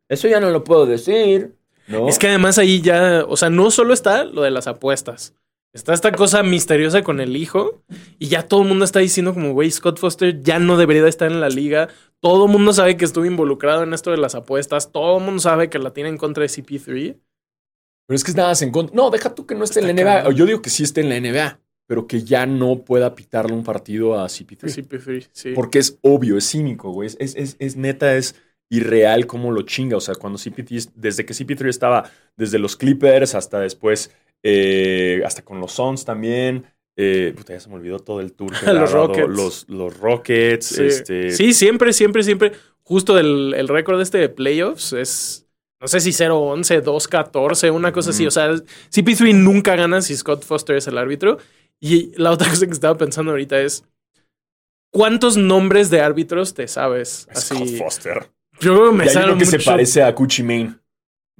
eso 0.08 0.26
ya 0.26 0.40
no 0.40 0.48
lo 0.48 0.64
puedo 0.64 0.86
decir, 0.86 1.52
¿no? 1.86 2.08
Es 2.08 2.18
que 2.18 2.28
además 2.28 2.56
ahí 2.56 2.80
ya, 2.80 3.26
o 3.28 3.36
sea, 3.36 3.50
no 3.50 3.70
solo 3.70 3.92
está 3.92 4.24
lo 4.24 4.40
de 4.40 4.50
las 4.52 4.68
apuestas. 4.68 5.34
Está 5.72 5.92
esta 5.94 6.10
cosa 6.10 6.42
misteriosa 6.42 7.02
con 7.02 7.20
el 7.20 7.36
hijo 7.36 7.82
y 8.18 8.26
ya 8.26 8.42
todo 8.48 8.62
el 8.62 8.68
mundo 8.68 8.84
está 8.84 8.98
diciendo 8.98 9.32
como, 9.34 9.52
güey, 9.52 9.70
Scott 9.70 9.98
Foster 10.00 10.42
ya 10.42 10.58
no 10.58 10.76
debería 10.76 11.02
de 11.04 11.08
estar 11.08 11.30
en 11.30 11.40
la 11.40 11.48
liga. 11.48 11.88
Todo 12.20 12.46
el 12.46 12.52
mundo 12.52 12.72
sabe 12.72 12.96
que 12.96 13.04
estuvo 13.04 13.24
involucrado 13.24 13.84
en 13.84 13.94
esto 13.94 14.10
de 14.10 14.16
las 14.16 14.34
apuestas. 14.34 14.90
Todo 14.90 15.18
el 15.18 15.24
mundo 15.24 15.40
sabe 15.40 15.70
que 15.70 15.78
la 15.78 15.92
tiene 15.92 16.08
en 16.10 16.16
contra 16.18 16.42
de 16.42 16.48
CP3. 16.48 17.16
Pero 18.06 18.16
es 18.16 18.24
que 18.24 18.32
es 18.32 18.36
nada 18.36 18.52
en 18.60 18.72
contra. 18.72 18.96
No, 18.96 19.10
deja 19.10 19.32
tú 19.34 19.46
que 19.46 19.54
no 19.54 19.62
esté 19.62 19.78
en 19.80 19.86
la 19.86 19.92
NBA. 19.92 20.30
Yo 20.32 20.44
digo 20.44 20.60
que 20.60 20.70
sí 20.70 20.82
esté 20.82 21.02
en 21.02 21.08
la 21.08 21.20
NBA, 21.20 21.60
pero 21.86 22.08
que 22.08 22.24
ya 22.24 22.46
no 22.46 22.80
pueda 22.82 23.14
pitarle 23.14 23.52
un 23.54 23.62
partido 23.62 24.18
a 24.18 24.26
CP3. 24.26 24.88
CP3, 24.88 25.28
sí. 25.32 25.52
Porque 25.54 25.78
es 25.78 25.98
obvio, 26.02 26.36
es 26.36 26.50
cínico, 26.50 26.90
güey. 26.90 27.06
Es, 27.06 27.16
es, 27.20 27.36
es- 27.36 27.56
es 27.60 27.76
neta, 27.76 28.16
es 28.16 28.34
irreal 28.68 29.28
cómo 29.28 29.52
lo 29.52 29.62
chinga. 29.62 29.96
O 29.96 30.00
sea, 30.00 30.16
cuando 30.16 30.36
CP3, 30.40 30.90
desde 30.96 31.24
que 31.24 31.32
CP3 31.34 31.68
estaba 31.68 32.10
desde 32.36 32.58
los 32.58 32.74
Clippers 32.76 33.36
hasta 33.36 33.60
después, 33.60 34.10
eh, 34.42 35.22
hasta 35.24 35.42
con 35.42 35.60
los 35.60 35.72
Suns 35.72 36.04
también. 36.04 36.64
Eh, 36.96 37.32
puta, 37.36 37.54
ya 37.54 37.60
se 37.60 37.68
me 37.68 37.76
olvidó 37.76 37.98
todo 37.98 38.20
el 38.20 38.32
tour. 38.32 38.52
que 38.58 38.66
Los. 38.72 38.92
Rockets. 38.92 39.28
Los, 39.28 39.68
los 39.68 39.96
Rockets. 39.98 40.66
Sí. 40.66 40.82
Este, 40.84 41.30
Sí, 41.30 41.54
siempre, 41.54 41.92
siempre, 41.92 42.22
siempre. 42.22 42.52
Justo 42.82 43.18
el, 43.18 43.54
el 43.56 43.68
récord 43.68 44.00
este 44.00 44.18
de 44.18 44.28
playoffs 44.28 44.92
es, 44.92 45.46
no 45.80 45.86
sé 45.88 46.00
si 46.00 46.10
0-11, 46.10 46.82
2-14, 46.82 47.72
una 47.72 47.92
cosa 47.92 48.10
así. 48.10 48.26
O 48.26 48.30
sea, 48.30 48.50
CP3 48.50 49.34
nunca 49.34 49.76
gana 49.76 50.02
si 50.02 50.16
Scott 50.16 50.44
Foster 50.44 50.76
es 50.76 50.86
el 50.88 50.98
árbitro. 50.98 51.38
Y 51.78 52.12
la 52.18 52.32
otra 52.32 52.48
cosa 52.50 52.66
que 52.66 52.72
estaba 52.72 52.98
pensando 52.98 53.30
ahorita 53.30 53.60
es, 53.60 53.84
¿cuántos 54.92 55.36
nombres 55.36 55.88
de 55.88 56.00
árbitros 56.00 56.52
te 56.54 56.68
sabes? 56.68 57.28
Scott 57.34 57.68
Foster. 57.78 58.30
yo 58.60 58.74
creo 58.74 58.90
que 58.90 58.96
me 58.96 59.04
hay 59.08 59.16
uno 59.24 59.38
que 59.38 59.46
se 59.46 59.60
parece 59.60 60.02
a 60.02 60.12
Gucci 60.12 60.42
Mane. 60.42 60.79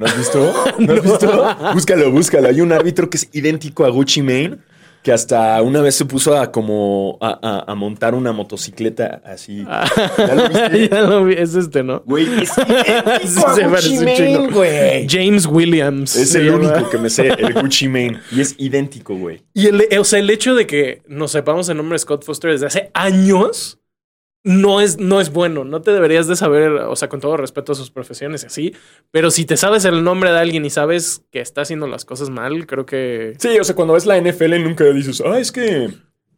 ¿No 0.00 0.06
has 0.06 0.16
visto? 0.18 0.54
¿No 0.78 0.92
has 0.94 1.02
visto? 1.02 1.56
Búscalo, 1.74 2.10
búscalo. 2.10 2.48
Hay 2.48 2.60
un 2.60 2.72
árbitro 2.72 3.08
que 3.10 3.18
es 3.18 3.28
idéntico 3.32 3.84
a 3.84 3.90
Gucci 3.90 4.22
Mane, 4.22 4.56
que 5.02 5.12
hasta 5.12 5.60
una 5.62 5.80
vez 5.80 5.94
se 5.94 6.04
puso 6.04 6.36
a 6.36 6.50
como 6.52 7.16
a, 7.22 7.38
a- 7.42 7.70
a 7.72 7.74
montar 7.74 8.14
una 8.14 8.32
motocicleta 8.32 9.22
así. 9.24 9.64
Ah, 9.66 9.88
¿Ya 10.18 10.34
lo 10.34 10.48
viste? 10.48 10.88
ya 10.92 11.00
lo 11.02 11.24
vi, 11.24 11.34
es 11.34 11.54
este, 11.54 11.82
¿no? 11.82 12.02
Güey, 12.06 12.26
es 12.42 12.50
idéntico 12.58 13.46
a 13.48 13.68
Gucci 13.68 13.96
Mane, 13.98 14.48
güey. 14.52 15.06
James 15.08 15.46
Williams. 15.46 16.16
Es 16.16 16.34
el 16.34 16.50
llama. 16.50 16.70
único 16.72 16.90
que 16.90 16.98
me 16.98 17.08
sé, 17.10 17.28
el 17.28 17.54
Gucci 17.54 17.88
Mane. 17.88 18.20
Y 18.32 18.40
es 18.40 18.54
idéntico, 18.58 19.14
güey. 19.16 19.42
Y 19.54 19.66
el, 19.66 19.86
o 19.98 20.04
sea, 20.04 20.18
el 20.18 20.28
hecho 20.30 20.54
de 20.54 20.66
que 20.66 21.02
nos 21.08 21.32
sepamos 21.32 21.68
el 21.68 21.76
nombre 21.76 21.94
de 21.94 21.98
Scott 22.00 22.24
Foster 22.24 22.50
desde 22.52 22.66
hace 22.66 22.90
años 22.94 23.79
no 24.42 24.80
es, 24.80 24.98
no 24.98 25.20
es 25.20 25.32
bueno. 25.32 25.64
No 25.64 25.82
te 25.82 25.92
deberías 25.92 26.26
de 26.26 26.36
saber, 26.36 26.70
o 26.72 26.96
sea, 26.96 27.08
con 27.08 27.20
todo 27.20 27.36
respeto 27.36 27.72
a 27.72 27.74
sus 27.74 27.90
profesiones 27.90 28.42
y 28.42 28.46
así. 28.46 28.74
Pero 29.10 29.30
si 29.30 29.44
te 29.44 29.56
sabes 29.56 29.84
el 29.84 30.02
nombre 30.02 30.30
de 30.32 30.38
alguien 30.38 30.64
y 30.64 30.70
sabes 30.70 31.24
que 31.30 31.40
está 31.40 31.60
haciendo 31.62 31.86
las 31.86 32.04
cosas 32.04 32.30
mal, 32.30 32.66
creo 32.66 32.86
que. 32.86 33.34
Sí, 33.38 33.58
o 33.58 33.64
sea, 33.64 33.74
cuando 33.74 33.94
ves 33.94 34.06
la 34.06 34.18
NFL 34.20 34.62
nunca 34.62 34.84
dices, 34.84 35.22
ah, 35.26 35.38
es 35.38 35.52
que 35.52 35.88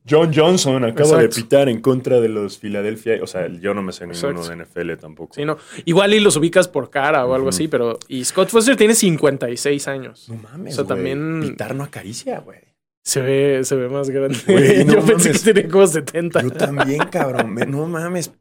John 0.09 0.33
Johnson 0.35 0.83
acaba 0.85 1.19
de 1.19 1.29
pitar 1.29 1.69
en 1.69 1.81
contra 1.81 2.21
de 2.21 2.29
los 2.29 2.59
Philadelphia. 2.59 3.21
O 3.23 3.27
sea, 3.29 3.47
yo 3.47 3.73
no 3.73 3.83
me 3.83 3.93
sé 3.93 4.05
ninguno 4.07 4.31
Exacto. 4.41 4.57
de 4.57 4.65
NFL 4.91 5.01
tampoco. 5.01 5.35
Sí, 5.35 5.45
no. 5.45 5.59
Igual 5.85 6.13
y 6.15 6.19
los 6.19 6.37
ubicas 6.37 6.67
por 6.67 6.91
cara 6.91 7.25
o 7.25 7.35
algo 7.35 7.51
así, 7.51 7.69
pero. 7.69 8.01
Y 8.09 8.25
Scott 8.25 8.49
Foster 8.49 8.75
tiene 8.77 8.97
56 8.97 9.87
años. 9.87 10.29
No 10.29 10.35
mames, 10.37 10.75
O 10.75 10.77
sea, 10.79 10.85
también- 10.87 11.41
Pitar 11.43 11.77
no 11.77 11.85
acaricia, 11.85 12.41
güey. 12.41 12.59
Se 13.05 13.21
ve, 13.21 13.65
se 13.65 13.75
ve 13.77 13.89
más 13.89 14.11
grande. 14.11 14.39
Güey, 14.47 14.85
no 14.87 14.95
Yo 14.95 15.05
pensé 15.05 15.33
que 15.33 15.39
tenía 15.39 15.69
como 15.71 15.87
70. 15.87 16.43
Yo 16.43 16.51
también, 16.51 17.01
cabrón. 17.11 17.55
No 17.69 17.87
mames. 17.87 18.33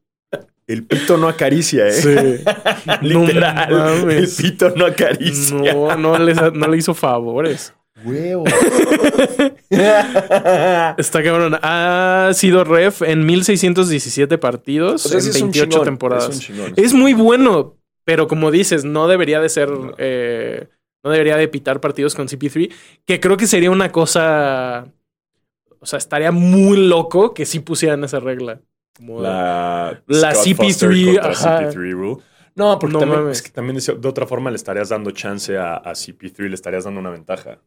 El 0.67 0.83
pito 0.85 1.17
no 1.17 1.27
acaricia, 1.27 1.87
¿eh? 1.87 1.91
Sí. 1.93 2.09
Literal. 3.01 3.69
No 3.69 3.77
mames. 3.77 4.39
El 4.39 4.45
pito 4.45 4.69
no 4.75 4.85
acaricia. 4.85 5.57
No, 5.73 5.97
no 5.97 6.17
le, 6.19 6.33
no 6.33 6.67
le 6.67 6.77
hizo 6.77 6.93
favores. 6.93 7.73
Huevo. 8.03 8.45
Está 10.97 11.23
cabrón. 11.23 11.57
Ha 11.61 12.31
sido 12.33 12.63
ref 12.63 13.01
en 13.01 13.25
1617 13.25 14.37
partidos 14.37 15.05
O 15.05 15.09
sea, 15.09 15.19
en 15.19 15.27
es 15.27 15.35
un 15.35 15.41
28 15.51 15.69
chingón, 15.69 15.85
temporadas. 15.85 16.49
Es 16.75 16.93
muy 16.93 17.13
bueno, 17.13 17.77
pero 18.05 18.27
como 18.27 18.51
dices, 18.51 18.85
no 18.85 19.07
debería 19.07 19.39
de 19.41 19.49
ser. 19.49 19.69
eh, 19.97 20.67
no 21.03 21.09
debería 21.11 21.37
de 21.37 21.47
pitar 21.47 21.79
partidos 21.81 22.15
con 22.15 22.27
CP3, 22.27 22.71
que 23.05 23.19
creo 23.19 23.37
que 23.37 23.47
sería 23.47 23.71
una 23.71 23.91
cosa. 23.91 24.87
O 25.79 25.85
sea, 25.85 25.97
estaría 25.97 26.31
muy 26.31 26.77
loco 26.87 27.33
que 27.33 27.45
sí 27.45 27.59
pusieran 27.59 28.03
esa 28.03 28.19
regla. 28.19 28.61
Como- 28.95 29.21
La, 29.21 30.03
La 30.07 30.33
Scott 30.35 30.45
CP3, 30.45 30.55
Foster 30.57 31.05
contra 31.15 31.31
ajá. 31.31 31.59
CP3 31.71 31.91
rule. 31.93 32.21
No, 32.55 32.77
porque 32.77 32.93
No 32.93 32.99
también, 32.99 33.21
mames. 33.21 33.37
es 33.37 33.43
que 33.43 33.49
también 33.51 33.77
de, 33.77 33.93
de 33.95 34.07
otra 34.07 34.27
forma 34.27 34.49
le 34.51 34.57
estarías 34.57 34.89
dando 34.89 35.11
chance 35.11 35.57
a, 35.57 35.77
a 35.77 35.91
CP3, 35.95 36.49
le 36.49 36.55
estarías 36.55 36.83
dando 36.83 36.99
una 36.99 37.09
ventaja. 37.09 37.59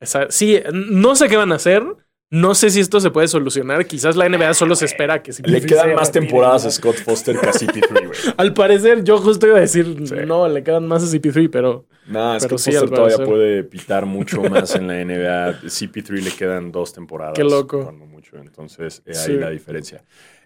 esa- 0.00 0.30
sí, 0.30 0.58
no 0.72 1.14
sé 1.14 1.28
qué 1.28 1.36
van 1.36 1.52
a 1.52 1.56
hacer. 1.56 1.84
No 2.32 2.54
sé 2.54 2.70
si 2.70 2.78
esto 2.78 3.00
se 3.00 3.10
puede 3.10 3.26
solucionar. 3.26 3.86
Quizás 3.86 4.14
la 4.14 4.28
NBA 4.28 4.54
solo 4.54 4.76
se 4.76 4.84
espera 4.84 5.20
que 5.20 5.32
CP3 5.32 5.46
Le 5.48 5.60
quedan 5.62 5.88
se 5.88 5.94
más 5.96 6.12
temporadas 6.12 6.64
a 6.64 6.70
Scott 6.70 6.94
Foster 6.96 7.36
que 7.36 7.46
a 7.48 7.52
CP3, 7.52 8.06
güey. 8.06 8.18
Al 8.36 8.54
parecer, 8.54 9.02
yo 9.02 9.18
justo 9.18 9.48
iba 9.48 9.56
a 9.56 9.60
decir, 9.60 9.96
Sí. 10.04 10.14
no, 10.28 10.48
le 10.48 10.62
quedan 10.62 10.86
más 10.86 11.02
a 11.02 11.06
CP3, 11.06 11.50
pero 11.50 11.86
No, 12.06 12.38
Scott 12.38 12.58
sí, 12.60 12.70
Foster 12.70 12.88
todavía 12.90 13.24
puede 13.26 13.64
pitar 13.64 14.06
mucho 14.06 14.42
más 14.42 14.76
en 14.76 14.86
la 14.86 15.04
NBA. 15.04 15.60
CP3 15.64 16.20
le 16.22 16.30
quedan 16.30 16.70
dos 16.70 16.92
temporadas. 16.92 17.34
Qué 17.34 17.42
loco. 17.42 17.82
Cuando 17.82 18.06
mucho. 18.06 18.36
Entonces, 18.36 19.02
eh, 19.06 19.14
Sí. 19.14 19.32
ahí 19.32 19.38
la 19.38 19.50
diferencia. 19.50 20.04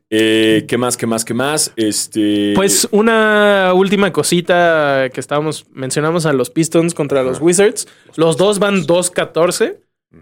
Eh, 0.09 0.64
¿Qué 0.66 0.78
más, 0.78 0.97
qué 0.97 1.07
más, 1.07 1.22
qué 1.24 1.35
más? 1.35 1.70
Este. 1.76 2.53
Pues 2.55 2.89
una 2.93 3.72
última 3.74 4.11
cosita 4.12 5.11
que 5.12 5.20
estábamos, 5.20 5.66
mencionamos 5.72 6.24
a 6.24 6.32
los 6.32 6.49
Pistons 6.49 6.95
contra 6.95 7.22
los. 7.22 7.41
Wizards. 7.41 7.89
Los 8.16 8.39
dos 8.39 8.59
van 8.59 8.87
2-14. 8.87 9.76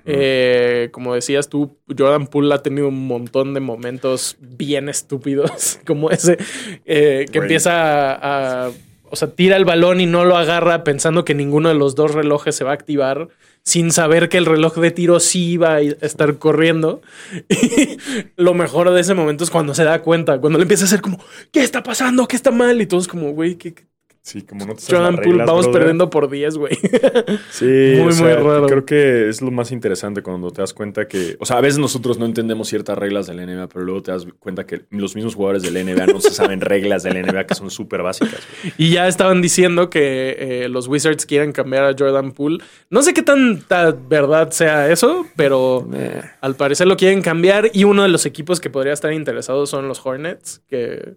Eh, 0.05 0.88
como 0.93 1.14
decías 1.14 1.49
tú, 1.49 1.76
Jordan 1.97 2.26
Poole 2.26 2.55
ha 2.55 2.62
tenido 2.62 2.88
un 2.88 3.07
montón 3.07 3.55
de 3.55 3.61
momentos 3.61 4.36
bien 4.40 4.88
estúpidos, 4.88 5.78
como 5.86 6.11
ese, 6.11 6.38
eh, 6.84 7.26
que 7.30 7.38
empieza 7.38 8.12
a, 8.12 8.66
a- 8.66 8.70
o 9.11 9.16
sea, 9.16 9.28
tira 9.28 9.57
el 9.57 9.66
balón 9.66 10.01
y 10.01 10.07
no 10.07 10.24
lo 10.24 10.36
agarra 10.38 10.84
pensando 10.84 11.24
que 11.24 11.34
ninguno 11.34 11.68
de 11.68 11.74
los 11.74 11.95
dos 11.95 12.12
relojes 12.14 12.57
se 12.57 12.64
va 12.64 12.70
a 12.70 12.74
activar, 12.74 13.28
sin 13.62 13.93
saber 13.93 14.28
que 14.30 14.38
el 14.38 14.47
reloj 14.47 14.76
de 14.78 14.90
tiro 14.90 15.20
sí 15.20 15.51
iba 15.53 15.74
a 15.74 15.80
estar 15.80 16.38
corriendo. 16.38 17.03
Y 17.51 17.99
lo 18.36 18.55
mejor 18.55 18.90
de 18.90 19.01
ese 19.03 19.12
momento 19.14 19.45
es 19.45 19.51
cuando 19.51 19.74
se 19.74 19.84
da 19.84 20.01
cuenta, 20.03 20.40
cuando 20.40 20.59
le 20.59 20.62
empieza 20.62 20.84
a 20.84 20.86
hacer 20.86 21.03
como, 21.03 21.18
¿qué 21.53 21.62
está 21.62 21.82
pasando? 21.82 22.26
¿Qué 22.26 22.36
está 22.36 22.51
mal? 22.51 22.80
Y 22.80 22.86
todos 22.86 23.07
como, 23.07 23.32
güey, 23.32 23.57
¿qué, 23.57 23.74
qué- 23.74 23.84
Sí, 24.25 24.43
como 24.43 24.66
no 24.66 24.75
te 24.77 24.83
sabes 24.83 25.01
Jordan 25.01 25.16
Poole, 25.20 25.45
vamos 25.45 25.64
brother. 25.66 25.81
perdiendo 25.81 26.09
por 26.09 26.31
10, 26.31 26.57
güey. 26.57 26.79
Sí, 27.51 27.64
Muy, 27.97 28.12
o 28.12 28.16
muy 28.16 28.33
raro. 28.33 28.66
Creo 28.66 28.85
que 28.87 29.29
es 29.29 29.43
lo 29.43 29.51
más 29.51 29.73
interesante 29.73 30.23
cuando 30.23 30.53
te 30.53 30.61
das 30.62 30.73
cuenta 30.73 31.09
que, 31.09 31.37
o 31.41 31.45
sea, 31.45 31.59
a 31.59 31.61
veces 31.61 31.79
nosotros 31.81 32.18
no 32.18 32.27
entendemos 32.27 32.68
ciertas 32.68 32.97
reglas 32.97 33.27
del 33.27 33.45
NBA, 33.45 33.68
pero 33.68 33.85
luego 33.85 34.03
te 34.03 34.12
das 34.12 34.27
cuenta 34.39 34.64
que 34.64 34.83
los 34.91 35.16
mismos 35.16 35.35
jugadores 35.35 35.62
del 35.64 35.75
NBA 35.85 36.07
no 36.07 36.20
se 36.20 36.31
saben 36.31 36.61
reglas 36.61 37.03
del 37.03 37.20
NBA 37.20 37.47
que 37.47 37.55
son 37.57 37.70
súper 37.70 38.03
básicas. 38.03 38.41
Y 38.79 38.91
ya 38.93 39.09
estaban 39.09 39.43
diciendo 39.43 39.91
que 39.91 40.37
eh, 40.39 40.68
los 40.68 40.87
Wizards 40.87 41.27
quieren 41.27 41.51
cambiar 41.53 41.85
a 41.85 41.95
Jordan 41.99 42.31
Poole. 42.31 42.59
No 42.91 43.03
sé 43.03 43.14
qué 43.14 43.23
tanta 43.23 43.91
verdad 43.91 44.51
sea 44.53 44.91
eso, 44.91 45.27
pero 45.35 45.89
Eh, 45.95 46.23
al 46.41 46.55
parecer 46.55 46.87
lo 46.87 46.97
quieren 46.97 47.23
cambiar. 47.23 47.70
Y 47.73 47.85
uno 47.85 48.03
de 48.05 48.09
los 48.09 48.25
equipos 48.25 48.61
que 48.61 48.70
podría 48.70 48.93
estar 48.93 49.12
interesados 49.12 49.68
son 49.70 49.89
los 49.89 50.05
Hornets, 50.07 50.62
que 50.68 51.14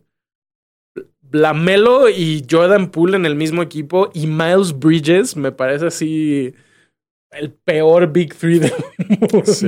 Lamelo 1.32 2.10
y 2.10 2.46
Jordan 2.50 2.92
Poole 2.92 3.18
en 3.18 3.26
el 3.26 3.36
mismo 3.36 3.62
equipo 3.62 4.10
y 4.14 4.28
Miles 4.28 4.78
Bridges 4.80 5.36
me 5.36 5.52
parece 5.52 5.88
así 5.88 6.54
el 7.32 7.54
peor 7.54 8.12
Big 8.12 8.36
Three 8.36 8.60
del 8.60 8.74
mundo. 8.98 9.44
Sí, 9.44 9.68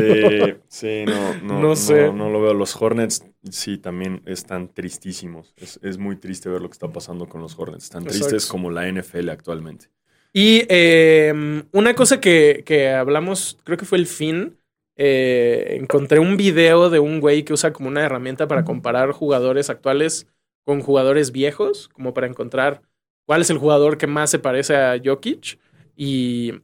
sí, 0.67 1.05
no, 1.07 1.35
no, 1.35 1.69
No 1.69 1.75
sé. 1.75 2.11
No, 2.11 2.13
no 2.13 2.29
lo 2.29 2.41
veo. 2.41 2.53
Los 2.53 2.75
Hornets 2.81 3.23
sí 3.51 3.77
también 3.77 4.21
están 4.25 4.73
tristísimos. 4.73 5.53
Es, 5.57 5.79
es 5.83 5.97
muy 5.97 6.15
triste 6.17 6.49
ver 6.49 6.61
lo 6.61 6.69
que 6.69 6.73
está 6.73 6.91
pasando 6.91 7.27
con 7.29 7.41
los 7.41 7.57
Hornets. 7.57 7.89
Tan 7.89 8.05
Exacto. 8.05 8.37
tristes 8.37 8.47
como 8.47 8.71
la 8.71 8.87
NFL 8.87 9.29
actualmente. 9.29 9.87
Y 10.33 10.65
eh, 10.69 11.63
una 11.71 11.95
cosa 11.95 12.19
que, 12.21 12.63
que 12.65 12.89
hablamos, 12.91 13.57
creo 13.63 13.77
que 13.77 13.85
fue 13.85 13.97
el 13.97 14.07
fin. 14.07 14.59
eh, 14.99 15.77
encontré 15.79 16.19
un 16.19 16.37
video 16.37 16.89
de 16.89 16.99
un 16.99 17.19
güey 17.19 17.43
que 17.43 17.53
usa 17.53 17.71
como 17.73 17.87
una 17.89 18.03
herramienta 18.03 18.47
para 18.47 18.63
comparar 18.63 19.11
jugadores 19.11 19.69
actuales 19.69 20.27
con 20.67 20.81
jugadores 20.81 21.31
viejos, 21.31 21.87
como 21.93 22.13
para 22.13 22.27
encontrar 22.27 22.81
cuál 23.25 23.39
es 23.39 23.49
el 23.49 23.57
jugador 23.57 23.97
que 23.97 24.05
más 24.05 24.29
se 24.29 24.37
parece 24.37 24.75
a 24.75 24.99
Jokic. 25.01 25.57
Y 25.95 26.55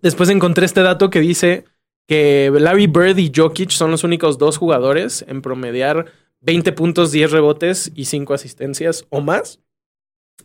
después 0.00 0.30
encontré 0.30 0.64
este 0.64 0.80
dato 0.80 1.10
que 1.10 1.20
dice 1.20 1.66
que 2.08 2.50
Larry 2.50 2.86
Bird 2.86 3.18
y 3.18 3.30
Jokic 3.30 3.72
son 3.72 3.90
los 3.90 4.04
únicos 4.04 4.38
dos 4.38 4.56
jugadores 4.56 5.22
en 5.28 5.42
promediar 5.42 6.06
20 6.40 6.72
puntos, 6.72 7.12
10 7.12 7.30
rebotes 7.30 7.92
y 7.94 8.06
5 8.06 8.32
asistencias 8.32 9.04
o 9.10 9.20
más 9.20 9.60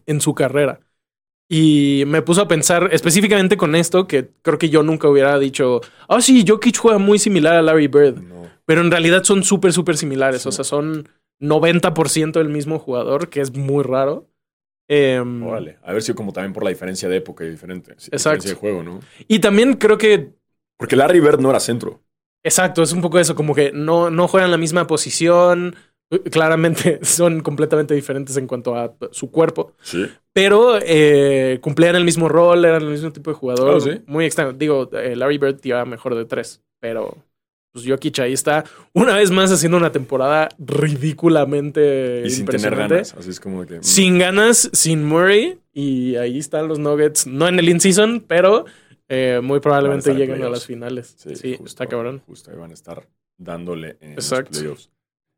en 0.06 0.20
su 0.20 0.36
carrera. 0.36 0.82
Y 1.48 2.04
me 2.08 2.24
puso 2.24 2.42
a 2.42 2.50
pensar 2.50 2.90
específicamente 2.92 3.56
con 3.56 3.74
esto, 3.76 4.06
que 4.06 4.32
creo 4.42 4.58
que 4.58 4.70
yo 4.70 4.84
nunca 4.84 5.08
hubiera 5.08 5.40
dicho, 5.40 5.80
ah, 6.10 6.20
sí, 6.20 6.44
Jokic 6.46 6.78
juega 6.78 6.98
muy 6.98 7.20
similar 7.20 7.56
a 7.56 7.62
Larry 7.62 7.88
Bird. 7.88 8.18
No. 8.18 8.50
Pero 8.66 8.82
en 8.82 8.92
realidad 8.92 9.24
son 9.24 9.46
súper, 9.46 9.72
súper 9.72 9.96
similares. 9.96 10.42
Sí. 10.42 10.50
O 10.50 10.52
sea, 10.52 10.66
son 10.66 11.08
90% 11.40 12.40
del 12.40 12.50
mismo 12.50 12.80
jugador, 12.80 13.30
que 13.30 13.42
es 13.42 13.56
muy 13.56 13.84
raro. 13.84 14.30
Em, 14.88 15.44
Órale. 15.44 15.80
A 15.84 15.94
ver 15.94 16.02
si 16.04 16.14
como 16.14 16.32
también 16.32 16.54
por 16.54 16.64
la 16.64 16.70
diferencia 16.70 17.10
de 17.10 17.18
época 17.18 17.44
y 17.44 17.50
diferente. 17.50 17.94
Exacto. 17.94 18.48
diferencia 18.48 18.52
de 18.52 18.56
juego, 18.56 18.84
¿no? 18.84 19.00
Y 19.28 19.40
también 19.40 19.74
creo 19.74 19.98
que, 19.98 20.34
Porque 20.78 20.96
Larry 20.96 21.20
Bird 21.20 21.40
no 21.40 21.50
era 21.50 21.60
centro. 21.60 22.04
exacto, 22.44 22.84
es 22.84 22.94
un 22.94 23.02
poco 23.02 23.20
eso, 23.20 23.36
como 23.36 23.56
que 23.56 23.72
no, 23.72 24.10
no 24.10 24.28
juegan 24.28 24.52
la 24.52 24.58
misma 24.58 24.88
posición. 24.88 25.76
Claramente 26.32 27.00
son 27.04 27.42
completamente 27.42 27.96
diferentes 27.96 28.38
en 28.38 28.48
cuanto 28.48 28.76
a 28.76 28.96
su 29.12 29.32
cuerpo. 29.32 29.74
Sí. 29.82 30.06
Pero 30.34 30.78
eh, 30.82 31.60
cumplían 31.62 31.96
el 31.96 32.06
mismo 32.06 32.30
rol, 32.30 32.64
eran 32.66 32.84
el 32.84 32.90
mismo 32.90 33.12
tipo 33.12 33.32
de 33.32 33.36
jugador. 33.36 33.76
Oh, 33.76 33.80
¿sí? 33.80 34.02
Muy 34.06 34.26
extraño. 34.26 34.54
Digo, 34.54 34.90
eh, 34.94 35.16
Larry 35.16 35.38
Bird 35.40 35.60
tiraba 35.60 35.86
mejor 35.86 36.14
de 36.16 36.26
tres, 36.26 36.62
pero 36.80 37.18
pues 37.76 37.86
Jokic 37.86 38.20
ahí 38.20 38.32
está 38.32 38.64
una 38.94 39.18
vez 39.18 39.32
más 39.32 39.52
haciendo 39.52 39.78
una 39.78 39.92
temporada 39.92 40.48
ridículamente 40.58 42.24
Y 42.26 42.30
sin 42.30 42.46
tener 42.46 42.72
impresionante. 42.72 42.94
ganas. 42.96 43.14
Así 43.16 43.30
es 43.32 43.40
como 43.42 43.66
que. 43.66 43.80
mm. 43.80 43.84
Sin 43.84 44.18
ganas, 44.18 44.70
sin 44.72 45.04
Murray. 45.04 45.60
Y 45.74 46.16
ahí 46.16 46.40
están 46.40 46.70
los 46.70 46.80
Nuggets, 46.80 47.28
no 47.28 47.48
en 47.50 47.60
el 47.60 47.68
in-season, 47.68 48.24
pero 48.26 48.66
eh, 49.10 49.42
muy 49.44 49.60
probablemente 49.60 50.14
lleguen 50.14 50.42
a 50.44 50.50
las 50.50 50.66
finales. 50.66 51.16
Sí, 51.18 51.52
justo, 51.58 51.66
está 51.66 51.86
cabrón. 51.88 52.22
Justo 52.26 52.50
ahí 52.52 52.58
van 52.58 52.72
a 52.72 52.74
estar 52.74 53.06
dándole 53.38 53.98
en 54.00 54.14
Exacto. 54.14 54.52
los 54.52 54.60
playoffs. 54.60 54.90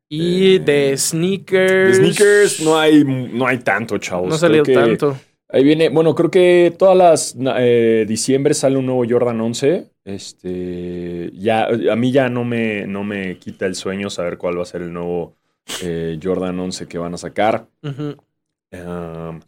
Y 0.08 0.54
Eh, 0.54 0.58
de 0.60 0.96
sneakers. 0.96 1.98
De 1.98 2.12
sneakers 2.12 2.60
no 2.60 2.78
hay, 2.78 3.02
no 3.04 3.46
hay 3.48 3.58
tanto, 3.58 3.98
chavos. 3.98 4.28
No 4.30 4.38
salió 4.38 4.62
tanto. 4.62 5.18
Ahí 5.50 5.64
viene, 5.64 5.88
bueno, 5.88 6.14
creo 6.14 6.30
que 6.30 6.74
todas 6.78 6.96
las 6.96 7.36
eh, 7.58 8.04
diciembre 8.06 8.52
sale 8.52 8.76
un 8.76 8.86
nuevo 8.86 9.04
Jordan 9.08 9.40
11. 9.40 9.90
Este, 10.04 11.30
ya, 11.34 11.66
a 11.66 11.96
mí 11.96 12.12
ya 12.12 12.28
no 12.28 12.44
me, 12.44 12.86
no 12.86 13.02
me 13.02 13.38
quita 13.38 13.64
el 13.66 13.74
sueño 13.74 14.10
saber 14.10 14.36
cuál 14.36 14.58
va 14.58 14.62
a 14.62 14.66
ser 14.66 14.82
el 14.82 14.92
nuevo 14.92 15.36
eh, 15.82 16.18
Jordan 16.22 16.58
11 16.60 16.86
que 16.86 16.98
van 16.98 17.14
a 17.14 17.18
sacar. 17.18 17.66
Um, 17.82 19.40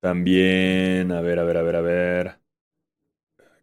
también, 0.00 1.12
a 1.12 1.20
ver, 1.20 1.38
a 1.38 1.44
ver, 1.44 1.56
a 1.58 1.62
ver, 1.62 1.76
a 1.76 1.80
ver. 1.82 2.38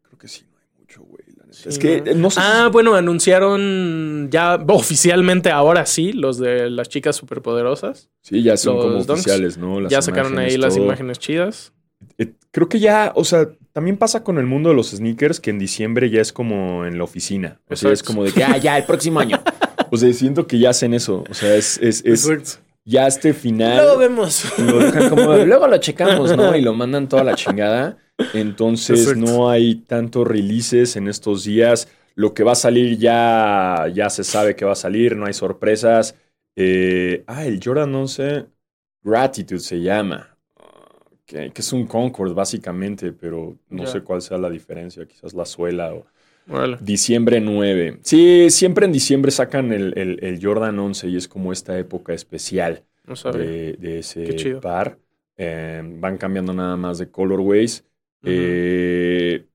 Creo 0.04 0.18
que 0.20 0.28
sí, 0.28 0.46
no 0.52 0.58
hay 0.60 0.80
mucho, 0.80 1.02
güey. 1.04 1.24
Sí, 1.52 1.70
es 1.70 1.80
que 1.80 2.02
¿no? 2.02 2.12
eh, 2.12 2.16
no 2.16 2.30
sé. 2.30 2.40
Ah, 2.44 2.70
bueno, 2.72 2.94
anunciaron 2.94 4.30
ya 4.30 4.64
oficialmente 4.68 5.50
ahora 5.50 5.88
sí 5.88 6.14
los 6.14 6.38
de 6.38 6.70
las 6.70 6.90
chicas 6.90 7.16
superpoderosas. 7.16 8.12
sí, 8.22 8.44
ya 8.44 8.56
son 8.56 8.76
los 8.76 8.84
como 8.86 8.98
dunks. 8.98 9.10
oficiales, 9.10 9.58
¿no? 9.58 9.80
Las 9.80 9.92
ya 9.92 10.02
sacaron 10.04 10.38
ahí 10.38 10.58
las 10.58 10.78
imágenes 10.78 11.18
chidas. 11.18 11.74
Eh, 12.18 12.34
creo 12.52 12.70
que 12.70 12.80
ya, 12.80 13.12
o 13.16 13.24
sea, 13.24 13.50
también 13.74 13.98
pasa 13.98 14.24
con 14.24 14.38
el 14.38 14.46
mundo 14.46 14.70
de 14.70 14.76
los 14.76 14.92
sneakers 14.92 15.40
que 15.40 15.50
en 15.50 15.60
diciembre 15.60 16.10
ya 16.10 16.22
es 16.22 16.34
como 16.34 16.86
en 16.86 16.98
la 16.98 17.04
oficina. 17.04 17.60
O 17.70 17.76
sea, 17.76 17.92
es 17.92 18.04
como 18.04 18.24
de 18.24 18.32
que, 18.32 18.44
ah, 18.44 18.58
ya, 18.58 18.78
el 18.78 18.86
próximo 18.86 19.20
año. 19.20 19.42
O 19.92 19.98
sea, 19.98 20.14
siento 20.14 20.46
que 20.46 20.60
ya 20.60 20.70
hacen 20.70 20.94
eso. 20.94 21.24
O 21.28 21.34
sea, 21.34 21.56
es, 21.56 21.80
es, 21.82 22.04
ya 22.86 23.08
este 23.08 23.34
final. 23.34 23.78
Luego 23.78 23.98
vemos. 23.98 24.46
lo 24.60 24.78
dejan 24.78 25.10
como, 25.10 25.36
luego 25.36 25.68
lo 25.68 25.78
checamos, 25.80 26.38
¿no? 26.38 26.56
Y 26.56 26.62
lo 26.62 26.76
mandan 26.76 27.08
toda 27.08 27.24
la 27.24 27.34
chingada. 27.34 27.98
Entonces 28.36 29.00
Exacto. 29.00 29.20
no 29.20 29.50
hay 29.50 29.76
tantos 29.76 30.28
releases 30.28 30.96
en 30.96 31.08
estos 31.08 31.44
días. 31.44 31.88
Lo 32.16 32.34
que 32.34 32.44
va 32.44 32.52
a 32.52 32.56
salir 32.56 33.00
ya, 33.00 33.88
ya 33.94 34.10
se 34.10 34.24
sabe 34.24 34.56
que 34.56 34.66
va 34.66 34.74
a 34.74 34.76
salir, 34.76 35.16
no 35.16 35.26
hay 35.26 35.34
sorpresas. 35.34 36.16
Eh, 36.56 37.24
ah, 37.28 37.46
el 37.46 37.60
Jordan 37.64 37.96
11 37.96 38.46
Gratitude 39.04 39.60
se 39.60 39.82
llama. 39.82 40.29
Que, 41.30 41.52
que 41.52 41.62
es 41.62 41.72
un 41.74 41.86
Concord 41.86 42.34
básicamente, 42.34 43.12
pero 43.14 43.56
no 43.70 43.86
sé 43.86 44.02
cuál 44.02 44.22
sea 44.22 44.40
la 44.40 44.50
diferencia. 44.50 45.06
Quizás 45.06 45.34
la 45.36 45.46
suela 45.46 45.94
o... 45.94 46.08
Diciembre 46.80 47.40
9. 47.40 48.00
Sí, 48.02 48.50
siempre 48.50 48.88
en 48.88 48.92
diciembre 48.92 49.30
sacan 49.32 49.72
el, 49.72 49.94
el- 49.96 50.18
el 50.24 50.40
Jordan 50.44 50.80
11 50.80 51.08
y 51.08 51.18
es 51.18 51.28
como 51.28 51.54
esta 51.54 51.78
época 51.78 52.14
especial 52.14 52.84
No 53.06 53.14
de, 53.32 53.74
de 53.74 54.00
ese 54.00 54.56
par. 54.60 54.98
Eh, 55.38 55.84
van 55.86 56.18
cambiando 56.18 56.52
nada 56.54 56.76
más 56.76 56.98
de 56.98 57.12
colorways. 57.12 57.86
Eh, 58.24 59.46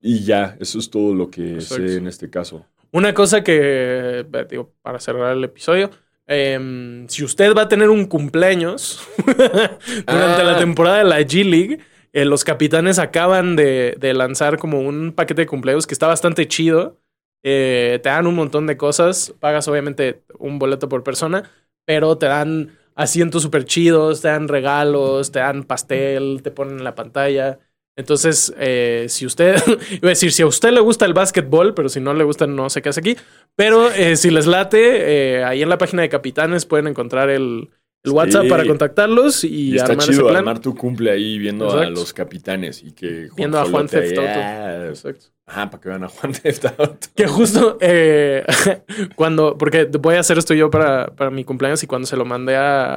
y 0.00 0.24
ya, 0.24 0.56
eso 0.60 0.78
es 0.80 0.90
todo 0.90 1.14
lo 1.14 1.30
que 1.30 1.60
sé 1.60 1.96
en 1.96 2.08
este 2.08 2.28
caso. 2.28 2.66
Una 2.92 3.14
cosa 3.14 3.42
que, 3.42 4.20
eh, 4.20 4.46
digo, 4.50 4.72
para 4.82 5.00
cerrar 5.00 5.36
el 5.36 5.44
episodio, 5.44 5.90
em, 6.26 7.06
si 7.08 7.24
usted 7.24 7.54
va 7.54 7.62
a 7.62 7.68
tener 7.68 7.90
un 7.90 8.06
cumpleaños 8.06 9.00
durante 9.26 10.06
Ah. 10.06 10.44
la 10.44 10.58
temporada 10.58 10.98
de 10.98 11.04
la 11.04 11.20
G 11.20 11.44
League, 11.44 11.78
eh, 12.12 12.24
los 12.24 12.44
capitanes 12.44 12.98
acaban 12.98 13.56
de, 13.56 13.96
de 13.98 14.14
lanzar 14.14 14.58
como 14.58 14.80
un 14.80 15.12
paquete 15.12 15.42
de 15.42 15.46
cumpleaños 15.46 15.86
que 15.86 15.94
está 15.94 16.06
bastante 16.06 16.46
chido. 16.48 17.00
Eh, 17.42 18.00
te 18.02 18.08
dan 18.08 18.26
un 18.26 18.34
montón 18.36 18.66
de 18.66 18.76
cosas, 18.76 19.34
pagas 19.40 19.68
obviamente 19.68 20.22
un 20.38 20.58
boleto 20.58 20.88
por 20.88 21.02
persona, 21.04 21.50
pero 21.84 22.16
te 22.16 22.26
dan 22.26 22.70
asientos 22.94 23.42
súper 23.42 23.64
chidos, 23.64 24.22
te 24.22 24.28
dan 24.28 24.48
regalos, 24.48 25.30
te 25.32 25.40
dan 25.40 25.64
pastel, 25.64 26.40
te 26.42 26.50
ponen 26.50 26.78
en 26.78 26.84
la 26.84 26.94
pantalla. 26.94 27.58
Entonces, 27.96 28.52
eh, 28.58 29.06
si 29.08 29.24
usted, 29.26 29.56
iba 29.90 30.08
a 30.08 30.08
decir, 30.08 30.32
si 30.32 30.42
a 30.42 30.46
usted 30.46 30.70
le 30.72 30.80
gusta 30.80 31.04
el 31.06 31.14
básquetbol, 31.14 31.74
pero 31.74 31.88
si 31.88 32.00
no 32.00 32.12
le 32.14 32.24
gusta, 32.24 32.46
no 32.46 32.68
sé 32.70 32.82
qué 32.82 32.88
hace 32.88 33.00
aquí. 33.00 33.16
Pero 33.56 33.90
eh, 33.90 34.16
si 34.16 34.30
les 34.30 34.46
late, 34.46 35.36
eh, 35.36 35.44
ahí 35.44 35.62
en 35.62 35.68
la 35.68 35.78
página 35.78 36.02
de 36.02 36.08
Capitanes 36.08 36.66
pueden 36.66 36.88
encontrar 36.88 37.30
el, 37.30 37.70
el 38.02 38.10
Sí. 38.10 38.16
WhatsApp 38.16 38.48
para 38.48 38.66
contactarlos 38.66 39.44
y, 39.44 39.70
Y, 39.70 39.76
está 39.76 39.92
armar 39.92 40.02
ese 40.04 40.12
chido 40.12 40.24
plan. 40.26 40.36
armar 40.38 40.58
tu 40.58 40.74
cumple 40.74 41.10
ahí 41.10 41.38
viendo 41.38 41.70
a 41.70 41.86
los 41.86 42.12
capitanes 42.12 42.82
y 42.82 42.92
que 42.92 43.28
Viendo 43.36 43.58
a 43.58 43.64
Juan 43.64 43.86
ah, 43.92 44.86
Exacto. 44.88 45.26
Ajá, 45.46 45.68
para 45.68 45.80
que 45.82 45.88
vean 45.90 46.04
a 46.04 46.08
Juan 46.08 46.32
Theft 46.42 46.64
Auto. 46.78 47.08
Que 47.14 47.26
justo 47.26 47.76
eh, 47.80 48.44
cuando, 49.14 49.58
porque 49.58 49.84
voy 49.84 50.14
a 50.14 50.20
hacer 50.20 50.38
esto 50.38 50.54
yo 50.54 50.70
para, 50.70 51.08
para 51.08 51.30
mi 51.30 51.44
cumpleaños 51.44 51.82
y 51.82 51.86
cuando 51.86 52.06
se 52.06 52.16
lo 52.16 52.24
mandé 52.24 52.56
a, 52.56 52.94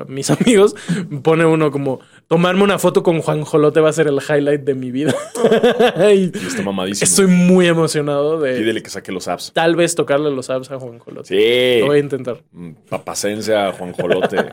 a 0.00 0.04
mis 0.08 0.28
amigos, 0.32 0.74
pone 1.22 1.46
uno 1.46 1.70
como, 1.70 2.00
tomarme 2.26 2.64
una 2.64 2.78
foto 2.80 3.04
con 3.04 3.20
Juan 3.22 3.42
Jolote 3.44 3.80
va 3.80 3.90
a 3.90 3.92
ser 3.92 4.08
el 4.08 4.18
highlight 4.20 4.62
de 4.62 4.74
mi 4.74 4.90
vida. 4.90 5.14
y 6.12 6.32
Y 6.36 6.46
está 6.46 6.62
mamadísimo. 6.62 7.04
estoy 7.08 7.26
muy 7.28 7.68
emocionado 7.68 8.40
de 8.40 8.56
Pídele 8.58 8.82
que 8.82 8.90
saque 8.90 9.12
los 9.12 9.28
apps. 9.28 9.52
tal 9.52 9.76
vez 9.76 9.94
tocarle 9.94 10.30
los 10.32 10.50
abs 10.50 10.70
a 10.72 10.80
Juan 10.80 10.98
Jolote. 10.98 11.28
Sí. 11.28 11.80
Lo 11.80 11.86
voy 11.86 11.98
a 11.98 12.00
intentar. 12.00 12.38
Mm, 12.50 12.72
Papacense 12.88 13.54
a 13.54 13.72
Juan 13.72 13.92
Jolote. 13.92 14.44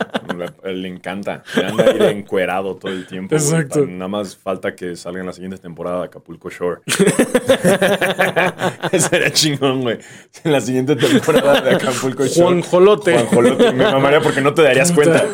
le 0.65 0.87
encanta. 0.87 1.43
Le 1.55 1.65
anda 1.65 1.83
ahí 1.85 1.97
de 1.97 2.09
encuerado 2.11 2.75
todo 2.75 2.91
el 2.91 3.07
tiempo. 3.07 3.33
Exacto. 3.33 3.87
Nada 3.87 4.07
más 4.07 4.35
falta 4.37 4.75
que 4.75 4.95
salga 4.95 5.21
en 5.21 5.25
la 5.25 5.33
siguiente 5.33 5.57
temporada 5.57 5.99
de 6.01 6.05
Acapulco 6.05 6.51
Shore. 6.51 6.81
Sería 9.09 9.31
chingón, 9.31 9.81
güey. 9.81 9.99
En 10.43 10.51
la 10.51 10.61
siguiente 10.61 10.95
temporada 10.95 11.61
de 11.61 11.75
Acapulco 11.75 12.25
Shore. 12.25 12.43
Juan 12.43 12.61
Jolote. 12.61 13.13
Juan 13.13 13.25
Jolote. 13.27 13.71
Me 13.73 13.83
mamaría 13.85 14.21
porque 14.21 14.41
no 14.41 14.53
te 14.53 14.61
darías 14.63 14.91
cuenta. 14.91 15.25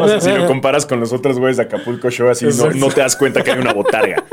O 0.00 0.08
sea, 0.08 0.20
si 0.20 0.30
lo 0.30 0.46
comparas 0.46 0.86
con 0.86 1.00
los 1.00 1.12
otros 1.12 1.38
güeyes 1.38 1.56
de 1.56 1.64
Acapulco 1.64 2.10
Shore, 2.10 2.32
así 2.32 2.46
no, 2.46 2.70
no 2.70 2.88
te 2.88 3.00
das 3.00 3.16
cuenta 3.16 3.42
que 3.42 3.52
hay 3.52 3.58
una 3.58 3.72
botarga. 3.72 4.24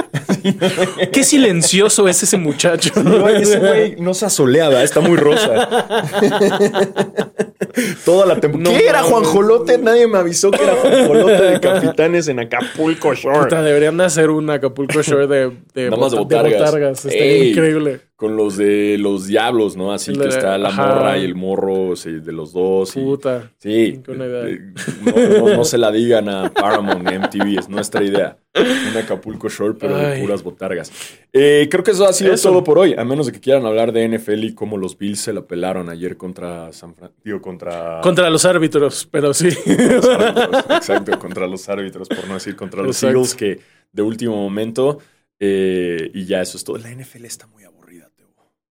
Qué 1.11 1.23
silencioso 1.23 2.07
es 2.07 2.23
ese 2.23 2.37
muchacho. 2.37 2.91
No, 3.03 3.27
ese 3.27 3.59
güey 3.59 3.95
no 3.97 4.13
se 4.13 4.25
asoleaba, 4.25 4.83
está 4.83 4.99
muy 4.99 5.17
rosa. 5.17 5.67
Toda 8.05 8.25
la 8.25 8.39
temporada. 8.39 8.71
No 8.71 8.77
¿Qué 8.79 8.85
era 8.87 9.01
mames. 9.01 9.11
Juan 9.11 9.23
Jolote? 9.23 9.77
Nadie 9.77 10.07
me 10.07 10.17
avisó 10.17 10.51
que 10.51 10.63
era 10.63 10.73
Juan 10.75 11.07
Jolote 11.07 11.41
de 11.43 11.59
Capitanes 11.59 12.27
en 12.27 12.39
Acapulco 12.39 13.13
Shore. 13.13 13.39
Puta, 13.45 13.61
deberían 13.61 13.97
de 13.97 14.05
hacer 14.05 14.29
un 14.29 14.49
Acapulco 14.49 15.01
Shore 15.01 15.27
de, 15.27 15.51
de, 15.73 15.89
Nada 15.89 15.97
más 16.01 16.11
de 16.11 16.17
bota- 16.19 16.41
botargas. 16.43 17.05
Estaría 17.05 17.23
Ey. 17.25 17.51
increíble. 17.51 18.01
Con 18.17 18.35
los 18.35 18.57
de 18.57 18.97
los 18.99 19.27
diablos, 19.27 19.77
¿no? 19.77 19.93
Así 19.93 20.09
El 20.09 20.19
que 20.19 20.27
está 20.29 20.57
la 20.57 20.69
ajá. 20.69 20.87
morra 20.87 21.17
y 21.19 21.23
el 21.23 21.35
morro 21.35 21.95
sí, 21.95 22.13
de 22.13 22.31
los 22.31 22.51
dos. 22.51 22.95
y- 22.97 22.99
Puta. 22.99 23.51
Sí, 23.59 24.01
Qué 24.03 24.11
buena 24.11 24.25
idea. 24.25 24.47
eh, 24.47 24.59
no, 25.39 25.47
no- 25.49 25.57
no 25.57 25.63
se 25.63 25.77
la 25.77 25.91
digan 25.91 26.27
a 26.27 26.51
Paramount, 26.51 27.07
MTV, 27.07 27.59
es 27.59 27.69
nuestra 27.69 28.03
idea. 28.03 28.39
Un 28.55 28.97
Acapulco 28.97 29.49
Shore, 29.49 29.75
pero 29.79 29.95
de 29.95 30.19
puras 30.19 30.41
botargas. 30.41 30.91
Eh, 31.31 31.67
creo 31.69 31.83
que 31.83 31.91
eso 31.91 32.05
ha 32.07 32.11
sido 32.13 32.33
Eso. 32.33 32.49
todo 32.49 32.63
por 32.63 32.79
hoy, 32.79 32.95
a 32.97 33.03
menos 33.05 33.27
de 33.27 33.33
que 33.33 33.39
quieran 33.39 33.67
hablar 33.67 33.91
de 33.91 34.03
NFL 34.09 34.45
y 34.45 34.55
cómo 34.55 34.77
los 34.79 34.97
Bills 34.97 35.19
se 35.19 35.31
la 35.31 35.41
pelaron 35.45 35.87
ayer 35.87 36.17
contra 36.17 36.73
San 36.73 36.95
Francisco, 36.95 37.39
contra... 37.39 38.01
Contra 38.01 38.31
los 38.31 38.45
árbitros, 38.45 39.07
pero 39.11 39.31
sí. 39.35 39.49
los 39.67 40.05
árbitros. 40.09 40.65
Exacto, 40.75 41.19
contra 41.19 41.45
los 41.45 41.69
árbitros, 41.69 42.09
por 42.09 42.27
no 42.27 42.33
decir 42.33 42.55
contra 42.55 42.81
los 42.81 42.95
Exacto. 42.95 43.17
Eagles, 43.19 43.35
que 43.35 43.59
de 43.93 44.01
último 44.01 44.35
momento, 44.37 44.97
eh, 45.39 46.09
y 46.15 46.25
ya 46.25 46.41
eso 46.41 46.57
es 46.57 46.63
todo. 46.63 46.79
La 46.79 46.89
NFL 46.89 47.25
está 47.25 47.45
muy 47.45 47.63
aburrida. 47.63 47.76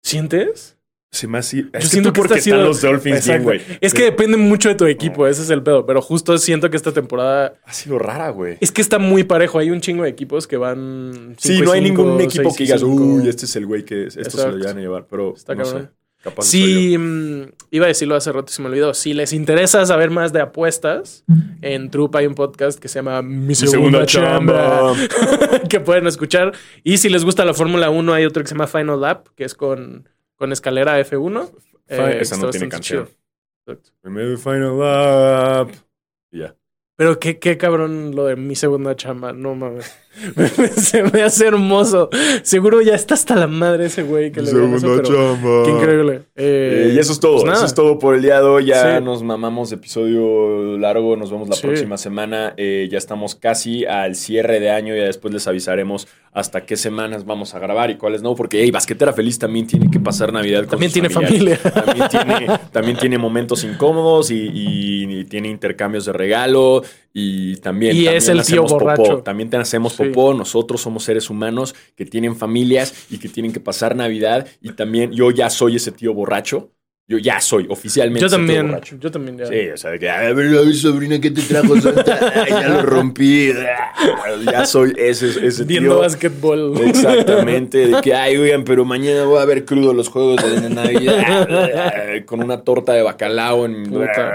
¿Sientes? 0.05 0.77
Se 1.11 1.29
me 1.29 1.39
hace... 1.39 1.63
Yo 1.73 1.81
siento 1.81 2.13
que 2.13 2.21
porque 2.21 2.41
sido- 2.41 2.57
están 2.57 2.69
los 2.69 2.83
Dolphins 2.83 3.25
bien, 3.27 3.43
güey. 3.45 3.61
Es 3.81 3.95
que 3.95 4.03
depende 4.03 4.37
mucho 4.37 4.69
de 4.69 4.75
tu 4.75 4.85
equipo, 4.85 5.27
ese 5.29 5.43
es 5.43 5.51
el 5.51 5.63
pedo. 5.63 5.87
Pero 5.87 6.03
justo 6.03 6.37
siento 6.39 6.69
que 6.71 6.77
esta 6.77 6.93
temporada 6.93 7.55
Ha 7.65 7.73
sido 7.73 7.99
rara, 8.01 8.31
güey. 8.31 8.59
es 8.61 8.73
que 8.73 8.83
está 8.83 8.99
muy 8.99 9.23
parejo. 9.25 9.61
Hay 9.61 9.71
un 9.71 9.81
chingo 9.81 10.03
de 10.03 10.11
equipos 10.11 10.47
que 10.49 10.57
van. 10.57 11.37
Sí, 11.39 11.61
no 11.61 11.71
hay 11.73 11.85
cinco, 11.85 12.03
ningún 12.03 12.21
equipo 12.21 12.53
que 12.55 12.65
digas, 12.65 12.83
uy, 12.83 13.29
este 13.29 13.47
es 13.47 13.55
el 13.57 13.65
güey 13.65 13.85
que 13.85 14.07
esto 14.09 14.31
se 14.31 14.49
lo 14.51 14.57
llevan 14.59 14.77
a 14.77 14.81
llevar, 14.81 15.07
pero 15.09 15.35
Está 15.37 15.55
no 15.55 15.63
cabrón. 15.63 15.83
sé. 15.85 15.89
Capaz. 16.25 16.45
Sí, 16.47 16.97
mm, 16.99 17.43
iba 17.71 17.85
a 17.85 17.89
decirlo 17.89 18.17
hace 18.17 18.33
rato 18.33 18.47
y 18.51 18.53
se 18.55 18.63
me 18.63 18.69
olvidó. 18.69 18.95
Si 18.95 19.13
les 19.15 19.33
interesa 19.33 19.85
saber 19.87 20.11
más 20.11 20.33
de 20.33 20.41
apuestas, 20.41 21.23
en 21.63 21.91
Troop 21.91 22.17
hay 22.17 22.27
un 22.27 22.35
podcast 22.35 22.81
que 22.81 22.89
se 22.89 22.99
llama 22.99 23.21
Mi 23.23 23.55
Segunda, 23.55 24.07
segunda 24.07 24.07
Chamba, 24.07 24.95
que 25.69 25.81
pueden 25.81 26.07
escuchar. 26.07 26.53
Y 26.83 26.97
si 26.99 27.09
les 27.11 27.25
gusta 27.25 27.45
la 27.45 27.53
Fórmula 27.55 27.91
1, 27.91 28.13
hay 28.15 28.25
otro 28.25 28.43
que 28.43 28.49
se 28.49 28.55
llama 28.55 28.67
Final 28.67 29.01
Lap, 29.01 29.29
que 29.37 29.45
es 29.45 29.55
con, 29.55 30.09
con 30.37 30.51
escalera 30.53 30.99
F1. 31.01 31.51
Fa- 31.87 32.11
Eh, 32.13 32.19
esa 32.23 32.37
no 32.39 32.49
tiene 32.51 32.69
canción. 32.71 33.09
Final 34.39 34.79
Lap. 34.79 35.71
Y 36.33 36.39
ya. 36.41 36.57
Pero 36.97 37.19
qué, 37.19 37.39
qué 37.39 37.59
cabrón 37.59 38.15
lo 38.15 38.25
de 38.27 38.37
mi 38.37 38.55
segunda 38.55 38.95
chamba, 38.97 39.33
no 39.33 39.55
mames. 39.55 39.95
Se 40.77 41.03
me 41.03 41.23
hace 41.23 41.47
hermoso. 41.47 42.09
Seguro 42.43 42.81
ya 42.83 42.95
está 42.95 43.15
hasta 43.15 43.35
la 43.37 43.47
madre 43.47 43.87
ese 43.87 44.03
güey 44.03 44.31
que 44.33 44.43
le 44.43 44.51
dio 44.51 44.77
eso, 44.77 44.97
pero. 45.03 45.63
Qué 45.65 45.71
increíble. 45.71 46.23
Eh, 46.37 46.89
Eh, 46.91 46.93
y 46.95 46.99
eso 46.99 47.13
es 47.13 47.21
todo. 47.21 47.43
pues 47.43 47.57
eso 47.57 47.67
es 47.67 47.75
todo 47.75 47.99
por 47.99 48.15
el 48.15 48.23
día 48.23 48.37
de 48.41 48.47
hoy. 48.47 48.67
Ya 48.67 48.99
Sí. 48.99 49.05
nos 49.05 49.23
mamamos 49.23 49.71
episodio 49.73 50.77
largo. 50.79 51.17
Nos 51.17 51.31
vemos 51.31 51.49
la 51.49 51.57
Sí. 51.57 51.63
próxima 51.67 51.97
semana. 51.97 52.55
Eh, 52.57 52.89
ya 52.91 52.99
estamos 52.99 53.35
casi 53.35 53.85
al 53.85 54.15
cierre 54.15 54.61
de 54.61 54.71
año. 54.71 54.95
Ya 54.95 55.05
después 55.05 55.33
les 55.35 55.47
avisaremos 55.49 56.09
hasta 56.33 56.67
qué 56.67 56.77
semanas 56.77 57.25
vamos 57.27 57.55
a 57.55 57.59
grabar 57.59 57.91
y 57.91 57.97
cuáles 57.97 58.23
no. 58.23 58.35
Porque, 58.35 58.63
hey, 58.63 58.71
Basquetera 58.71 59.13
Feliz 59.13 59.39
también 59.39 59.67
tiene 59.67 59.91
que 59.91 60.01
pasar 60.01 60.33
Navidad 60.33 60.61
con 60.63 60.71
También 60.71 60.91
sus 60.91 60.95
tiene 60.95 61.11
familiares. 61.11 61.59
familia. 61.61 61.85
También 61.85 62.09
tiene, 62.09 62.59
también 62.73 62.97
tiene 62.99 63.19
momentos 63.19 63.63
incómodos 63.65 64.31
y, 64.31 64.37
y- 64.53 65.21
y 65.21 65.25
tiene 65.25 65.49
intercambios 65.49 66.05
de 66.07 66.13
regalo. 66.13 66.83
Y 67.17 67.57
también, 67.59 67.93
Y 67.97 68.05
también 68.07 68.17
es 68.17 68.29
el 68.29 68.43
tío 68.43 68.65
hacemos 68.65 68.73
popó. 68.73 69.23
También 69.23 69.49
te 69.49 69.57
hacemos 69.57 69.93
Sí. 69.93 70.03
popó. 70.03 70.35
Nosotros 70.35 70.81
somos 70.81 71.05
seres 71.05 71.31
humanos 71.31 71.73
que 71.95 72.05
tienen 72.05 72.35
familias 72.35 73.07
y 73.09 73.19
que 73.19 73.29
tienen 73.29 73.53
que 73.53 73.61
pasar 73.61 73.95
Navidad. 73.95 74.49
Y 74.61 74.73
también 74.73 75.13
yo 75.13 75.31
ya 75.31 75.49
soy 75.49 75.77
ese 75.77 75.93
tío 75.93 76.13
borracho. 76.13 76.73
Yo 77.07 77.19
ya 77.19 77.39
soy 77.39 77.67
oficialmente 77.69 78.21
Yo 78.23 78.27
ese 78.29 78.37
tío 78.37 78.47
también, 78.47 78.67
borracho. 78.69 78.97
yo 78.99 79.11
también 79.11 79.37
ya. 79.39 79.47
Sí, 79.47 79.69
o 79.75 79.77
sea, 79.77 79.91
de 79.91 79.99
que, 79.99 80.09
a 80.09 80.33
ver, 80.33 80.75
sobrina, 80.75 81.21
¿qué 81.21 81.31
te 81.31 81.43
trajo 81.43 81.79
Santa? 81.81 82.33
Ya 82.49 82.69
lo 82.69 82.83
rompí. 82.83 83.53
Ya 84.51 84.65
soy 84.67 84.93
ese, 84.97 85.47
ese 85.47 85.65
Viendo 85.65 85.91
tío. 85.91 85.99
básquetbol. 86.01 86.75
Exactamente, 86.85 87.87
de 87.89 88.01
que, 88.01 88.15
ay, 88.15 88.37
oigan, 88.39 88.65
pero 88.65 88.85
mañana 88.85 89.25
voy 89.25 89.39
a 89.41 89.45
ver 89.45 89.65
crudo 89.65 89.93
los 89.93 90.09
juegos 90.09 90.43
de 90.63 90.69
Navidad 90.71 92.25
con 92.27 92.43
una 92.43 92.63
torta 92.63 92.93
de 92.95 93.03
bacalao 93.03 93.67
en 93.67 93.85
Puta. 93.85 94.33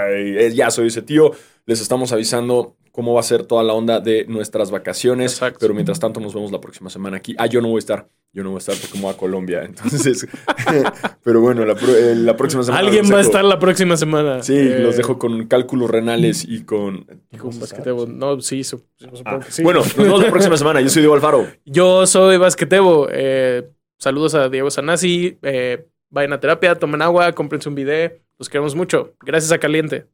Ya 0.54 0.70
soy 0.70 0.86
ese 0.88 1.02
tío. 1.02 1.32
Les 1.66 1.80
estamos 1.80 2.12
avisando 2.12 2.76
cómo 2.92 3.14
va 3.14 3.20
a 3.20 3.24
ser 3.24 3.44
toda 3.46 3.62
la 3.62 3.72
onda 3.72 4.00
de 4.00 4.24
nuestras 4.26 4.70
vacaciones. 4.70 5.32
Exacto. 5.34 5.58
Pero 5.60 5.74
mientras 5.74 6.00
tanto, 6.00 6.18
nos 6.20 6.34
vemos 6.34 6.50
la 6.52 6.60
próxima 6.60 6.90
semana 6.90 7.18
aquí. 7.18 7.34
Ah, 7.38 7.46
yo 7.46 7.60
no 7.60 7.68
voy 7.68 7.76
a 7.76 7.78
estar. 7.80 8.08
Yo 8.32 8.44
no 8.44 8.50
voy 8.50 8.56
a 8.56 8.60
estar 8.60 8.76
porque 8.76 8.96
me 8.96 9.02
voy 9.04 9.12
a 9.12 9.16
Colombia. 9.16 9.62
Entonces, 9.64 10.26
pero 11.24 11.40
bueno, 11.40 11.64
la, 11.64 11.72
eh, 11.74 12.14
la 12.16 12.36
próxima 12.36 12.62
semana. 12.62 12.80
Alguien 12.86 13.12
va 13.12 13.18
a 13.18 13.20
estar 13.20 13.44
la 13.44 13.58
próxima 13.58 13.96
semana. 13.96 14.42
Sí, 14.42 14.56
Eh, 14.56 14.78
los 14.80 14.96
dejo 14.96 15.18
con 15.18 15.46
cálculos 15.46 15.90
renales 15.90 16.44
y 16.48 16.64
con. 16.64 17.06
Con 17.38 17.58
basquetebo. 17.58 18.06
No, 18.06 18.40
sí, 18.40 18.60
sup- 18.60 18.84
supongo 18.96 19.22
Ah, 19.26 19.40
que 19.44 19.52
sí. 19.52 19.62
Bueno, 19.62 19.80
nos 19.80 19.96
vemos 19.96 20.22
la 20.22 20.30
próxima 20.30 20.56
semana. 20.56 20.80
Yo 20.80 20.88
soy 20.90 21.02
Diego 21.02 21.14
Alfaro. 21.14 21.46
Yo 21.64 22.06
soy 22.06 22.36
basquetebo. 22.36 23.08
Eh, 23.10 23.68
saludos 23.98 24.34
a 24.34 24.48
Diego 24.48 24.70
Sanasi. 24.70 25.38
Eh, 25.42 25.86
vayan 26.10 26.32
a 26.32 26.40
terapia, 26.40 26.74
tomen 26.76 27.02
agua, 27.02 27.32
cómprense 27.32 27.68
un 27.68 27.74
video. 27.74 28.12
Los 28.38 28.48
queremos 28.48 28.74
mucho. 28.74 29.14
Gracias 29.20 29.52
a 29.52 29.58
Caliente. 29.58 30.06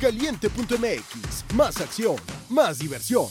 Caliente.mx, 0.00 1.54
más 1.54 1.80
acción, 1.80 2.16
más 2.48 2.78
diversión. 2.78 3.28